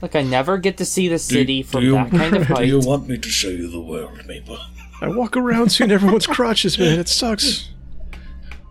Look, 0.00 0.14
I 0.16 0.22
never 0.22 0.58
get 0.58 0.76
to 0.78 0.84
see 0.84 1.08
the 1.08 1.18
city 1.18 1.62
do 1.62 1.68
from 1.68 1.84
you, 1.84 1.92
that 1.92 2.10
kind 2.10 2.36
of 2.36 2.46
height. 2.46 2.58
Do 2.62 2.66
you 2.66 2.80
want 2.80 3.08
me 3.08 3.18
to 3.18 3.28
show 3.28 3.48
you 3.48 3.68
the 3.70 3.80
world, 3.80 4.24
Maple? 4.26 4.58
I 5.00 5.08
walk 5.08 5.36
around 5.36 5.70
seeing 5.70 5.90
everyone's 5.90 6.26
crotches, 6.26 6.78
man. 6.78 6.98
It 6.98 7.08
sucks. 7.08 7.68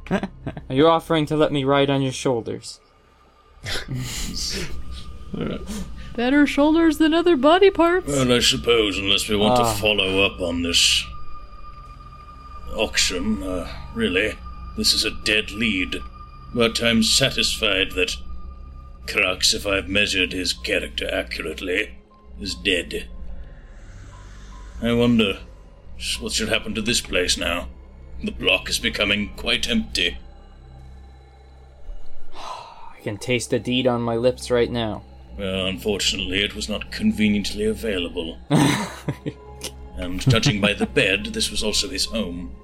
Are 0.70 0.76
you 0.76 0.88
offering 0.88 1.26
to 1.28 1.36
let 1.38 1.52
me 1.52 1.64
ride 1.64 1.90
on 1.90 2.02
your 2.02 2.12
shoulders? 2.12 2.80
Better 6.16 6.48
shoulders 6.48 6.98
than 6.98 7.14
other 7.14 7.36
body 7.38 7.70
parts. 7.70 8.08
Well, 8.08 8.32
I 8.34 8.40
suppose, 8.40 8.98
unless 8.98 9.28
we 9.30 9.36
want 9.36 9.60
Ah. 9.60 9.74
to 9.74 9.80
follow 9.80 10.24
up 10.26 10.40
on 10.42 10.64
this 10.64 11.04
auction, 12.76 13.44
uh, 13.44 13.68
really, 13.94 14.36
this 14.78 14.94
is 14.94 15.04
a 15.06 15.12
dead 15.12 15.52
lead. 15.52 16.02
But 16.56 16.82
I'm 16.82 17.04
satisfied 17.04 17.92
that 17.92 18.16
Crux, 19.08 19.54
if 19.54 19.68
I've 19.68 19.88
measured 19.90 20.32
his 20.32 20.54
character 20.54 21.08
accurately, 21.14 21.96
is 22.42 22.56
dead. 22.56 23.08
I 24.82 24.94
wonder 24.94 25.40
what 26.20 26.32
should 26.34 26.50
happen 26.50 26.74
to 26.76 26.82
this 26.82 27.02
place 27.02 27.38
now. 27.38 27.68
The 28.24 28.32
block 28.32 28.70
is 28.70 28.80
becoming 28.80 29.32
quite 29.36 29.70
empty. 29.70 30.18
I 32.36 33.00
can 33.04 33.18
taste 33.18 33.52
the 33.52 33.60
deed 33.60 33.88
on 33.88 34.02
my 34.02 34.16
lips 34.16 34.50
right 34.50 34.72
now. 34.72 35.04
Well, 35.38 35.68
unfortunately, 35.68 36.44
it 36.44 36.56
was 36.56 36.68
not 36.68 36.92
conveniently 36.92 37.66
available. 37.66 38.40
and 39.98 40.20
judging 40.20 40.60
by 40.60 40.74
the 40.74 40.88
bed, 40.88 41.28
this 41.28 41.52
was 41.52 41.64
also 41.64 41.90
his 41.90 42.06
home. 42.06 42.56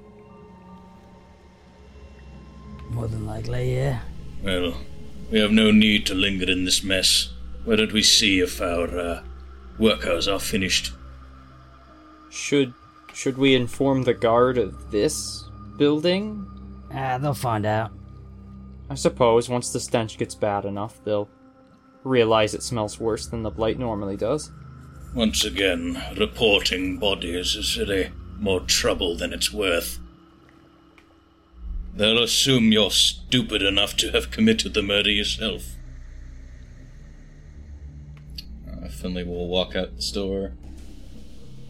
More 2.90 3.06
than 3.06 3.26
likely, 3.26 3.76
yeah. 3.76 4.00
Well, 4.42 4.74
we 5.30 5.38
have 5.38 5.52
no 5.52 5.70
need 5.70 6.04
to 6.06 6.14
linger 6.14 6.50
in 6.50 6.64
this 6.64 6.82
mess. 6.82 7.32
Why 7.64 7.76
don't 7.76 7.92
we 7.92 8.02
see 8.02 8.40
if 8.40 8.60
our 8.60 8.98
uh, 8.98 9.22
workers 9.78 10.28
are 10.28 10.40
finished? 10.40 10.92
Should 12.30 12.74
should 13.12 13.38
we 13.38 13.54
inform 13.54 14.02
the 14.02 14.14
guard 14.14 14.58
of 14.58 14.90
this 14.90 15.43
building? 15.76 16.46
Ah, 16.92 17.18
they'll 17.18 17.34
find 17.34 17.66
out. 17.66 17.92
I 18.90 18.94
suppose 18.94 19.48
once 19.48 19.72
the 19.72 19.80
stench 19.80 20.18
gets 20.18 20.34
bad 20.34 20.64
enough, 20.64 21.02
they'll 21.04 21.28
realize 22.04 22.54
it 22.54 22.62
smells 22.62 23.00
worse 23.00 23.26
than 23.26 23.42
the 23.42 23.50
blight 23.50 23.78
normally 23.78 24.16
does. 24.16 24.52
Once 25.14 25.44
again, 25.44 26.02
reporting 26.18 26.98
bodies 26.98 27.54
is 27.54 27.78
really 27.78 28.10
more 28.38 28.60
trouble 28.60 29.16
than 29.16 29.32
it's 29.32 29.52
worth. 29.52 29.98
They'll 31.94 32.22
assume 32.22 32.72
you're 32.72 32.90
stupid 32.90 33.62
enough 33.62 33.96
to 33.98 34.10
have 34.10 34.32
committed 34.32 34.74
the 34.74 34.82
murder 34.82 35.10
yourself. 35.10 35.76
Uh, 38.68 38.88
Finley 38.88 39.22
will 39.22 39.46
walk 39.46 39.76
out 39.76 39.94
the 39.96 40.02
store. 40.02 40.54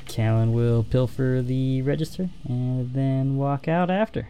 Callan 0.06 0.52
will 0.52 0.84
pilfer 0.84 1.42
the 1.44 1.82
register 1.82 2.30
and 2.48 2.92
then 2.94 3.36
walk 3.36 3.68
out 3.68 3.90
after. 3.90 4.28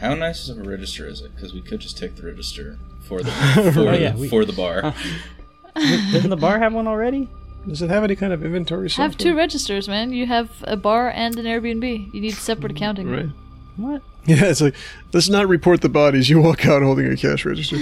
How 0.00 0.14
nice 0.14 0.48
of 0.48 0.58
a 0.58 0.62
register 0.62 1.06
is 1.06 1.20
it? 1.20 1.34
Because 1.34 1.52
we 1.52 1.60
could 1.60 1.80
just 1.80 1.98
take 1.98 2.16
the 2.16 2.22
register 2.22 2.78
for 3.02 3.22
the 3.22 3.30
for, 3.74 3.80
Oh, 3.80 3.96
the, 3.96 4.14
we- 4.16 4.28
for 4.28 4.44
the 4.44 4.52
bar. 4.52 4.94
Doesn't 5.74 6.30
the 6.30 6.36
bar 6.36 6.58
have 6.58 6.72
one 6.72 6.86
already? 6.88 7.28
Does 7.68 7.82
it 7.82 7.90
have 7.90 8.02
any 8.04 8.16
kind 8.16 8.32
of 8.32 8.42
inventory 8.44 8.88
software? 8.88 9.08
Have 9.08 9.18
two 9.18 9.36
registers, 9.36 9.86
man. 9.88 10.12
You 10.12 10.26
have 10.26 10.50
a 10.66 10.76
bar 10.76 11.10
and 11.10 11.38
an 11.38 11.44
Airbnb. 11.44 12.12
You 12.14 12.20
need 12.20 12.30
separate 12.34 12.72
accounting. 12.72 13.10
Right. 13.10 13.28
What? 13.76 14.02
Yeah, 14.26 14.44
it's 14.46 14.60
like 14.60 14.74
let's 15.12 15.28
not 15.28 15.46
report 15.48 15.80
the 15.82 15.88
bodies. 15.88 16.28
You 16.30 16.40
walk 16.40 16.66
out 16.66 16.82
holding 16.82 17.06
a 17.06 17.16
cash 17.16 17.44
register. 17.44 17.76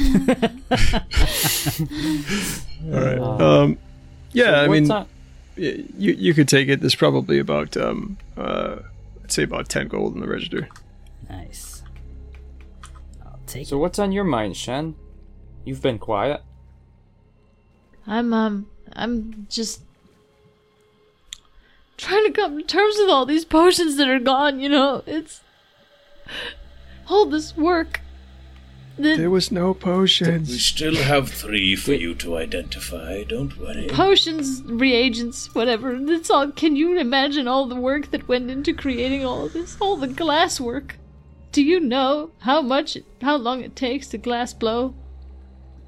All 2.93 3.01
right. 3.01 3.19
Um, 3.19 3.79
yeah, 4.33 4.61
I 4.61 4.69
mean, 4.69 4.91
on- 4.91 5.03
y- 5.05 5.07
you 5.59 6.13
you 6.13 6.35
could 6.35 6.49
take 6.49 6.69
it. 6.69 6.81
There's 6.81 6.95
probably 6.95 7.39
about 7.39 7.77
um, 7.77 8.19
uh, 8.37 8.77
I'd 9.23 9.33
say 9.33 9.43
about 9.43 9.69
ten 9.69 9.89
gold 9.89 10.15
in 10.15 10.21
the 10.21 10.29
register. 10.29 10.69
Nice. 11.29 11.83
I'll 13.25 13.41
take 13.47 13.67
so 13.67 13.79
what's 13.79 13.99
on 13.99 14.13
your 14.13 14.25
mind, 14.25 14.57
Shen? 14.57 14.95
You've 15.65 15.83
been 15.83 15.99
quiet. 15.99 16.43
I'm 18.07 18.33
um 18.33 18.69
I'm 18.95 19.47
just 19.51 19.83
trying 21.97 22.25
to 22.25 22.33
come 22.33 22.57
to 22.59 22.65
terms 22.65 22.97
with 22.99 23.11
all 23.11 23.27
these 23.27 23.45
potions 23.45 23.97
that 23.97 24.09
are 24.09 24.21
gone, 24.21 24.61
you 24.61 24.69
know. 24.69 25.03
It's 25.07 25.43
all 27.09 27.27
this 27.27 27.57
work. 27.57 28.01
The 28.99 29.17
There 29.17 29.31
was 29.31 29.53
no 29.53 29.75
potions. 29.75 30.51
We 30.51 30.59
still 30.59 30.97
have 30.97 31.31
three 31.31 31.77
for 31.77 31.93
you 31.93 32.15
to 32.17 32.37
identify, 32.37 33.23
don't 33.23 33.57
worry. 33.57 33.87
potions, 33.89 34.63
reagents, 34.65 35.55
whatever. 35.55 35.95
It's 35.95 36.31
all 36.31 36.51
can 36.51 36.75
you 36.75 36.99
imagine 36.99 37.47
all 37.47 37.67
the 37.67 37.77
work 37.77 38.11
that 38.11 38.27
went 38.27 38.51
into 38.51 38.75
creating 38.75 39.25
all 39.25 39.47
of 39.47 39.53
this? 39.53 39.77
All 39.81 39.97
the 39.97 40.09
glass 40.09 40.61
work. 40.61 40.97
Do 41.53 41.63
you 41.63 41.79
know 41.79 42.33
how 42.41 42.61
much 42.61 42.99
how 43.23 43.37
long 43.37 43.63
it 43.63 43.77
takes 43.77 44.09
to 44.09 44.19
glass 44.19 44.53
blow? 44.53 44.95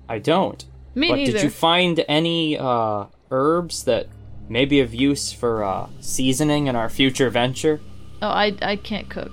I 0.08 0.18
don't. 0.18 0.64
Me 0.94 1.08
but 1.08 1.16
neither. 1.16 1.32
did 1.32 1.42
you 1.42 1.50
find 1.50 2.04
any 2.08 2.56
uh, 2.58 3.06
herbs 3.30 3.84
that 3.84 4.06
may 4.48 4.64
be 4.64 4.80
of 4.80 4.94
use 4.94 5.32
for 5.32 5.64
uh, 5.64 5.88
seasoning 6.00 6.68
in 6.68 6.76
our 6.76 6.88
future 6.88 7.28
venture? 7.30 7.80
Oh, 8.22 8.28
I 8.28 8.56
I 8.62 8.76
can't 8.76 9.08
cook. 9.10 9.32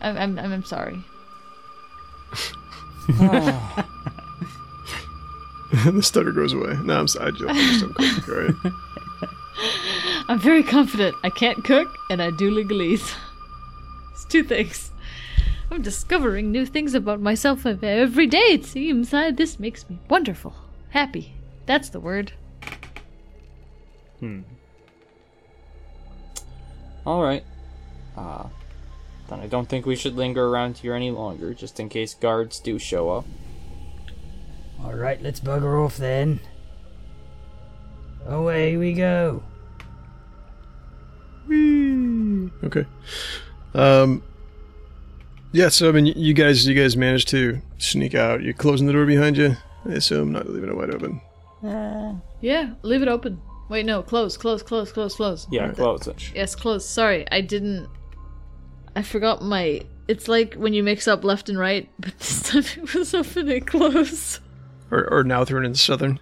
I'm 0.00 0.16
I'm 0.16 0.38
I'm, 0.38 0.52
I'm 0.52 1.04
sorry. 3.12 3.54
the 5.92 6.02
stutter 6.02 6.32
goes 6.32 6.52
away. 6.52 6.74
No, 6.82 6.98
I'm 6.98 7.08
sorry. 7.08 7.28
I 7.28 7.30
just, 7.30 7.50
I 7.50 7.54
just 7.54 7.80
don't 7.80 7.94
cook. 7.94 8.28
All 8.28 8.34
right. 8.34 8.54
I'm 10.28 10.38
very 10.38 10.62
confident. 10.62 11.16
I 11.24 11.30
can't 11.30 11.64
cook 11.64 11.88
and 12.08 12.22
I 12.22 12.30
do 12.30 12.50
legalese. 12.50 13.14
It's 14.12 14.24
two 14.26 14.44
things. 14.44 14.90
I'm 15.70 15.82
discovering 15.82 16.50
new 16.50 16.66
things 16.66 16.94
about 16.94 17.20
myself 17.20 17.64
every 17.64 18.26
day, 18.26 18.38
it 18.38 18.64
seems. 18.64 19.14
I, 19.14 19.30
this 19.30 19.60
makes 19.60 19.88
me 19.88 19.98
wonderful. 20.08 20.54
Happy. 20.90 21.32
That's 21.66 21.90
the 21.90 22.00
word. 22.00 22.32
Hmm. 24.18 24.40
All 27.06 27.22
right. 27.22 27.44
Uh, 28.16 28.48
then 29.30 29.40
I 29.40 29.46
don't 29.46 29.68
think 29.68 29.86
we 29.86 29.96
should 29.96 30.16
linger 30.16 30.46
around 30.46 30.76
here 30.78 30.94
any 30.94 31.10
longer, 31.10 31.54
just 31.54 31.80
in 31.80 31.88
case 31.88 32.12
guards 32.12 32.60
do 32.60 32.78
show 32.78 33.10
up. 33.10 33.24
Alright, 34.84 35.22
let's 35.22 35.40
bugger 35.40 35.82
off 35.82 35.96
then. 35.96 36.40
Away 38.26 38.76
we 38.76 38.92
go. 38.92 39.42
Okay. 42.62 42.84
Um. 43.74 44.22
Yeah. 45.52 45.68
So 45.68 45.88
I 45.88 45.92
mean, 45.92 46.06
you 46.06 46.34
guys, 46.34 46.66
you 46.66 46.74
guys 46.74 46.96
managed 46.96 47.28
to 47.28 47.60
sneak 47.78 48.14
out. 48.14 48.42
You're 48.42 48.52
closing 48.52 48.86
the 48.86 48.92
door 48.92 49.06
behind 49.06 49.36
you. 49.36 49.56
I 49.84 49.92
assume 49.92 50.32
not 50.32 50.48
leaving 50.48 50.68
it 50.68 50.76
wide 50.76 50.94
open. 50.94 51.20
Yeah, 52.40 52.74
leave 52.82 53.02
it 53.02 53.08
open. 53.08 53.40
Wait, 53.68 53.84
no, 53.86 54.02
close, 54.02 54.36
close, 54.36 54.62
close, 54.62 54.92
close, 54.92 55.14
close. 55.16 55.46
Yeah, 55.50 55.72
close 55.72 56.06
it. 56.06 56.32
Yes, 56.34 56.54
close. 56.54 56.88
Sorry, 56.88 57.26
I 57.30 57.40
didn't. 57.40 57.88
I 58.96 59.02
forgot 59.02 59.42
my. 59.42 59.82
It's 60.08 60.26
like 60.28 60.54
when 60.54 60.74
you 60.74 60.82
mix 60.82 61.06
up 61.06 61.24
left 61.24 61.48
and 61.48 61.58
right, 61.58 61.88
but 61.98 62.18
this 62.18 62.42
time 62.42 62.64
it 62.82 62.94
was 62.94 63.14
open 63.14 63.48
and 63.48 63.66
close. 63.66 64.40
Or, 64.90 65.08
or 65.10 65.22
northern 65.24 65.64
and 65.64 65.78
southern. 65.78 66.18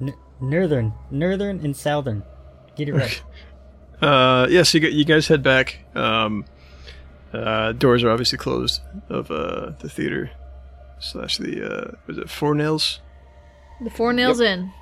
N- 0.00 0.14
northern, 0.40 0.94
northern, 1.10 1.60
and 1.64 1.76
southern. 1.76 2.22
Get 2.76 2.88
it 2.88 2.94
right. 2.94 3.22
Uh, 4.00 4.46
yes, 4.48 4.72
you, 4.72 4.80
gu- 4.80 4.90
you 4.90 5.04
guys 5.04 5.26
head 5.28 5.42
back. 5.42 5.80
Um, 5.94 6.44
uh, 7.32 7.72
doors 7.72 8.04
are 8.04 8.10
obviously 8.10 8.38
closed 8.38 8.80
of 9.08 9.30
uh, 9.30 9.72
the 9.80 9.88
theater 9.90 10.30
slash 11.00 11.36
the 11.36 11.64
uh, 11.68 11.90
was 12.06 12.16
it 12.16 12.30
Four 12.30 12.54
Nails? 12.54 13.00
The 13.82 13.90
four 13.90 14.12
nails 14.12 14.40
in. 14.40 14.72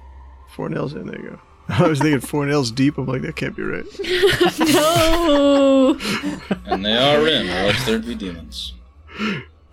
Four 0.54 0.68
Nails 0.68 0.94
in. 0.94 1.06
There 1.06 1.20
you 1.20 1.30
go. 1.30 1.40
I 1.80 1.88
was 1.88 1.98
thinking 2.00 2.20
Four 2.20 2.46
Nails 2.46 2.70
deep. 2.70 2.96
I'm 2.98 3.06
like 3.06 3.22
that 3.22 3.36
can't 3.36 3.56
be 3.56 3.62
right. 3.62 3.84
No. 4.74 5.98
and 6.66 6.84
they 6.84 6.96
are 6.96 7.26
in, 7.26 7.48
or 7.48 7.52
else 7.70 7.84
there'd 7.86 8.06
be 8.06 8.14
demons. 8.14 8.74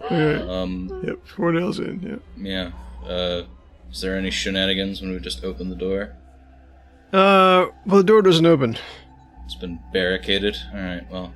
Alright. 0.01 0.41
Um, 0.41 1.01
Yep, 1.05 1.27
Four 1.27 1.51
Nails 1.53 1.79
in. 1.79 2.21
Yeah. 2.37 2.71
yeah. 3.03 3.07
Uh, 3.09 3.43
is 3.91 4.01
there 4.01 4.17
any 4.17 4.31
shenanigans 4.31 5.01
when 5.01 5.11
we 5.11 5.19
just 5.19 5.43
open 5.43 5.69
the 5.69 5.75
door? 5.75 6.15
Uh, 7.11 7.67
well, 7.85 7.97
the 7.97 8.03
door 8.03 8.21
doesn't 8.21 8.45
open. 8.45 8.77
It's 9.45 9.55
been 9.55 9.79
barricaded. 9.93 10.57
All 10.73 10.79
right. 10.81 11.03
Well, 11.11 11.33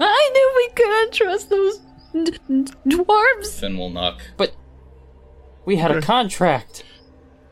I 0.00 0.30
knew 0.32 0.52
we 0.56 0.68
couldn't 0.74 1.12
trust 1.12 1.50
those 1.50 1.78
d- 2.12 2.38
d- 2.48 2.72
dwarves. 2.88 3.60
Finn 3.60 3.78
will 3.78 3.90
knock. 3.90 4.20
But 4.36 4.56
we 5.64 5.76
had 5.76 5.92
a 5.92 6.00
contract. 6.02 6.82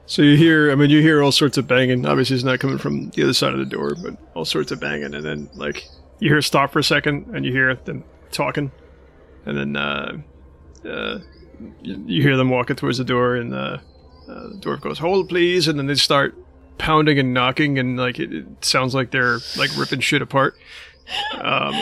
So 0.07 0.23
you 0.23 0.37
hear, 0.37 0.71
I 0.71 0.75
mean, 0.75 0.91
you 0.91 1.01
hear 1.01 1.23
all 1.23 1.33
sorts 1.33 1.57
of 1.59 1.67
banging. 1.67 2.05
Obviously, 2.07 2.37
it's 2.37 2.45
not 2.45 2.61
coming 2.61 2.79
from 2.79 3.11
the 3.11 3.23
other 3.23 3.33
side 3.33 3.53
of 3.53 3.59
the 3.59 3.67
door, 3.67 3.95
but 3.95 4.17
all 4.35 4.45
sorts 4.45 4.73
of 4.73 4.81
banging. 4.81 5.15
And 5.15 5.25
then, 5.25 5.49
like, 5.55 5.89
you 6.19 6.29
hear 6.29 6.43
stop 6.43 6.73
for 6.73 6.81
a 6.81 6.85
second, 6.85 7.27
and 7.35 7.45
you 7.45 7.53
hear 7.53 7.75
them 7.75 8.05
talking. 8.31 8.73
And 9.47 9.57
then, 9.57 9.77
uh, 9.77 10.19
uh, 10.85 11.19
you, 11.83 12.23
hear 12.23 12.37
them 12.37 12.51
walking 12.51 12.77
towards 12.77 12.99
the 12.99 13.05
door, 13.05 13.37
and 13.37 13.55
uh, 13.55 13.79
uh, 14.29 14.49
the 14.49 14.59
dwarf 14.61 14.81
goes, 14.81 14.99
Hold, 14.99 15.29
please. 15.29 15.69
And 15.69 15.79
then 15.79 15.87
they 15.87 15.95
start 15.95 16.37
pounding 16.79 17.19
and 17.19 17.33
knocking, 17.33 17.79
and, 17.79 17.97
like, 17.97 18.19
it, 18.19 18.33
it 18.33 18.65
sounds 18.65 18.95
like 18.95 19.13
they're, 19.13 19.39
like, 19.57 19.71
ripping 19.77 20.01
shit 20.01 20.21
apart. 20.21 20.57
Um, 21.41 21.75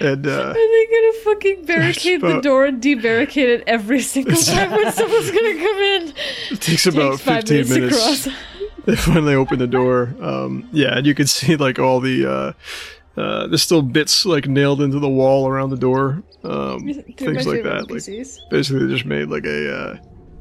and 0.00 0.26
uh, 0.26 0.30
Are 0.30 0.54
they 0.54 0.86
gonna 0.90 1.12
fucking 1.24 1.64
barricade 1.64 2.20
the 2.20 2.40
door 2.40 2.64
and 2.66 2.80
debarricade 2.82 3.48
it 3.48 3.64
every 3.66 4.00
single 4.00 4.36
time 4.36 4.70
when 4.70 4.92
someone's 4.92 5.30
gonna 5.30 5.54
come 5.54 5.76
in? 5.76 6.12
it 6.52 6.60
takes 6.60 6.86
about 6.86 7.12
Takes 7.18 7.22
five 7.22 7.48
15 7.48 7.68
minutes, 7.80 8.26
minutes. 8.26 8.28
they 8.86 8.96
finally 8.96 9.34
open 9.34 9.58
the 9.58 9.66
door. 9.66 10.14
Um, 10.20 10.68
yeah, 10.72 10.96
and 10.96 11.06
you 11.06 11.14
can 11.14 11.26
see 11.26 11.56
like 11.56 11.78
all 11.78 12.00
the 12.00 12.26
uh, 12.26 13.20
uh, 13.20 13.46
there's 13.48 13.62
still 13.62 13.82
bits 13.82 14.24
like 14.24 14.46
nailed 14.46 14.80
into 14.80 14.98
the 15.00 15.08
wall 15.08 15.48
around 15.48 15.70
the 15.70 15.76
door, 15.76 16.22
um, 16.44 16.80
things 17.16 17.46
like 17.46 17.62
favorite 17.62 17.64
that. 17.64 17.90
Like 17.90 18.50
basically, 18.50 18.86
they 18.86 18.92
just 18.92 19.04
made 19.06 19.28
like 19.28 19.44
a 19.44 19.74
uh, 19.74 19.96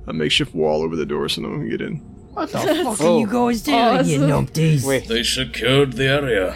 a 0.07 0.13
makeshift 0.13 0.53
wall 0.53 0.83
over 0.83 0.95
the 0.95 1.05
door 1.05 1.27
so 1.27 1.41
no 1.41 1.49
one 1.49 1.59
can 1.61 1.69
get 1.69 1.81
in. 1.81 1.95
What 2.33 2.51
the 2.51 2.57
fuck 2.83 3.01
Oh. 3.01 3.15
are 3.17 3.19
you 3.19 3.27
guys 3.27 3.61
doing, 3.63 4.05
you 4.05 4.19
numpties? 4.19 4.85
Wait, 4.85 5.07
They 5.07 5.23
secured 5.23 5.93
the 5.93 6.05
area. 6.05 6.55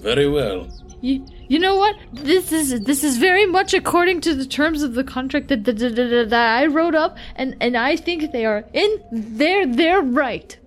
Very 0.00 0.28
well. 0.28 0.68
You, 1.00 1.26
you 1.48 1.58
know 1.58 1.76
what? 1.76 1.96
This 2.12 2.52
is 2.52 2.80
this 2.82 3.04
is 3.04 3.18
very 3.18 3.46
much 3.46 3.74
according 3.74 4.20
to 4.22 4.34
the 4.34 4.46
terms 4.46 4.82
of 4.82 4.94
the 4.94 5.04
contract 5.04 5.48
that, 5.48 5.64
that, 5.64 5.78
that, 5.78 5.94
that, 5.94 6.30
that 6.30 6.58
I 6.58 6.66
wrote 6.66 6.94
up, 6.94 7.16
and, 7.36 7.56
and 7.60 7.76
I 7.76 7.96
think 7.96 8.32
they 8.32 8.44
are 8.44 8.64
in. 8.72 9.00
They're 9.12 9.66
they're 9.66 10.02
right. 10.02 10.58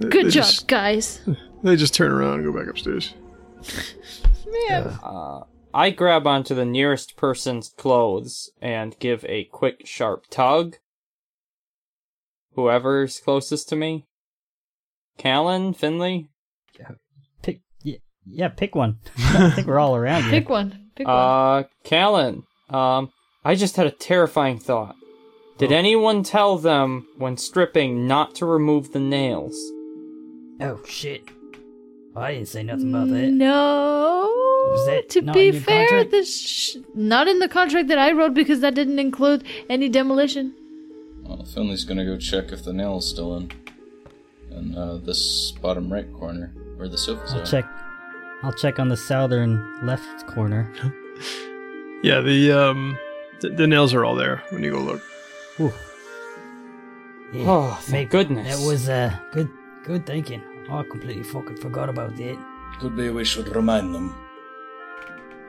Good 0.00 0.12
they 0.26 0.30
job, 0.30 0.32
Just, 0.32 0.68
guys. 0.68 1.20
they 1.62 1.76
just 1.76 1.94
turn 1.94 2.10
around 2.10 2.40
and 2.40 2.44
go 2.44 2.58
back 2.58 2.68
upstairs. 2.68 3.14
Man, 4.68 4.98
uh, 5.02 5.40
I 5.74 5.90
grab 5.90 6.26
onto 6.26 6.54
the 6.54 6.64
nearest 6.64 7.16
person's 7.16 7.68
clothes 7.68 8.50
and 8.62 8.98
give 8.98 9.24
a 9.28 9.44
quick, 9.44 9.86
sharp 9.86 10.24
tug. 10.30 10.76
Whoever's 12.54 13.20
closest 13.20 13.68
to 13.68 13.76
me. 13.76 14.06
Callan, 15.18 15.74
Finley. 15.74 16.29
Pick, 18.24 18.38
yeah, 18.38 18.44
yeah, 18.44 18.48
pick 18.48 18.74
one. 18.74 18.98
I 19.18 19.50
think 19.50 19.66
we're 19.66 19.78
all 19.78 19.96
around 19.96 20.22
here. 20.22 20.30
pick 20.32 20.48
one. 20.48 20.90
Pick 20.94 21.06
one. 21.06 21.16
Uh, 21.16 21.62
Callan. 21.84 22.44
Um, 22.68 23.12
I 23.44 23.54
just 23.54 23.76
had 23.76 23.86
a 23.86 23.90
terrifying 23.90 24.58
thought. 24.58 24.96
Did 25.58 25.72
anyone 25.72 26.22
tell 26.22 26.56
them 26.56 27.06
when 27.18 27.36
stripping 27.36 28.06
not 28.06 28.34
to 28.36 28.46
remove 28.46 28.92
the 28.92 29.00
nails? 29.00 29.54
Oh 30.60 30.80
shit! 30.86 31.22
I 32.16 32.34
didn't 32.34 32.48
say 32.48 32.62
nothing 32.62 32.88
about 32.94 33.08
that. 33.08 33.28
No. 33.28 34.26
Was 34.72 34.86
that 34.86 35.08
to 35.10 35.22
not 35.22 35.34
be 35.34 35.48
in 35.48 35.54
your 35.54 35.62
fair, 35.62 35.86
contract? 35.88 36.10
this 36.12 36.40
sh- 36.40 36.76
not 36.94 37.28
in 37.28 37.38
the 37.40 37.48
contract 37.48 37.88
that 37.88 37.98
I 37.98 38.12
wrote 38.12 38.34
because 38.34 38.60
that 38.60 38.74
didn't 38.74 38.98
include 38.98 39.44
any 39.68 39.88
demolition. 39.88 40.54
Well, 41.22 41.44
Finley's 41.44 41.84
gonna 41.84 42.04
go 42.04 42.16
check 42.18 42.52
if 42.52 42.64
the 42.64 42.72
nail's 42.72 43.08
still 43.08 43.36
in. 43.36 43.50
In 44.50 44.74
uh, 44.76 44.96
this 44.98 45.52
bottom 45.62 45.92
right 45.92 46.10
corner, 46.14 46.52
where 46.76 46.88
the 46.88 46.98
sofas 46.98 47.32
I'll 47.32 47.40
are. 47.42 47.46
check. 47.46 47.64
I'll 48.42 48.52
check 48.52 48.78
on 48.78 48.88
the 48.88 48.96
southern 48.96 49.84
left 49.86 50.26
corner. 50.26 50.70
Yeah, 52.02 52.22
the 52.22 52.50
um 52.52 52.96
the, 53.40 53.50
the 53.50 53.66
nails 53.66 53.92
are 53.92 54.06
all 54.06 54.14
there 54.14 54.42
when 54.48 54.62
you 54.64 54.70
go 54.70 54.78
look. 54.80 55.02
Ooh. 55.60 55.70
Yeah, 57.30 57.44
Oh, 57.46 57.78
thank 57.82 57.92
maybe- 57.92 58.08
goodness. 58.10 58.56
That 58.58 58.66
was 58.66 58.88
uh 58.88 59.14
good. 59.32 59.50
Good 59.84 60.06
thinking. 60.06 60.42
I 60.70 60.82
completely 60.84 61.22
fucking 61.24 61.56
forgot 61.56 61.90
about 61.90 62.16
that. 62.16 62.38
Could 62.80 62.96
be 62.96 63.10
we 63.10 63.24
should 63.26 63.54
remind 63.54 63.94
them. 63.94 64.14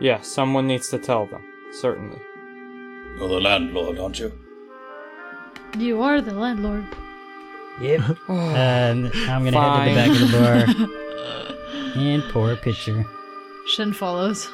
Yeah, 0.01 0.19
someone 0.21 0.67
needs 0.67 0.89
to 0.89 0.97
tell 0.99 1.25
them. 1.25 1.41
Certainly. 1.71 2.19
You're 3.17 3.29
the 3.29 3.39
landlord, 3.39 3.97
aren't 3.97 4.19
you? 4.19 4.33
You 5.77 6.01
are 6.01 6.19
the 6.19 6.33
landlord. 6.33 6.85
Yep. 7.79 8.01
and 8.29 9.07
I'm 9.29 9.45
gonna 9.45 9.61
head 9.61 9.85
to 9.85 9.89
the 9.89 9.95
back 9.95 10.09
of 10.09 10.31
the 10.31 10.87
bar 10.87 11.10
and 11.95 12.23
pour 12.31 12.51
a 12.51 12.55
pitcher. 12.55 13.05
Shin 13.67 13.93
follows. 13.93 14.47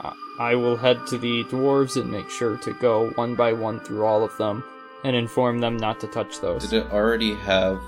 I- 0.00 0.12
I 0.38 0.54
will 0.54 0.76
head 0.76 1.06
to 1.08 1.18
the 1.18 1.44
dwarves 1.44 2.00
and 2.00 2.10
make 2.10 2.28
sure 2.30 2.56
to 2.58 2.72
go 2.74 3.10
one 3.16 3.34
by 3.34 3.52
one 3.52 3.80
through 3.80 4.04
all 4.04 4.22
of 4.24 4.36
them 4.36 4.62
and 5.04 5.14
inform 5.16 5.60
them 5.60 5.76
not 5.76 6.00
to 6.00 6.06
touch 6.06 6.40
those. 6.40 6.68
Did 6.68 6.84
it 6.84 6.92
already 6.92 7.34
have? 7.34 7.80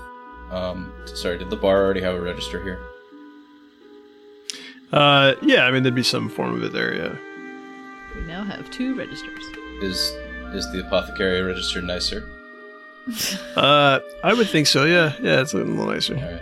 Um, 0.51 0.91
sorry, 1.05 1.37
did 1.37 1.49
the 1.49 1.55
bar 1.55 1.83
already 1.83 2.01
have 2.01 2.15
a 2.15 2.21
register 2.21 2.61
here? 2.63 2.79
Uh, 4.91 5.35
yeah, 5.43 5.65
I 5.65 5.71
mean 5.71 5.83
there'd 5.83 5.93
be 5.93 6.01
some 6.03 6.29
form 6.29 6.55
of 6.55 6.63
it 6.63 6.73
there. 6.73 6.93
Yeah. 6.95 7.15
We 8.15 8.21
now 8.25 8.43
have 8.43 8.69
two 8.71 8.95
registers. 8.95 9.43
Is 9.81 9.99
is 10.53 10.71
the 10.71 10.83
apothecary 10.85 11.41
register 11.41 11.81
nicer? 11.81 12.27
Uh, 13.55 13.99
I 14.23 14.33
would 14.33 14.47
think 14.49 14.67
so. 14.67 14.85
Yeah, 14.85 15.13
yeah, 15.21 15.41
it's 15.41 15.53
a 15.53 15.57
little 15.57 15.85
nicer. 15.87 16.15
Alright. 16.15 16.41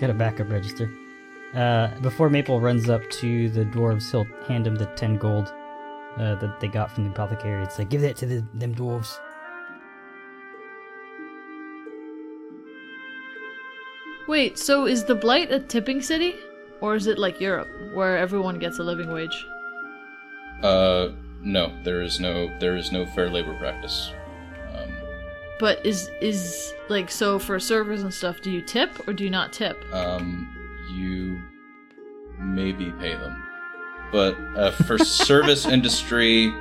Got 0.00 0.10
a 0.10 0.14
backup 0.14 0.50
register. 0.50 0.90
Uh, 1.54 1.88
before 2.00 2.30
Maple 2.30 2.60
runs 2.60 2.88
up 2.88 3.08
to 3.10 3.48
the 3.50 3.64
dwarves, 3.64 4.10
he'll 4.10 4.26
hand 4.46 4.66
him 4.66 4.76
the 4.76 4.86
ten 4.86 5.16
gold 5.16 5.52
uh, 6.16 6.34
that 6.36 6.60
they 6.60 6.68
got 6.68 6.92
from 6.92 7.04
the 7.04 7.10
apothecary. 7.10 7.62
It's 7.64 7.78
like, 7.78 7.90
give 7.90 8.02
that 8.02 8.16
to 8.16 8.26
the, 8.26 8.44
them 8.54 8.74
dwarves. 8.74 9.18
Wait, 14.28 14.58
so 14.58 14.86
is 14.86 15.04
the 15.04 15.14
Blight 15.14 15.50
a 15.50 15.58
tipping 15.58 16.02
city? 16.02 16.36
Or 16.80 16.94
is 16.94 17.08
it 17.08 17.18
like 17.18 17.40
Europe, 17.40 17.68
where 17.94 18.16
everyone 18.16 18.60
gets 18.60 18.78
a 18.78 18.84
living 18.84 19.10
wage? 19.10 19.46
Uh, 20.62 21.08
no, 21.42 21.72
there 21.82 22.02
is 22.02 22.20
no 22.20 22.56
there 22.60 22.76
is 22.76 22.92
no 22.92 23.04
fair 23.04 23.28
labor 23.30 23.56
practice. 23.58 24.12
But 25.58 25.84
is 25.84 26.10
is 26.20 26.72
like 26.88 27.10
so 27.10 27.38
for 27.38 27.58
servers 27.58 28.02
and 28.02 28.12
stuff, 28.14 28.40
do 28.40 28.50
you 28.50 28.62
tip 28.62 29.06
or 29.08 29.12
do 29.12 29.24
you 29.24 29.30
not 29.30 29.52
tip? 29.52 29.84
um, 29.92 30.48
you 30.92 31.40
maybe 32.38 32.92
pay 33.00 33.14
them, 33.14 33.42
but 34.12 34.36
uh, 34.56 34.70
for 34.70 34.96
service 35.26 35.66
industry, 35.66 36.52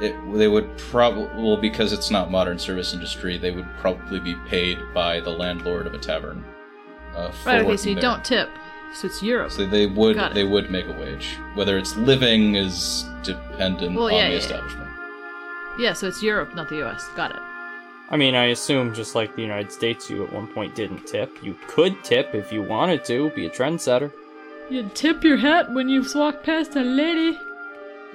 it, 0.00 0.14
they 0.38 0.48
would 0.48 0.76
probably 0.78 1.26
well 1.42 1.56
because 1.56 1.92
it's 1.92 2.10
not 2.10 2.30
modern 2.30 2.58
service 2.58 2.94
industry. 2.94 3.36
They 3.38 3.50
would 3.50 3.68
probably 3.78 4.20
be 4.20 4.34
paid 4.48 4.78
by 4.94 5.20
the 5.20 5.30
landlord 5.30 5.86
of 5.86 5.94
a 5.94 5.98
tavern. 5.98 6.44
Uh, 7.14 7.30
for 7.30 7.48
Right, 7.50 7.60
okay, 7.62 7.76
so 7.76 7.88
you 7.90 7.94
there. 7.96 8.02
don't 8.02 8.24
tip. 8.24 8.48
So 8.94 9.06
it's 9.06 9.22
Europe. 9.22 9.50
So 9.52 9.66
they 9.66 9.86
would 9.86 10.18
they 10.34 10.44
would 10.44 10.70
make 10.70 10.86
a 10.86 10.92
wage. 10.92 11.36
Whether 11.54 11.78
it's 11.78 11.96
living 11.96 12.54
is 12.54 13.04
dependent 13.22 13.96
Well, 13.96 14.06
on 14.06 14.12
yeah, 14.12 14.18
the 14.18 14.24
yeah, 14.26 14.30
yeah. 14.30 14.36
establishment. 14.38 14.90
yeah, 15.78 15.92
so 15.94 16.06
it's 16.08 16.22
Europe, 16.22 16.54
not 16.54 16.68
the 16.68 16.82
US. 16.86 17.06
Got 17.16 17.32
it. 17.32 17.42
I 18.12 18.18
mean, 18.18 18.34
I 18.34 18.46
assume 18.46 18.92
just 18.92 19.14
like 19.14 19.34
the 19.34 19.40
United 19.40 19.72
States, 19.72 20.10
you 20.10 20.22
at 20.22 20.32
one 20.32 20.46
point 20.46 20.74
didn't 20.74 21.06
tip. 21.06 21.42
You 21.42 21.56
could 21.66 22.04
tip 22.04 22.34
if 22.34 22.52
you 22.52 22.62
wanted 22.62 23.06
to, 23.06 23.30
be 23.30 23.46
a 23.46 23.50
trendsetter. 23.50 24.12
You'd 24.68 24.94
tip 24.94 25.24
your 25.24 25.38
hat 25.38 25.72
when 25.72 25.88
you 25.88 26.04
walk 26.14 26.42
past 26.42 26.76
a 26.76 26.82
lady. 26.82 27.38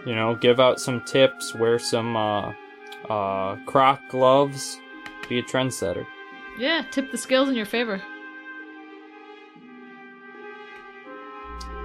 You 0.05 0.13
know, 0.13 0.35
give 0.35 0.59
out 0.59 0.79
some 0.79 1.01
tips, 1.01 1.55
wear 1.55 1.79
some 1.79 2.15
uh, 2.15 2.53
uh, 3.09 3.55
croc 3.65 3.99
gloves, 4.09 4.79
be 5.27 5.39
a 5.39 5.43
trendsetter. 5.43 6.05
Yeah, 6.59 6.85
tip 6.91 7.11
the 7.11 7.17
scales 7.17 7.49
in 7.49 7.55
your 7.55 7.65
favor. 7.65 7.99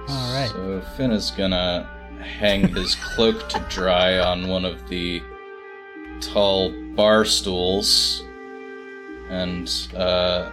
All 0.07 0.33
right. 0.35 0.49
So 0.51 0.81
Finn 0.95 1.11
is 1.11 1.31
gonna 1.31 1.89
hang 2.19 2.67
his 2.67 2.93
cloak 2.93 3.49
to 3.49 3.59
dry 3.69 4.19
on 4.19 4.47
one 4.47 4.65
of 4.65 4.87
the 4.87 5.23
tall 6.27 6.71
bar 6.95 7.25
stools 7.25 8.23
and 9.29 9.69
uh, 9.95 10.49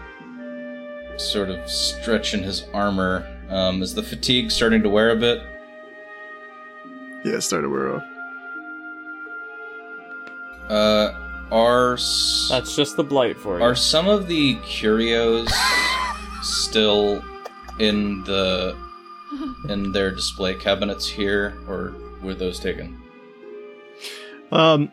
sort 1.16 1.50
of 1.50 1.68
stretch 1.68 2.34
in 2.34 2.42
his 2.42 2.64
armor. 2.72 3.26
Um, 3.48 3.82
is 3.82 3.94
the 3.94 4.02
fatigue 4.02 4.50
starting 4.50 4.82
to 4.82 4.88
wear 4.88 5.10
a 5.10 5.16
bit? 5.16 5.42
Yeah, 7.24 7.34
it 7.34 7.40
started 7.42 7.66
to 7.66 7.70
wear 7.70 7.96
off. 7.96 8.02
Uh, 10.68 11.12
are 11.50 11.94
s- 11.94 12.46
That's 12.50 12.76
just 12.76 12.96
the 12.96 13.02
blight 13.04 13.36
for 13.36 13.58
you. 13.58 13.64
are 13.64 13.74
some 13.74 14.08
of 14.08 14.28
the 14.28 14.54
curios 14.64 15.48
still 16.42 17.24
in 17.78 18.22
the 18.24 18.76
in 19.68 19.90
their 19.92 20.10
display 20.12 20.54
cabinets 20.54 21.08
here, 21.08 21.54
or 21.68 21.94
were 22.22 22.34
those 22.34 22.58
taken? 22.60 22.96
Um, 24.52 24.90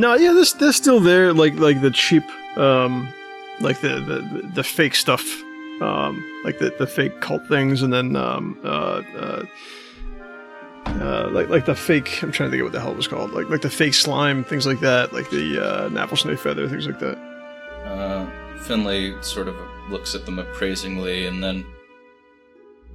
no, 0.00 0.14
yeah, 0.14 0.32
this 0.32 0.54
they're 0.54 0.72
still 0.72 0.98
there, 0.98 1.32
like 1.32 1.54
like 1.54 1.82
the 1.82 1.90
cheap, 1.90 2.24
um, 2.56 3.12
like 3.60 3.80
the 3.80 4.00
the, 4.00 4.50
the 4.54 4.64
fake 4.64 4.94
stuff, 4.94 5.22
um, 5.82 6.24
like 6.42 6.58
the, 6.58 6.74
the 6.78 6.86
fake 6.86 7.20
cult 7.20 7.46
things, 7.46 7.82
and 7.82 7.92
then 7.92 8.16
um, 8.16 8.58
uh, 8.64 9.02
uh, 9.16 9.44
uh, 10.86 11.28
like 11.30 11.50
like 11.50 11.66
the 11.66 11.74
fake. 11.74 12.22
I'm 12.22 12.32
trying 12.32 12.48
to 12.48 12.50
think 12.50 12.62
of 12.62 12.66
what 12.66 12.72
the 12.72 12.80
hell 12.80 12.92
it 12.92 12.96
was 12.96 13.08
called, 13.08 13.32
like 13.32 13.50
like 13.50 13.60
the 13.60 13.70
fake 13.70 13.94
slime, 13.94 14.42
things 14.42 14.66
like 14.66 14.80
that, 14.80 15.12
like 15.12 15.28
the 15.28 15.62
uh, 15.62 15.88
napple 15.90 16.18
snake 16.18 16.38
feather, 16.38 16.66
things 16.66 16.86
like 16.86 16.98
that. 17.00 17.18
Uh, 17.84 18.26
Finley 18.60 19.14
sort 19.22 19.48
of 19.48 19.56
looks 19.90 20.14
at 20.14 20.24
them 20.24 20.38
appraisingly 20.38 21.26
and 21.26 21.44
then. 21.44 21.66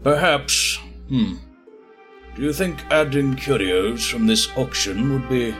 Perhaps. 0.03 0.79
Hmm. 1.09 1.35
Do 2.35 2.41
you 2.41 2.51
think 2.51 2.83
adding 2.91 3.35
curios 3.35 4.05
from 4.07 4.27
this 4.27 4.49
auction 4.57 5.13
would 5.13 5.29
be 5.29 5.55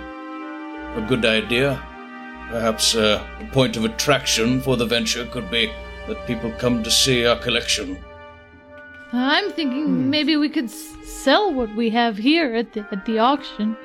a 0.95 1.01
good 1.07 1.25
idea? 1.25 1.81
Perhaps 2.49 2.95
uh, 2.95 3.25
a 3.41 3.45
point 3.53 3.75
of 3.77 3.85
attraction 3.85 4.61
for 4.61 4.77
the 4.77 4.85
venture 4.85 5.25
could 5.25 5.49
be 5.49 5.71
that 6.07 6.25
people 6.27 6.51
come 6.59 6.83
to 6.83 6.91
see 6.91 7.25
our 7.25 7.37
collection. 7.37 7.97
I'm 9.11 9.51
thinking 9.51 10.09
maybe 10.09 10.35
we 10.37 10.49
could 10.49 10.65
s- 10.65 10.95
sell 11.03 11.53
what 11.53 11.75
we 11.75 11.89
have 11.91 12.17
here 12.17 12.53
at 12.55 12.73
the 12.73 12.85
at 12.91 13.05
the 13.05 13.19
auction. 13.19 13.75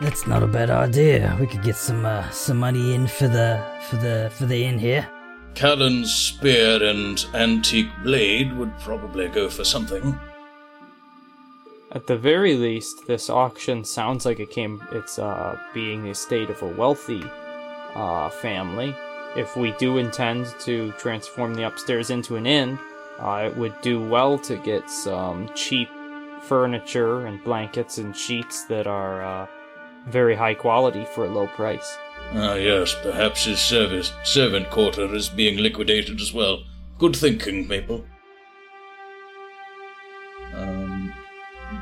That's 0.00 0.26
not 0.26 0.42
a 0.42 0.46
bad 0.46 0.70
idea. 0.70 1.36
We 1.40 1.46
could 1.46 1.62
get 1.62 1.76
some 1.76 2.04
uh, 2.04 2.28
some 2.30 2.58
money 2.58 2.94
in 2.94 3.06
for 3.06 3.28
the 3.28 3.62
for 3.88 3.96
the 3.96 4.30
for 4.36 4.46
the 4.46 4.64
inn 4.64 4.78
here. 4.78 5.08
Callan's 5.54 6.12
spear 6.14 6.82
and 6.82 7.24
antique 7.34 7.90
blade 8.02 8.56
would 8.56 8.72
probably 8.80 9.28
go 9.28 9.48
for 9.48 9.64
something. 9.64 10.18
At 11.94 12.06
the 12.06 12.16
very 12.16 12.54
least, 12.54 13.06
this 13.06 13.28
auction 13.28 13.84
sounds 13.84 14.24
like 14.24 14.40
it 14.40 14.50
came. 14.50 14.82
It's 14.92 15.18
uh, 15.18 15.58
being 15.74 16.02
the 16.02 16.10
estate 16.10 16.48
of 16.48 16.62
a 16.62 16.66
wealthy 16.66 17.22
uh, 17.94 18.30
family. 18.30 18.96
If 19.36 19.56
we 19.56 19.72
do 19.72 19.98
intend 19.98 20.46
to 20.60 20.92
transform 20.92 21.54
the 21.54 21.66
upstairs 21.66 22.08
into 22.08 22.36
an 22.36 22.46
inn, 22.46 22.78
uh, 23.18 23.44
it 23.46 23.56
would 23.58 23.78
do 23.82 24.00
well 24.00 24.38
to 24.38 24.56
get 24.56 24.88
some 24.88 25.50
cheap 25.54 25.88
furniture 26.40 27.26
and 27.26 27.44
blankets 27.44 27.98
and 27.98 28.16
sheets 28.16 28.64
that 28.64 28.86
are 28.86 29.22
uh, 29.22 29.46
very 30.08 30.34
high 30.34 30.54
quality 30.54 31.04
for 31.14 31.26
a 31.26 31.30
low 31.30 31.46
price. 31.48 31.96
Ah, 32.32 32.54
yes, 32.54 32.96
perhaps 33.02 33.44
his 33.44 33.60
service 33.60 34.12
servant 34.24 34.70
quarter 34.70 35.14
is 35.14 35.28
being 35.28 35.58
liquidated 35.58 36.22
as 36.22 36.32
well. 36.32 36.64
Good 36.98 37.14
thinking, 37.16 37.68
Maple. 37.68 38.06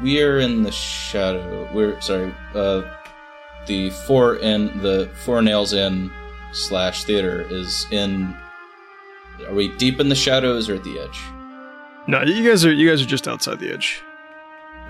Um, 0.01 0.05
we're 0.05 0.41
in 0.41 0.63
the 0.63 0.73
shadow. 0.73 1.69
We're 1.73 2.01
sorry. 2.01 2.35
Uh, 2.55 2.83
the 3.67 3.91
four 3.91 4.37
in 4.37 4.81
the 4.81 5.11
four 5.25 5.43
nails 5.43 5.73
in 5.73 6.11
slash 6.53 7.05
theater 7.05 7.47
is 7.51 7.87
in. 7.91 8.35
Are 9.47 9.55
we 9.55 9.69
deep 9.77 10.01
in 10.01 10.09
the 10.09 10.15
shadows 10.15 10.69
or 10.69 10.75
at 10.75 10.85
the 10.85 10.99
edge? 10.99 11.21
No, 12.07 12.23
you 12.23 12.49
guys 12.49 12.65
are 12.65 12.73
you 12.73 12.89
guys 12.89 13.03
are 13.03 13.07
just 13.07 13.29
outside 13.29 13.61
the 13.61 13.73
edge. 13.73 14.03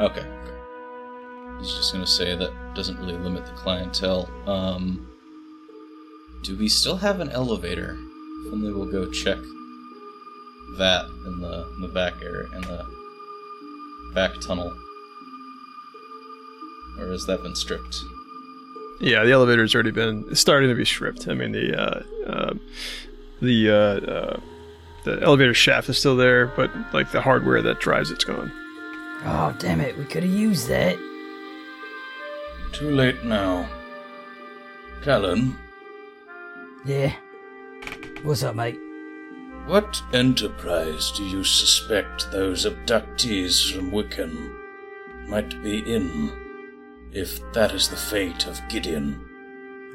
Okay. 0.01 0.25
I 0.25 1.57
was 1.59 1.75
just 1.75 1.93
gonna 1.93 2.07
say 2.07 2.37
that 2.37 2.53
doesn't 2.75 2.99
really 2.99 3.17
limit 3.17 3.45
the 3.45 3.53
clientele. 3.53 4.31
Um, 4.47 5.07
do 6.43 6.57
we 6.57 6.69
still 6.69 6.97
have 6.97 7.21
an 7.21 7.29
elevator? 7.31 7.99
Finley 8.49 8.73
will 8.73 8.91
go 8.91 9.11
check 9.11 9.37
that 10.79 11.05
in 11.27 11.41
the 11.41 11.69
in 11.77 11.83
the 11.83 11.89
back 11.89 12.15
area 12.23 12.49
in 12.55 12.63
the 12.63 12.87
back 14.15 14.33
tunnel, 14.41 14.73
or 17.01 17.09
has 17.13 17.27
that 17.27 17.43
been 17.43 17.55
stripped? 17.55 17.97
Yeah, 19.01 19.25
the 19.25 19.33
elevator's 19.33 19.75
already 19.75 19.93
been 19.93 20.35
starting 20.37 20.69
to 20.69 20.75
be 20.75 20.85
stripped. 20.85 21.27
I 21.29 21.35
mean, 21.35 21.53
the 21.53 21.75
uh, 21.81 22.03
uh, 22.27 22.55
the 23.41 23.71
uh, 23.71 23.75
uh, 24.11 24.41
the 25.05 25.23
elevator 25.23 25.55
shaft 25.55 25.89
is 25.89 25.99
still 25.99 26.17
there, 26.17 26.49
but 26.49 26.71
like 26.93 27.11
the 27.11 27.23
hardware 27.23 27.63
that 27.63 27.81
drives 27.81 28.11
it's 28.11 28.25
gone. 28.25 28.53
Oh 29.25 29.55
damn 29.59 29.81
it! 29.81 29.97
We 29.97 30.05
could 30.05 30.23
have 30.23 30.33
used 30.33 30.69
that. 30.69 30.97
Too 32.73 32.91
late 32.91 33.25
now. 33.25 33.69
Callan, 35.03 35.57
Yeah. 36.85 37.13
What's 38.23 38.43
up, 38.43 38.55
mate? 38.55 38.79
what 39.67 40.03
enterprise 40.13 41.11
do 41.13 41.25
you 41.25 41.43
suspect 41.45 42.31
those 42.33 42.67
abductees 42.67 43.73
from 43.73 43.91
Wiccan 43.93 44.53
might 45.29 45.63
be 45.63 45.79
in? 45.79 46.31
If 47.13 47.41
that 47.53 47.73
is 47.73 47.89
the 47.89 47.97
fate 47.97 48.47
of 48.47 48.61
Gideon. 48.69 49.21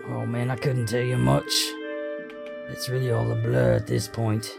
Oh 0.10 0.26
man, 0.26 0.52
I 0.52 0.56
couldn't 0.56 0.88
tell 0.88 1.02
you 1.02 1.18
much. 1.18 1.52
It's 2.70 2.90
really 2.90 3.12
all 3.12 3.32
a 3.32 3.36
blur 3.36 3.74
at 3.74 3.88
this 3.88 4.08
point. 4.08 4.58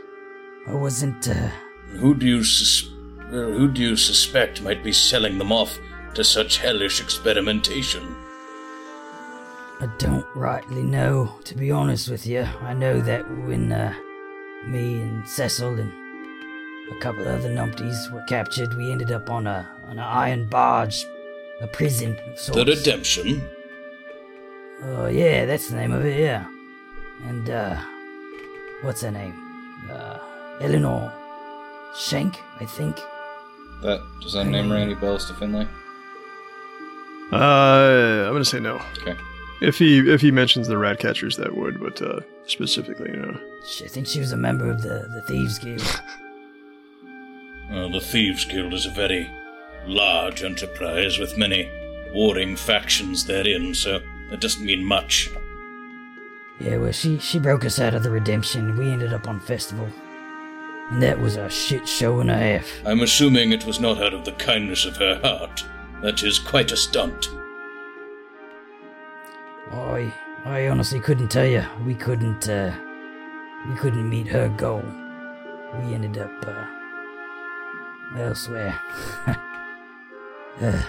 I 0.67 0.75
wasn't. 0.75 1.29
uh... 1.29 1.51
Who 1.99 2.15
do 2.15 2.27
you 2.27 2.43
sus- 2.43 2.91
well, 3.31 3.53
who 3.53 3.69
do 3.69 3.83
you 3.83 3.97
suspect 3.97 4.63
might 4.63 4.83
be 4.83 4.93
selling 4.93 5.39
them 5.39 5.53
off 5.53 5.79
to 6.15 6.25
such 6.25 6.59
hellish 6.59 7.01
experimentation? 7.01 8.03
I 9.79 9.89
don't 9.99 10.27
rightly 10.35 10.83
know, 10.83 11.35
to 11.45 11.55
be 11.55 11.71
honest 11.71 12.09
with 12.09 12.27
you. 12.27 12.47
I 12.63 12.73
know 12.73 13.01
that 13.01 13.29
when 13.45 13.71
uh, 13.73 13.95
me 14.67 15.03
and 15.03 15.29
Cecil 15.29 15.79
and 15.79 15.93
a 16.91 16.99
couple 17.01 17.23
of 17.23 17.29
other 17.29 17.51
numpties 17.51 18.11
were 18.11 18.23
captured, 18.23 18.75
we 18.75 18.91
ended 18.91 19.13
up 19.13 19.29
on 19.29 19.47
a 19.47 19.69
on 19.85 19.99
an 19.99 19.99
iron 19.99 20.49
barge, 20.49 21.05
a 21.61 21.67
prison 21.67 22.17
of 22.27 22.55
The 22.55 22.65
redemption? 22.65 23.43
Oh 24.83 25.07
yeah, 25.07 25.47
that's 25.47 25.69
the 25.71 25.77
name 25.77 25.93
of 25.93 26.05
it. 26.05 26.19
Yeah, 26.21 26.47
and 27.25 27.49
uh, 27.49 27.77
what's 28.83 29.01
her 29.03 29.11
name? 29.11 29.35
Uh, 29.91 30.19
Eleanor 30.61 31.13
Shank, 31.99 32.37
I 32.61 32.67
think. 32.67 32.97
That 33.83 34.01
does 34.21 34.33
that 34.35 34.47
name 34.47 34.71
ring 34.71 34.83
any 34.83 34.95
bells 34.95 35.27
to 35.27 35.35
Finley? 35.35 35.67
Uh, 37.33 38.27
I'm 38.27 38.33
gonna 38.33 38.45
say 38.45 38.61
no. 38.61 38.81
Okay. 38.99 39.17
If 39.61 39.79
he 39.79 39.99
if 40.13 40.21
he 40.21 40.31
mentions 40.31 40.69
the 40.69 40.77
rat 40.79 40.99
catchers, 40.99 41.37
that 41.39 41.57
would, 41.57 41.81
but 41.81 42.01
uh, 42.03 42.21
specifically, 42.47 43.11
no. 43.13 43.39
Sh- 43.67 43.83
I 43.83 43.89
think 43.89 44.07
she 44.07 44.21
was 44.21 44.33
a 44.33 44.37
member 44.37 44.71
of 44.71 44.83
the 44.83 45.09
the 45.15 45.23
thieves 45.27 45.59
guild. 45.59 45.83
Well, 47.69 47.91
the 47.91 48.01
Thieves 48.01 48.45
Guild 48.45 48.73
is 48.75 48.87
a 48.87 48.91
very 48.91 49.29
large 49.87 50.43
enterprise 50.43 51.19
with 51.19 51.39
many 51.39 51.71
warring 52.13 52.57
factions 52.57 53.25
therein, 53.27 53.75
so 53.75 54.01
that 54.31 54.41
doesn't 54.41 54.65
mean 54.65 54.85
much. 54.85 55.31
Yeah, 56.59 56.79
well, 56.79 56.93
she 56.93 57.19
she 57.19 57.39
broke 57.39 57.65
us 57.65 57.79
out 57.79 57.95
of 57.95 58.03
the 58.03 58.11
redemption. 58.11 58.77
We 58.77 58.91
ended 58.91 59.13
up 59.13 59.29
on 59.29 59.41
festival, 59.41 59.89
and 60.91 61.03
that 61.03 61.21
was 61.21 61.37
a 61.37 61.51
shit 61.51 61.87
show 61.87 62.21
and 62.21 62.31
a 62.31 62.37
half. 62.37 62.71
I'm 62.87 63.03
assuming 63.03 63.53
it 63.53 63.67
was 63.67 63.79
not 63.79 64.03
out 64.03 64.15
of 64.15 64.25
the 64.25 64.33
kindness 64.33 64.85
of 64.87 64.97
her 64.97 65.21
heart. 65.23 65.65
That 66.03 66.23
is 66.23 66.39
quite 66.39 66.73
a 66.73 66.77
stunt. 66.77 67.29
I 69.71 70.13
I 70.45 70.69
honestly 70.69 71.01
couldn't 71.01 71.29
tell 71.29 71.47
you. 71.47 71.65
We 71.85 71.95
couldn't 71.95 72.49
uh 72.49 72.75
we 73.69 73.77
couldn't 73.77 74.09
meet 74.09 74.29
her 74.29 74.49
goal. 74.49 74.85
We 75.81 75.95
ended 75.95 76.19
up 76.19 76.47
uh 76.47 76.65
elsewhere. 78.19 78.81
uh, 80.63 80.83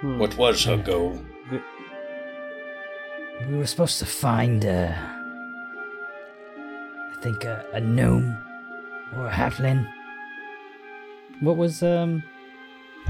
Hmm. 0.00 0.18
What 0.20 0.36
was 0.36 0.62
her 0.64 0.76
goal? 0.76 1.18
we 3.50 3.56
were 3.56 3.66
supposed 3.66 3.98
to 3.98 4.06
find 4.06 4.64
uh 4.64 4.92
I 7.12 7.20
think 7.20 7.44
a, 7.44 7.64
a 7.72 7.80
gnome 7.80 8.36
or 9.16 9.26
a 9.26 9.30
halfling. 9.30 9.84
What 11.40 11.56
was 11.56 11.82
um? 11.82 12.22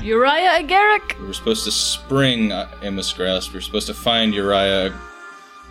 Uriah 0.01 0.61
Agaric! 0.63 1.19
We 1.21 1.27
were 1.27 1.35
supposed 1.35 1.65
to 1.65 1.73
spring 1.73 2.53
uh, 2.53 2.69
Amos 2.83 3.13
Grass. 3.13 3.49
We 3.49 3.55
were 3.55 3.61
supposed 3.61 3.89
to 3.89 3.95
find 3.95 4.33
Uriah 4.33 4.95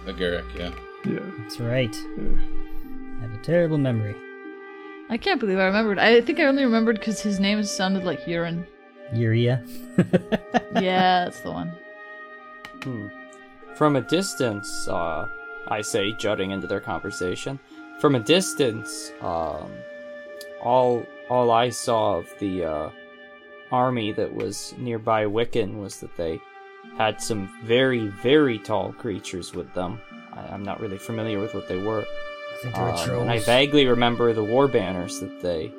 Agaric, 0.05 0.45
yeah. 0.55 0.71
Yeah. 1.05 1.19
That's 1.39 1.59
right. 1.59 1.95
I 1.95 3.21
have 3.21 3.33
a 3.33 3.41
terrible 3.43 3.77
memory. 3.77 4.15
I 5.09 5.17
can't 5.17 5.39
believe 5.39 5.57
I 5.59 5.65
remembered. 5.65 5.97
I 5.97 6.19
think 6.21 6.39
I 6.39 6.43
only 6.45 6.63
remembered 6.65 6.99
because 6.99 7.21
his 7.21 7.39
name 7.39 7.63
sounded 7.63 8.03
like 8.03 8.27
urine. 8.27 8.67
Uria. 9.13 9.61
Yeah, 10.81 11.25
that's 11.25 11.39
the 11.41 11.51
one. 11.51 11.71
Hmm. 12.83 13.07
From 13.75 13.95
a 13.95 14.01
distance, 14.01 14.87
uh, 14.87 15.27
I 15.67 15.81
say, 15.81 16.11
jutting 16.13 16.51
into 16.51 16.67
their 16.67 16.79
conversation. 16.79 17.59
From 17.99 18.13
a 18.15 18.19
distance, 18.19 19.11
um, 19.21 19.71
all 20.61 21.03
all 21.29 21.49
I 21.51 21.69
saw 21.69 22.17
of 22.17 22.27
the 22.39 22.63
uh, 22.65 22.89
army 23.71 24.11
that 24.13 24.33
was 24.33 24.73
nearby 24.77 25.25
Wiccan 25.25 25.79
was 25.81 25.99
that 26.01 26.15
they 26.15 26.39
had 26.97 27.19
some 27.21 27.49
very, 27.63 28.07
very 28.07 28.59
tall 28.59 28.93
creatures 28.93 29.53
with 29.53 29.73
them. 29.73 29.99
I, 30.33 30.41
I'm 30.53 30.63
not 30.63 30.79
really 30.79 30.97
familiar 30.99 31.39
with 31.39 31.53
what 31.55 31.67
they 31.67 31.77
were. 31.81 32.01
I 32.05 32.61
think 32.61 32.75
they 32.75 32.81
were 32.81 32.89
Um, 32.89 33.05
trolls. 33.05 33.21
and 33.23 33.31
I 33.31 33.39
vaguely 33.39 33.87
remember 33.87 34.31
the 34.33 34.43
war 34.43 34.67
banners 34.67 35.19
that 35.21 35.41
they 35.41 35.71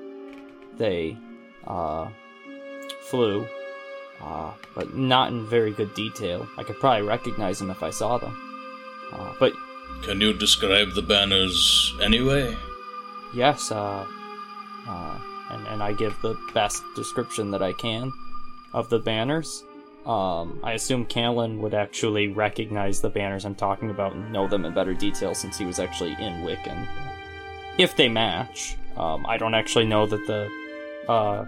they 0.76 1.16
uh, 1.66 2.08
flew, 3.10 3.46
uh, 4.22 4.52
but 4.74 4.94
not 4.94 5.30
in 5.32 5.46
very 5.46 5.72
good 5.72 5.94
detail. 5.94 6.46
I 6.56 6.62
could 6.64 6.78
probably 6.80 7.06
recognize 7.06 7.58
them 7.58 7.70
if 7.70 7.82
I 7.82 7.90
saw 7.90 8.18
them. 8.18 8.36
Uh, 9.12 9.32
but 9.40 9.52
Can 10.02 10.20
you 10.20 10.32
describe 10.32 10.94
the 10.94 11.02
banners 11.02 11.94
anyway? 12.02 12.56
yes, 13.34 13.70
uh, 13.70 14.06
uh, 14.88 15.18
and 15.50 15.66
and 15.68 15.82
I 15.82 15.92
give 15.92 16.14
the 16.22 16.34
best 16.54 16.82
description 16.94 17.50
that 17.52 17.62
I 17.62 17.72
can 17.72 18.12
of 18.72 18.88
the 18.90 18.98
banners. 18.98 19.64
Um, 20.06 20.60
I 20.62 20.72
assume 20.72 21.04
Callan 21.04 21.60
would 21.60 21.74
actually 21.74 22.28
recognize 22.28 23.00
the 23.00 23.10
banners 23.10 23.44
I'm 23.44 23.54
talking 23.54 23.90
about 23.90 24.14
and 24.14 24.32
know 24.32 24.48
them 24.48 24.64
in 24.64 24.72
better 24.72 24.94
detail 24.94 25.34
since 25.34 25.58
he 25.58 25.66
was 25.66 25.78
actually 25.78 26.12
in 26.12 26.44
Wiccan. 26.44 26.86
If 27.76 27.94
they 27.96 28.08
match, 28.08 28.76
um, 28.96 29.26
I 29.26 29.36
don't 29.36 29.54
actually 29.54 29.84
know 29.86 30.06
that 30.06 30.26
the 30.26 30.48
uh, 31.12 31.44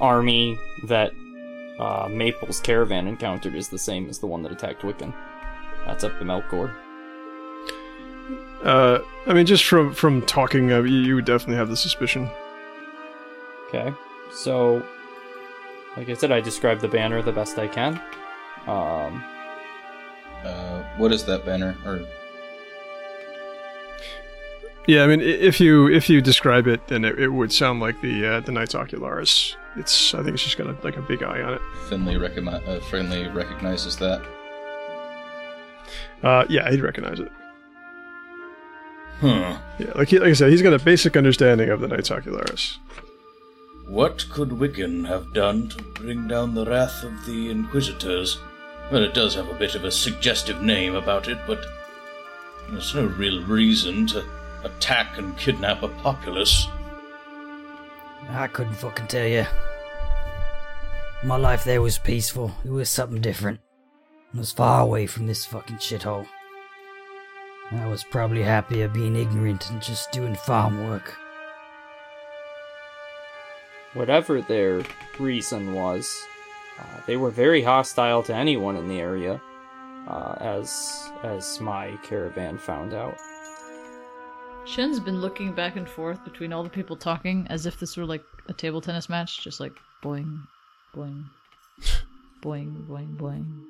army 0.00 0.58
that 0.84 1.12
uh, 1.78 2.08
Maple's 2.10 2.60
caravan 2.60 3.06
encountered 3.06 3.54
is 3.54 3.68
the 3.68 3.78
same 3.78 4.08
as 4.08 4.18
the 4.18 4.26
one 4.26 4.42
that 4.42 4.52
attacked 4.52 4.82
Wiccan. 4.82 5.14
That's 5.86 6.04
up 6.04 6.18
to 6.18 6.24
Melkor. 6.24 6.74
Uh, 8.62 9.00
I 9.26 9.34
mean, 9.34 9.46
just 9.46 9.64
from 9.64 9.92
from 9.92 10.22
talking, 10.22 10.70
uh, 10.70 10.82
you, 10.82 10.96
you 10.96 11.14
would 11.16 11.24
definitely 11.24 11.56
have 11.56 11.68
the 11.68 11.76
suspicion. 11.76 12.30
Okay. 13.68 13.92
So, 14.32 14.82
like 15.96 16.08
I 16.08 16.14
said, 16.14 16.30
I 16.30 16.40
described 16.40 16.80
the 16.80 16.88
banner 16.88 17.20
the 17.22 17.32
best 17.32 17.58
I 17.58 17.66
can. 17.66 18.00
Um, 18.66 19.24
Uh, 20.44 20.82
what 20.98 21.12
is 21.12 21.24
that 21.24 21.44
banner? 21.44 21.76
Or 21.84 22.00
Yeah, 24.86 25.04
I 25.04 25.06
mean, 25.06 25.20
if 25.20 25.60
you 25.60 25.88
if 25.88 26.08
you 26.08 26.20
describe 26.20 26.66
it, 26.66 26.86
then 26.88 27.04
it, 27.04 27.18
it 27.18 27.28
would 27.28 27.52
sound 27.52 27.80
like 27.80 28.00
the 28.00 28.26
uh, 28.26 28.40
the 28.40 28.52
Knights 28.52 28.74
Ocularis. 28.74 29.56
It's 29.76 30.14
I 30.14 30.22
think 30.22 30.34
it's 30.34 30.44
just 30.44 30.58
got 30.58 30.66
a, 30.66 30.76
like 30.82 30.96
a 30.96 31.02
big 31.02 31.22
eye 31.22 31.40
on 31.42 31.54
it. 31.54 31.62
Finley 31.88 32.16
uh, 32.16 32.80
Finley 32.90 33.28
recognizes 33.28 33.96
that. 33.96 34.22
Uh, 36.22 36.44
yeah, 36.48 36.70
he'd 36.70 36.80
recognize 36.80 37.18
it. 37.18 37.32
Huh. 39.20 39.58
Yeah, 39.78 39.92
like 39.94 40.08
he, 40.08 40.18
like 40.18 40.30
I 40.30 40.32
said, 40.32 40.50
he's 40.50 40.62
got 40.62 40.72
a 40.72 40.78
basic 40.78 41.16
understanding 41.16 41.70
of 41.70 41.80
the 41.80 41.88
Knights 41.88 42.10
Ocularis. 42.10 42.78
What 43.86 44.28
could 44.30 44.50
Wiccan 44.50 45.06
have 45.06 45.32
done 45.32 45.68
to 45.70 45.82
bring 45.82 46.28
down 46.28 46.54
the 46.54 46.64
wrath 46.64 47.02
of 47.02 47.26
the 47.26 47.50
Inquisitors? 47.50 48.38
Well, 48.90 49.02
it 49.02 49.14
does 49.14 49.34
have 49.34 49.48
a 49.48 49.54
bit 49.54 49.74
of 49.74 49.84
a 49.84 49.90
suggestive 49.90 50.62
name 50.62 50.94
about 50.94 51.28
it, 51.28 51.38
but 51.46 51.64
there's 52.70 52.94
no 52.94 53.06
real 53.06 53.44
reason 53.44 54.06
to 54.08 54.24
attack 54.64 55.18
and 55.18 55.36
kidnap 55.36 55.82
a 55.82 55.88
populace. 55.88 56.66
I 58.32 58.48
couldn't 58.48 58.74
fucking 58.74 59.06
tell 59.06 59.26
you. 59.26 59.46
My 61.22 61.36
life 61.36 61.64
there 61.64 61.82
was 61.82 61.98
peaceful. 61.98 62.52
It 62.64 62.70
was 62.70 62.88
something 62.88 63.20
different. 63.20 63.60
I 64.34 64.38
was 64.38 64.52
far 64.52 64.80
away 64.80 65.06
from 65.06 65.26
this 65.26 65.44
fucking 65.44 65.76
shithole. 65.76 66.26
I 67.70 67.86
was 67.86 68.04
probably 68.04 68.42
happier 68.42 68.88
being 68.88 69.16
ignorant 69.16 69.70
and 69.70 69.80
just 69.80 70.10
doing 70.12 70.34
farm 70.34 70.88
work. 70.88 71.16
whatever 73.94 74.40
their 74.40 74.82
reason 75.18 75.74
was, 75.74 76.24
uh, 76.78 77.00
they 77.06 77.16
were 77.16 77.30
very 77.30 77.62
hostile 77.62 78.22
to 78.24 78.34
anyone 78.34 78.76
in 78.76 78.88
the 78.88 79.00
area, 79.00 79.40
uh, 80.08 80.34
as 80.40 81.10
as 81.22 81.60
my 81.60 81.96
caravan 82.02 82.58
found 82.58 82.94
out. 82.94 83.16
Shen's 84.64 85.00
been 85.00 85.20
looking 85.20 85.52
back 85.52 85.76
and 85.76 85.88
forth 85.88 86.22
between 86.24 86.52
all 86.52 86.62
the 86.62 86.70
people 86.70 86.96
talking 86.96 87.46
as 87.50 87.66
if 87.66 87.78
this 87.78 87.96
were 87.96 88.06
like 88.06 88.24
a 88.48 88.52
table 88.52 88.80
tennis 88.80 89.08
match, 89.08 89.42
just 89.42 89.60
like 89.60 89.72
boing, 90.02 90.40
boing, 90.94 91.24
boing, 92.42 92.86
boing, 92.86 93.16
boing. 93.16 93.64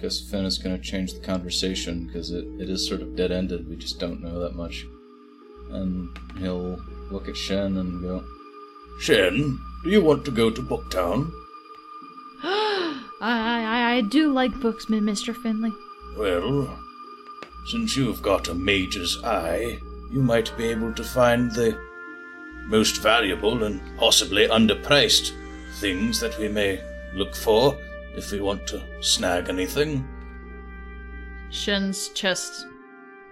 Guess 0.00 0.28
Finn 0.28 0.44
is 0.44 0.58
going 0.58 0.76
to 0.76 0.82
change 0.82 1.14
the 1.14 1.20
conversation 1.20 2.06
because 2.06 2.32
it, 2.32 2.44
it 2.58 2.68
is 2.68 2.86
sort 2.86 3.00
of 3.00 3.14
dead 3.14 3.30
ended. 3.30 3.68
We 3.68 3.76
just 3.76 4.00
don't 4.00 4.22
know 4.22 4.40
that 4.40 4.56
much. 4.56 4.84
And 5.70 6.08
he'll 6.38 6.80
look 7.10 7.28
at 7.28 7.36
Shen 7.36 7.76
and 7.76 8.02
go, 8.02 8.24
Shen, 9.00 9.58
do 9.84 9.90
you 9.90 10.02
want 10.02 10.24
to 10.24 10.30
go 10.30 10.50
to 10.50 10.62
Booktown? 10.62 11.30
I, 12.42 13.04
I 13.20 13.94
I 13.94 14.00
do 14.00 14.32
like 14.32 14.58
books, 14.60 14.86
Mr. 14.86 15.34
Finley. 15.34 15.72
Well, 16.18 16.76
since 17.66 17.96
you've 17.96 18.20
got 18.22 18.48
a 18.48 18.54
mage's 18.54 19.22
eye, 19.22 19.78
you 20.14 20.22
might 20.22 20.56
be 20.56 20.66
able 20.68 20.92
to 20.94 21.02
find 21.02 21.50
the 21.50 21.76
most 22.66 23.02
valuable 23.02 23.64
and 23.64 23.80
possibly 23.98 24.46
underpriced 24.46 25.32
things 25.80 26.20
that 26.20 26.38
we 26.38 26.46
may 26.46 26.80
look 27.14 27.34
for 27.34 27.76
if 28.16 28.30
we 28.30 28.40
want 28.40 28.64
to 28.68 28.80
snag 29.00 29.48
anything. 29.48 30.06
Shen's 31.50 32.10
chest 32.10 32.68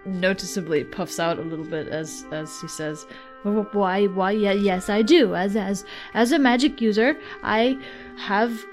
noticeably 0.05 0.83
puffs 0.83 1.19
out 1.19 1.39
a 1.39 1.41
little 1.41 1.65
bit 1.65 1.87
as 1.87 2.25
as 2.33 2.59
he 2.59 2.67
says, 2.67 3.05
"Why, 3.43 4.07
why? 4.07 4.31
Yeah, 4.31 4.51
yes, 4.51 4.89
I 4.89 5.01
do. 5.03 5.35
As 5.35 5.55
as 5.55 5.85
as 6.13 6.33
a 6.33 6.39
magic 6.39 6.81
user, 6.81 7.15
I 7.43 7.77
have 8.17 8.65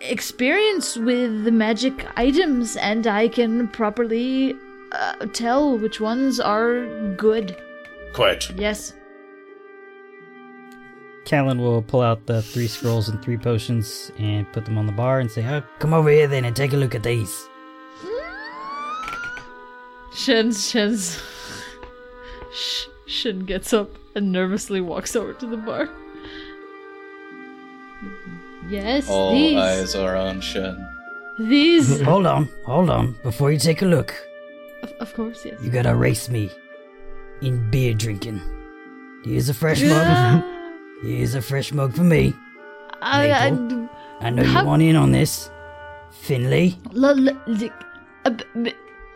experience 0.00 0.96
with 0.96 1.44
the 1.44 1.52
magic 1.52 2.04
items, 2.16 2.76
and 2.76 3.06
I 3.06 3.28
can 3.28 3.68
properly 3.68 4.56
uh, 4.92 5.26
tell 5.32 5.76
which 5.78 6.00
ones 6.00 6.38
are 6.40 6.86
good. 7.16 7.56
Quite. 8.12 8.50
Yes." 8.56 8.94
Callan 11.24 11.58
will 11.60 11.82
pull 11.82 12.00
out 12.00 12.26
the 12.26 12.42
three 12.42 12.66
scrolls 12.66 13.08
and 13.08 13.22
three 13.22 13.36
potions 13.38 14.10
and 14.18 14.50
put 14.52 14.64
them 14.64 14.76
on 14.76 14.86
the 14.86 14.92
bar 14.92 15.20
and 15.20 15.30
say, 15.30 15.46
oh, 15.46 15.62
Come 15.78 15.94
over 15.94 16.10
here 16.10 16.26
then 16.26 16.44
and 16.44 16.54
take 16.56 16.72
a 16.72 16.76
look 16.76 16.96
at 16.96 17.04
these. 17.04 17.48
Shen's 20.14 20.68
Shen's 20.68 21.22
Sh- 22.52 22.86
Shen 23.06 23.40
gets 23.46 23.72
up 23.72 23.88
and 24.16 24.32
nervously 24.32 24.80
walks 24.80 25.14
over 25.16 25.32
to 25.34 25.46
the 25.46 25.56
bar. 25.56 25.88
Yes, 28.68 29.08
All 29.08 29.32
these. 29.32 29.56
eyes 29.56 29.94
are 29.94 30.16
on 30.16 30.40
Shen. 30.40 30.86
These. 31.38 32.00
hold 32.02 32.26
on, 32.26 32.48
hold 32.66 32.90
on. 32.90 33.16
Before 33.22 33.50
you 33.52 33.58
take 33.58 33.80
a 33.82 33.86
look, 33.86 34.14
of, 34.82 34.92
of 35.00 35.14
course, 35.14 35.44
yes. 35.44 35.60
you 35.62 35.70
gotta 35.70 35.94
race 35.94 36.28
me 36.28 36.50
in 37.40 37.70
beer 37.70 37.94
drinking. 37.94 38.40
Here's 39.24 39.48
a 39.48 39.54
fresh 39.54 39.82
mug. 39.82 40.44
Here's 41.02 41.34
a 41.34 41.42
fresh 41.42 41.72
mug 41.72 41.94
for 41.94 42.02
me. 42.04 42.34
I, 43.00 43.30
I, 43.30 43.50
Maple. 43.50 43.88
I 44.20 44.30
know 44.30 44.42
you 44.42 44.64
want 44.64 44.82
in 44.82 44.96
on 44.96 45.12
this. 45.12 45.50
Finley, 46.12 46.78
l- 46.94 47.06
l- 47.28 47.42
l- 47.48 47.70
uh, 48.26 48.30
b- 48.30 48.44
m- 48.54 48.66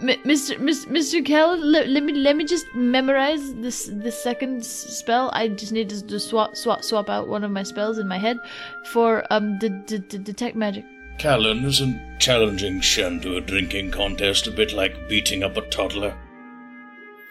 m- 0.01 0.23
Mr. 0.25 0.59
Mis- 0.59 0.87
Mr. 0.87 1.25
Kell, 1.25 1.57
let, 1.57 1.89
let 1.89 2.03
me 2.03 2.12
let 2.14 2.37
me 2.37 2.45
just 2.45 2.67
memorize 2.75 3.55
this 3.55 3.87
the 3.87 4.11
second 4.11 4.61
s- 4.61 4.67
spell. 4.67 5.31
I 5.35 5.49
just 5.49 5.73
need 5.73 5.89
to 5.91 6.05
just 6.05 6.29
swap 6.31 6.57
swap 6.57 6.83
swap 6.83 7.09
out 7.11 7.29
one 7.29 7.45
of 7.45 7.51
my 7.53 7.62
spells 7.62 7.99
in 7.99 8.09
my 8.09 8.19
head 8.19 8.39
for 8.87 9.25
um 9.31 9.59
the 9.61 9.69
d- 9.69 9.99
d- 9.99 10.19
detect 10.19 10.57
magic. 10.57 10.85
Callan 11.19 11.64
isn't 11.64 12.19
challenging 12.19 12.81
Shen 12.81 13.21
to 13.21 13.37
a 13.37 13.41
drinking 13.41 13.91
contest 13.91 14.47
a 14.47 14.51
bit 14.51 14.73
like 14.73 15.09
beating 15.09 15.43
up 15.43 15.57
a 15.57 15.62
toddler. 15.62 16.14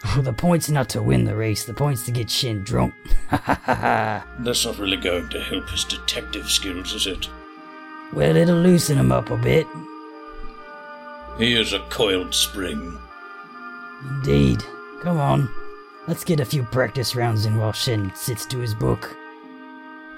well, 0.04 0.22
the 0.22 0.32
point's 0.32 0.68
not 0.70 0.88
to 0.90 1.02
win 1.02 1.24
the 1.24 1.36
race. 1.36 1.64
The 1.64 1.74
point's 1.74 2.04
to 2.06 2.10
get 2.12 2.30
Shin 2.30 2.62
drunk. 2.64 2.94
That's 3.30 4.64
not 4.64 4.78
really 4.78 4.96
going 4.96 5.28
to 5.30 5.40
help 5.40 5.68
his 5.70 5.84
detective 5.84 6.48
skills, 6.50 6.92
is 6.92 7.06
it? 7.06 7.28
well, 8.12 8.36
it'll 8.36 8.56
loosen 8.56 8.98
him 8.98 9.10
up 9.12 9.30
a 9.30 9.36
bit. 9.36 9.66
He 11.38 11.54
is 11.54 11.72
a 11.72 11.80
coiled 11.90 12.34
spring. 12.34 12.98
Indeed. 14.08 14.62
Come 15.02 15.18
on. 15.18 15.50
Let's 16.08 16.24
get 16.24 16.40
a 16.40 16.44
few 16.44 16.62
practice 16.62 17.14
rounds 17.16 17.46
in 17.46 17.56
while 17.58 17.72
Shin 17.72 18.12
sits 18.14 18.46
to 18.46 18.58
his 18.58 18.74
book. 18.74 19.16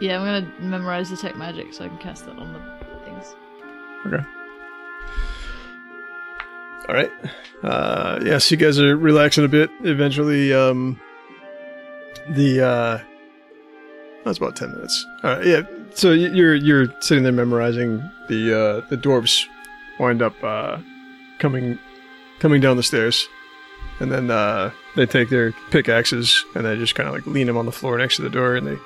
Yeah, 0.01 0.21
I'm 0.21 0.25
gonna 0.25 0.53
memorize 0.61 1.09
detect 1.11 1.37
magic 1.37 1.73
so 1.73 1.85
I 1.85 1.89
can 1.89 1.99
cast 1.99 2.27
that 2.27 2.39
on 2.39 2.53
the 2.53 2.59
things. 2.61 2.78
Okay. 4.09 4.25
All 6.89 6.95
right. 6.95 7.13
Uh, 7.63 8.19
yeah, 8.23 8.39
so 8.39 8.55
you 8.55 8.57
guys 8.57 8.79
are 8.79 8.97
relaxing 8.97 9.45
a 9.45 9.49
bit. 9.49 9.71
Eventually, 9.83 10.55
um, 10.55 10.99
the 12.31 12.63
uh, 12.65 12.99
that's 14.25 14.39
about 14.39 14.57
ten 14.57 14.73
minutes. 14.73 15.05
All 15.23 15.37
right. 15.37 15.47
Yeah. 15.47 15.63
So 15.95 16.13
you're 16.13 16.55
you're 16.55 16.87
sitting 17.01 17.25
there 17.25 17.33
memorizing 17.33 17.99
the 18.29 18.55
uh, 18.55 18.89
the 18.89 18.97
dwarves 18.97 19.45
wind 20.01 20.23
up 20.23 20.35
uh, 20.43 20.79
coming 21.39 21.79
coming 22.39 22.61
down 22.61 22.77
the 22.77 22.83
stairs, 22.83 23.29
and 24.01 24.11
then 24.11 24.31
uh, 24.31 24.71
they 24.97 25.05
take 25.05 25.29
their 25.29 25.53
pickaxes 25.71 26.45
and 26.55 26.65
they 26.65 26.77
just 26.77 26.95
kind 26.95 27.09
of 27.09 27.15
like 27.15 27.27
lean 27.27 27.49
them 27.49 27.57
on 27.59 27.67
the 27.67 27.73
floor 27.73 27.99
next 27.99 28.17
to 28.17 28.23
the 28.23 28.31
door, 28.31 28.55
and 28.55 28.67
they 28.67 28.77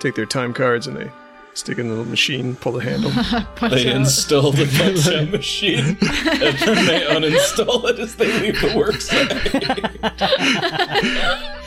take 0.00 0.14
their 0.14 0.26
time 0.26 0.54
cards 0.54 0.86
and 0.86 0.96
they 0.96 1.10
stick 1.58 1.78
in 1.78 1.88
the 1.88 1.94
little 1.94 2.08
machine, 2.10 2.54
pull 2.56 2.72
the 2.72 2.78
handle. 2.84 3.10
Punch 3.56 3.72
They 3.74 3.92
install 3.92 4.52
the 4.52 4.66
punch 4.78 5.08
out 5.14 5.28
machine 5.38 5.96
and 6.00 6.58
then 6.58 6.86
they 6.86 7.00
uninstall 7.06 7.88
it 7.90 7.98
as 7.98 8.14
they 8.16 8.26
leave 8.40 8.60
the 8.60 8.68
worksite. 8.68 9.28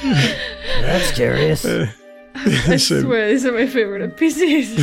That's 0.82 1.12
curious. 1.12 1.66
Uh, 1.66 1.92
I 2.36 2.78
So- 2.78 3.02
swear 3.02 3.30
these 3.30 3.46
are 3.46 3.52
my 3.52 3.68
favorite 3.68 4.16
NPCs. 4.16 4.78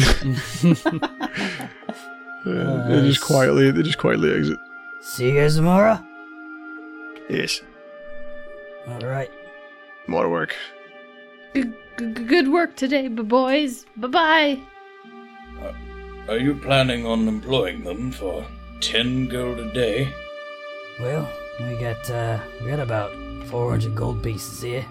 Yeah, 2.47 2.53
uh, 2.53 2.85
oh, 2.87 2.89
they 3.03 3.09
just 3.09 3.21
quietly 3.21 3.71
they 3.71 3.83
just 3.83 3.99
quietly 3.99 4.33
exit. 4.33 4.59
See 5.01 5.31
you 5.31 5.41
guys 5.41 5.57
tomorrow? 5.57 5.99
Yes. 7.29 7.61
Alright. 8.87 9.31
More 10.07 10.29
work. 10.31 10.55
G- 11.55 11.65
g- 11.99 12.05
good 12.07 12.49
work 12.49 12.77
today, 12.77 13.09
boys. 13.09 13.85
Bye 13.97 14.09
bye. 14.09 14.59
Are 16.29 16.39
you 16.39 16.55
planning 16.55 17.07
on 17.07 17.27
employing 17.27 17.85
them 17.85 18.13
for 18.13 18.45
ten 18.81 19.29
gold 19.29 19.59
a 19.59 19.73
day? 19.73 20.13
Well, 21.01 21.27
we 21.61 21.75
got 21.77 22.11
uh 22.11 22.39
we 22.61 22.71
got 22.71 22.81
about 22.81 23.11
four 23.47 23.71
hundred 23.71 23.95
gold 23.95 24.23
pieces 24.23 24.61
here. 24.61 24.85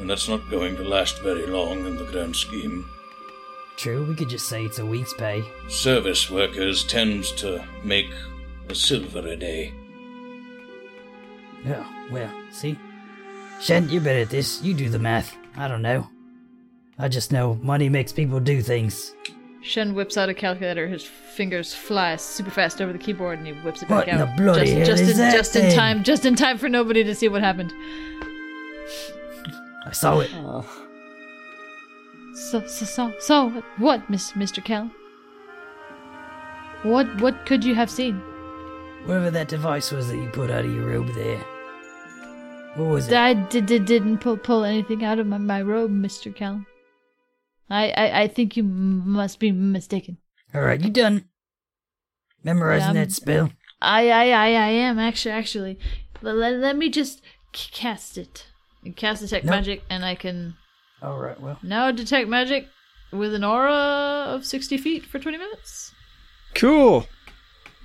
And 0.00 0.10
that's 0.10 0.28
not 0.28 0.50
going 0.50 0.76
to 0.76 0.82
last 0.82 1.20
very 1.20 1.46
long 1.46 1.86
in 1.86 1.96
the 1.96 2.04
grand 2.04 2.34
scheme. 2.34 2.84
True, 3.76 4.04
we 4.04 4.14
could 4.16 4.28
just 4.28 4.48
say 4.48 4.64
it's 4.64 4.80
a 4.80 4.86
week's 4.86 5.14
pay. 5.14 5.44
Service 5.68 6.28
workers 6.30 6.84
tend 6.84 7.24
to 7.38 7.64
make 7.84 8.10
a 8.68 8.74
silver 8.74 9.20
a 9.20 9.36
day. 9.36 9.72
Oh, 11.66 11.86
well, 12.10 12.30
see? 12.50 12.76
Shen, 13.60 13.88
you're 13.88 14.02
better 14.02 14.20
at 14.20 14.30
this. 14.30 14.62
You 14.62 14.74
do 14.74 14.88
the 14.88 14.98
math. 14.98 15.36
I 15.56 15.68
don't 15.68 15.82
know. 15.82 16.08
I 16.98 17.08
just 17.08 17.32
know 17.32 17.54
money 17.62 17.88
makes 17.88 18.12
people 18.12 18.40
do 18.40 18.62
things. 18.62 19.14
Shen 19.64 19.94
whips 19.94 20.16
out 20.18 20.28
a 20.28 20.34
calculator. 20.34 20.86
His 20.86 21.02
fingers 21.04 21.72
fly 21.72 22.16
super 22.16 22.50
fast 22.50 22.82
over 22.82 22.92
the 22.92 22.98
keyboard, 22.98 23.38
and 23.38 23.46
he 23.46 23.54
whips 23.54 23.82
it 23.82 23.88
What 23.88 24.04
back 24.06 24.14
in 24.14 24.20
out. 24.20 24.36
the 24.36 24.42
bloody 24.42 24.66
just, 24.66 24.76
hell 24.76 24.86
just 24.86 25.02
is 25.02 25.10
in, 25.12 25.16
that 25.18 25.32
just 25.32 25.56
in 25.56 25.74
time, 25.74 26.04
just 26.04 26.24
in 26.26 26.36
time 26.36 26.58
for 26.58 26.68
nobody 26.68 27.02
to 27.02 27.14
see 27.14 27.28
what 27.28 27.40
happened. 27.42 27.72
I 29.86 29.90
saw 29.92 30.20
it. 30.20 30.30
Uh, 30.34 30.62
So, 32.34 32.66
so, 32.66 32.84
so, 32.84 33.12
so 33.20 33.62
what, 33.78 34.08
Miss, 34.10 34.32
Mr. 34.32 34.62
Cal? 34.62 34.90
What, 36.82 37.20
what 37.20 37.46
could 37.46 37.64
you 37.64 37.74
have 37.74 37.88
seen? 37.90 38.16
Whatever 39.06 39.30
that 39.30 39.48
device 39.48 39.90
was 39.92 40.08
that 40.08 40.16
you 40.16 40.28
put 40.28 40.50
out 40.50 40.64
of 40.64 40.74
your 40.74 40.88
robe 40.88 41.08
there. 41.14 41.38
What 42.76 42.88
was 42.90 43.08
it? 43.08 43.14
I 43.14 43.34
did, 43.34 43.66
did, 43.66 43.84
didn't 43.86 44.18
pull, 44.18 44.36
pull 44.36 44.64
anything 44.64 45.04
out 45.04 45.18
of 45.18 45.26
my, 45.26 45.38
my 45.38 45.62
robe, 45.62 45.90
Mr. 45.92 46.34
Cal. 46.34 46.64
I, 47.70 47.90
I, 47.90 48.20
I 48.22 48.28
think 48.28 48.56
you 48.56 48.62
m- 48.62 49.08
must 49.08 49.38
be 49.38 49.50
mistaken. 49.52 50.18
Alright, 50.54 50.82
you 50.82 50.90
done? 50.90 51.24
Memorizing 52.42 52.94
Yeah, 52.96 53.04
that 53.04 53.12
spell? 53.12 53.50
I, 53.80 54.10
I, 54.10 54.24
I, 54.30 54.46
I 54.52 54.68
am 54.68 54.98
actually, 54.98 55.32
actually. 55.32 55.78
Let, 56.22 56.36
let, 56.36 56.54
let 56.56 56.76
me 56.76 56.88
just 56.90 57.22
c- 57.54 57.70
cast 57.72 58.18
it. 58.18 58.46
And 58.84 58.94
cast 58.94 59.22
detect 59.22 59.44
Nope. 59.46 59.52
magic, 59.54 59.82
and 59.88 60.04
I 60.04 60.14
can 60.14 60.56
Alright, 61.02 61.40
well. 61.40 61.58
now 61.62 61.90
detect 61.90 62.28
magic 62.28 62.68
with 63.12 63.34
an 63.34 63.44
aura 63.44 63.72
of 64.28 64.44
60 64.44 64.76
feet 64.78 65.04
for 65.06 65.18
20 65.18 65.38
minutes. 65.38 65.92
Cool. 66.54 67.06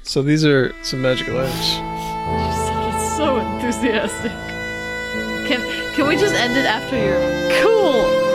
So 0.04 0.22
these 0.22 0.46
are 0.46 0.74
some 0.84 1.02
magical 1.02 1.38
items. 1.38 1.70
You 1.76 2.68
sounded 2.68 3.18
so 3.18 3.38
enthusiastic. 3.38 4.32
Can 5.48 5.94
can 5.96 6.08
we 6.08 6.16
just 6.16 6.36
end 6.36 6.56
it 6.56 6.66
after 6.66 6.96
your 6.96 7.62
cool? 7.62 8.29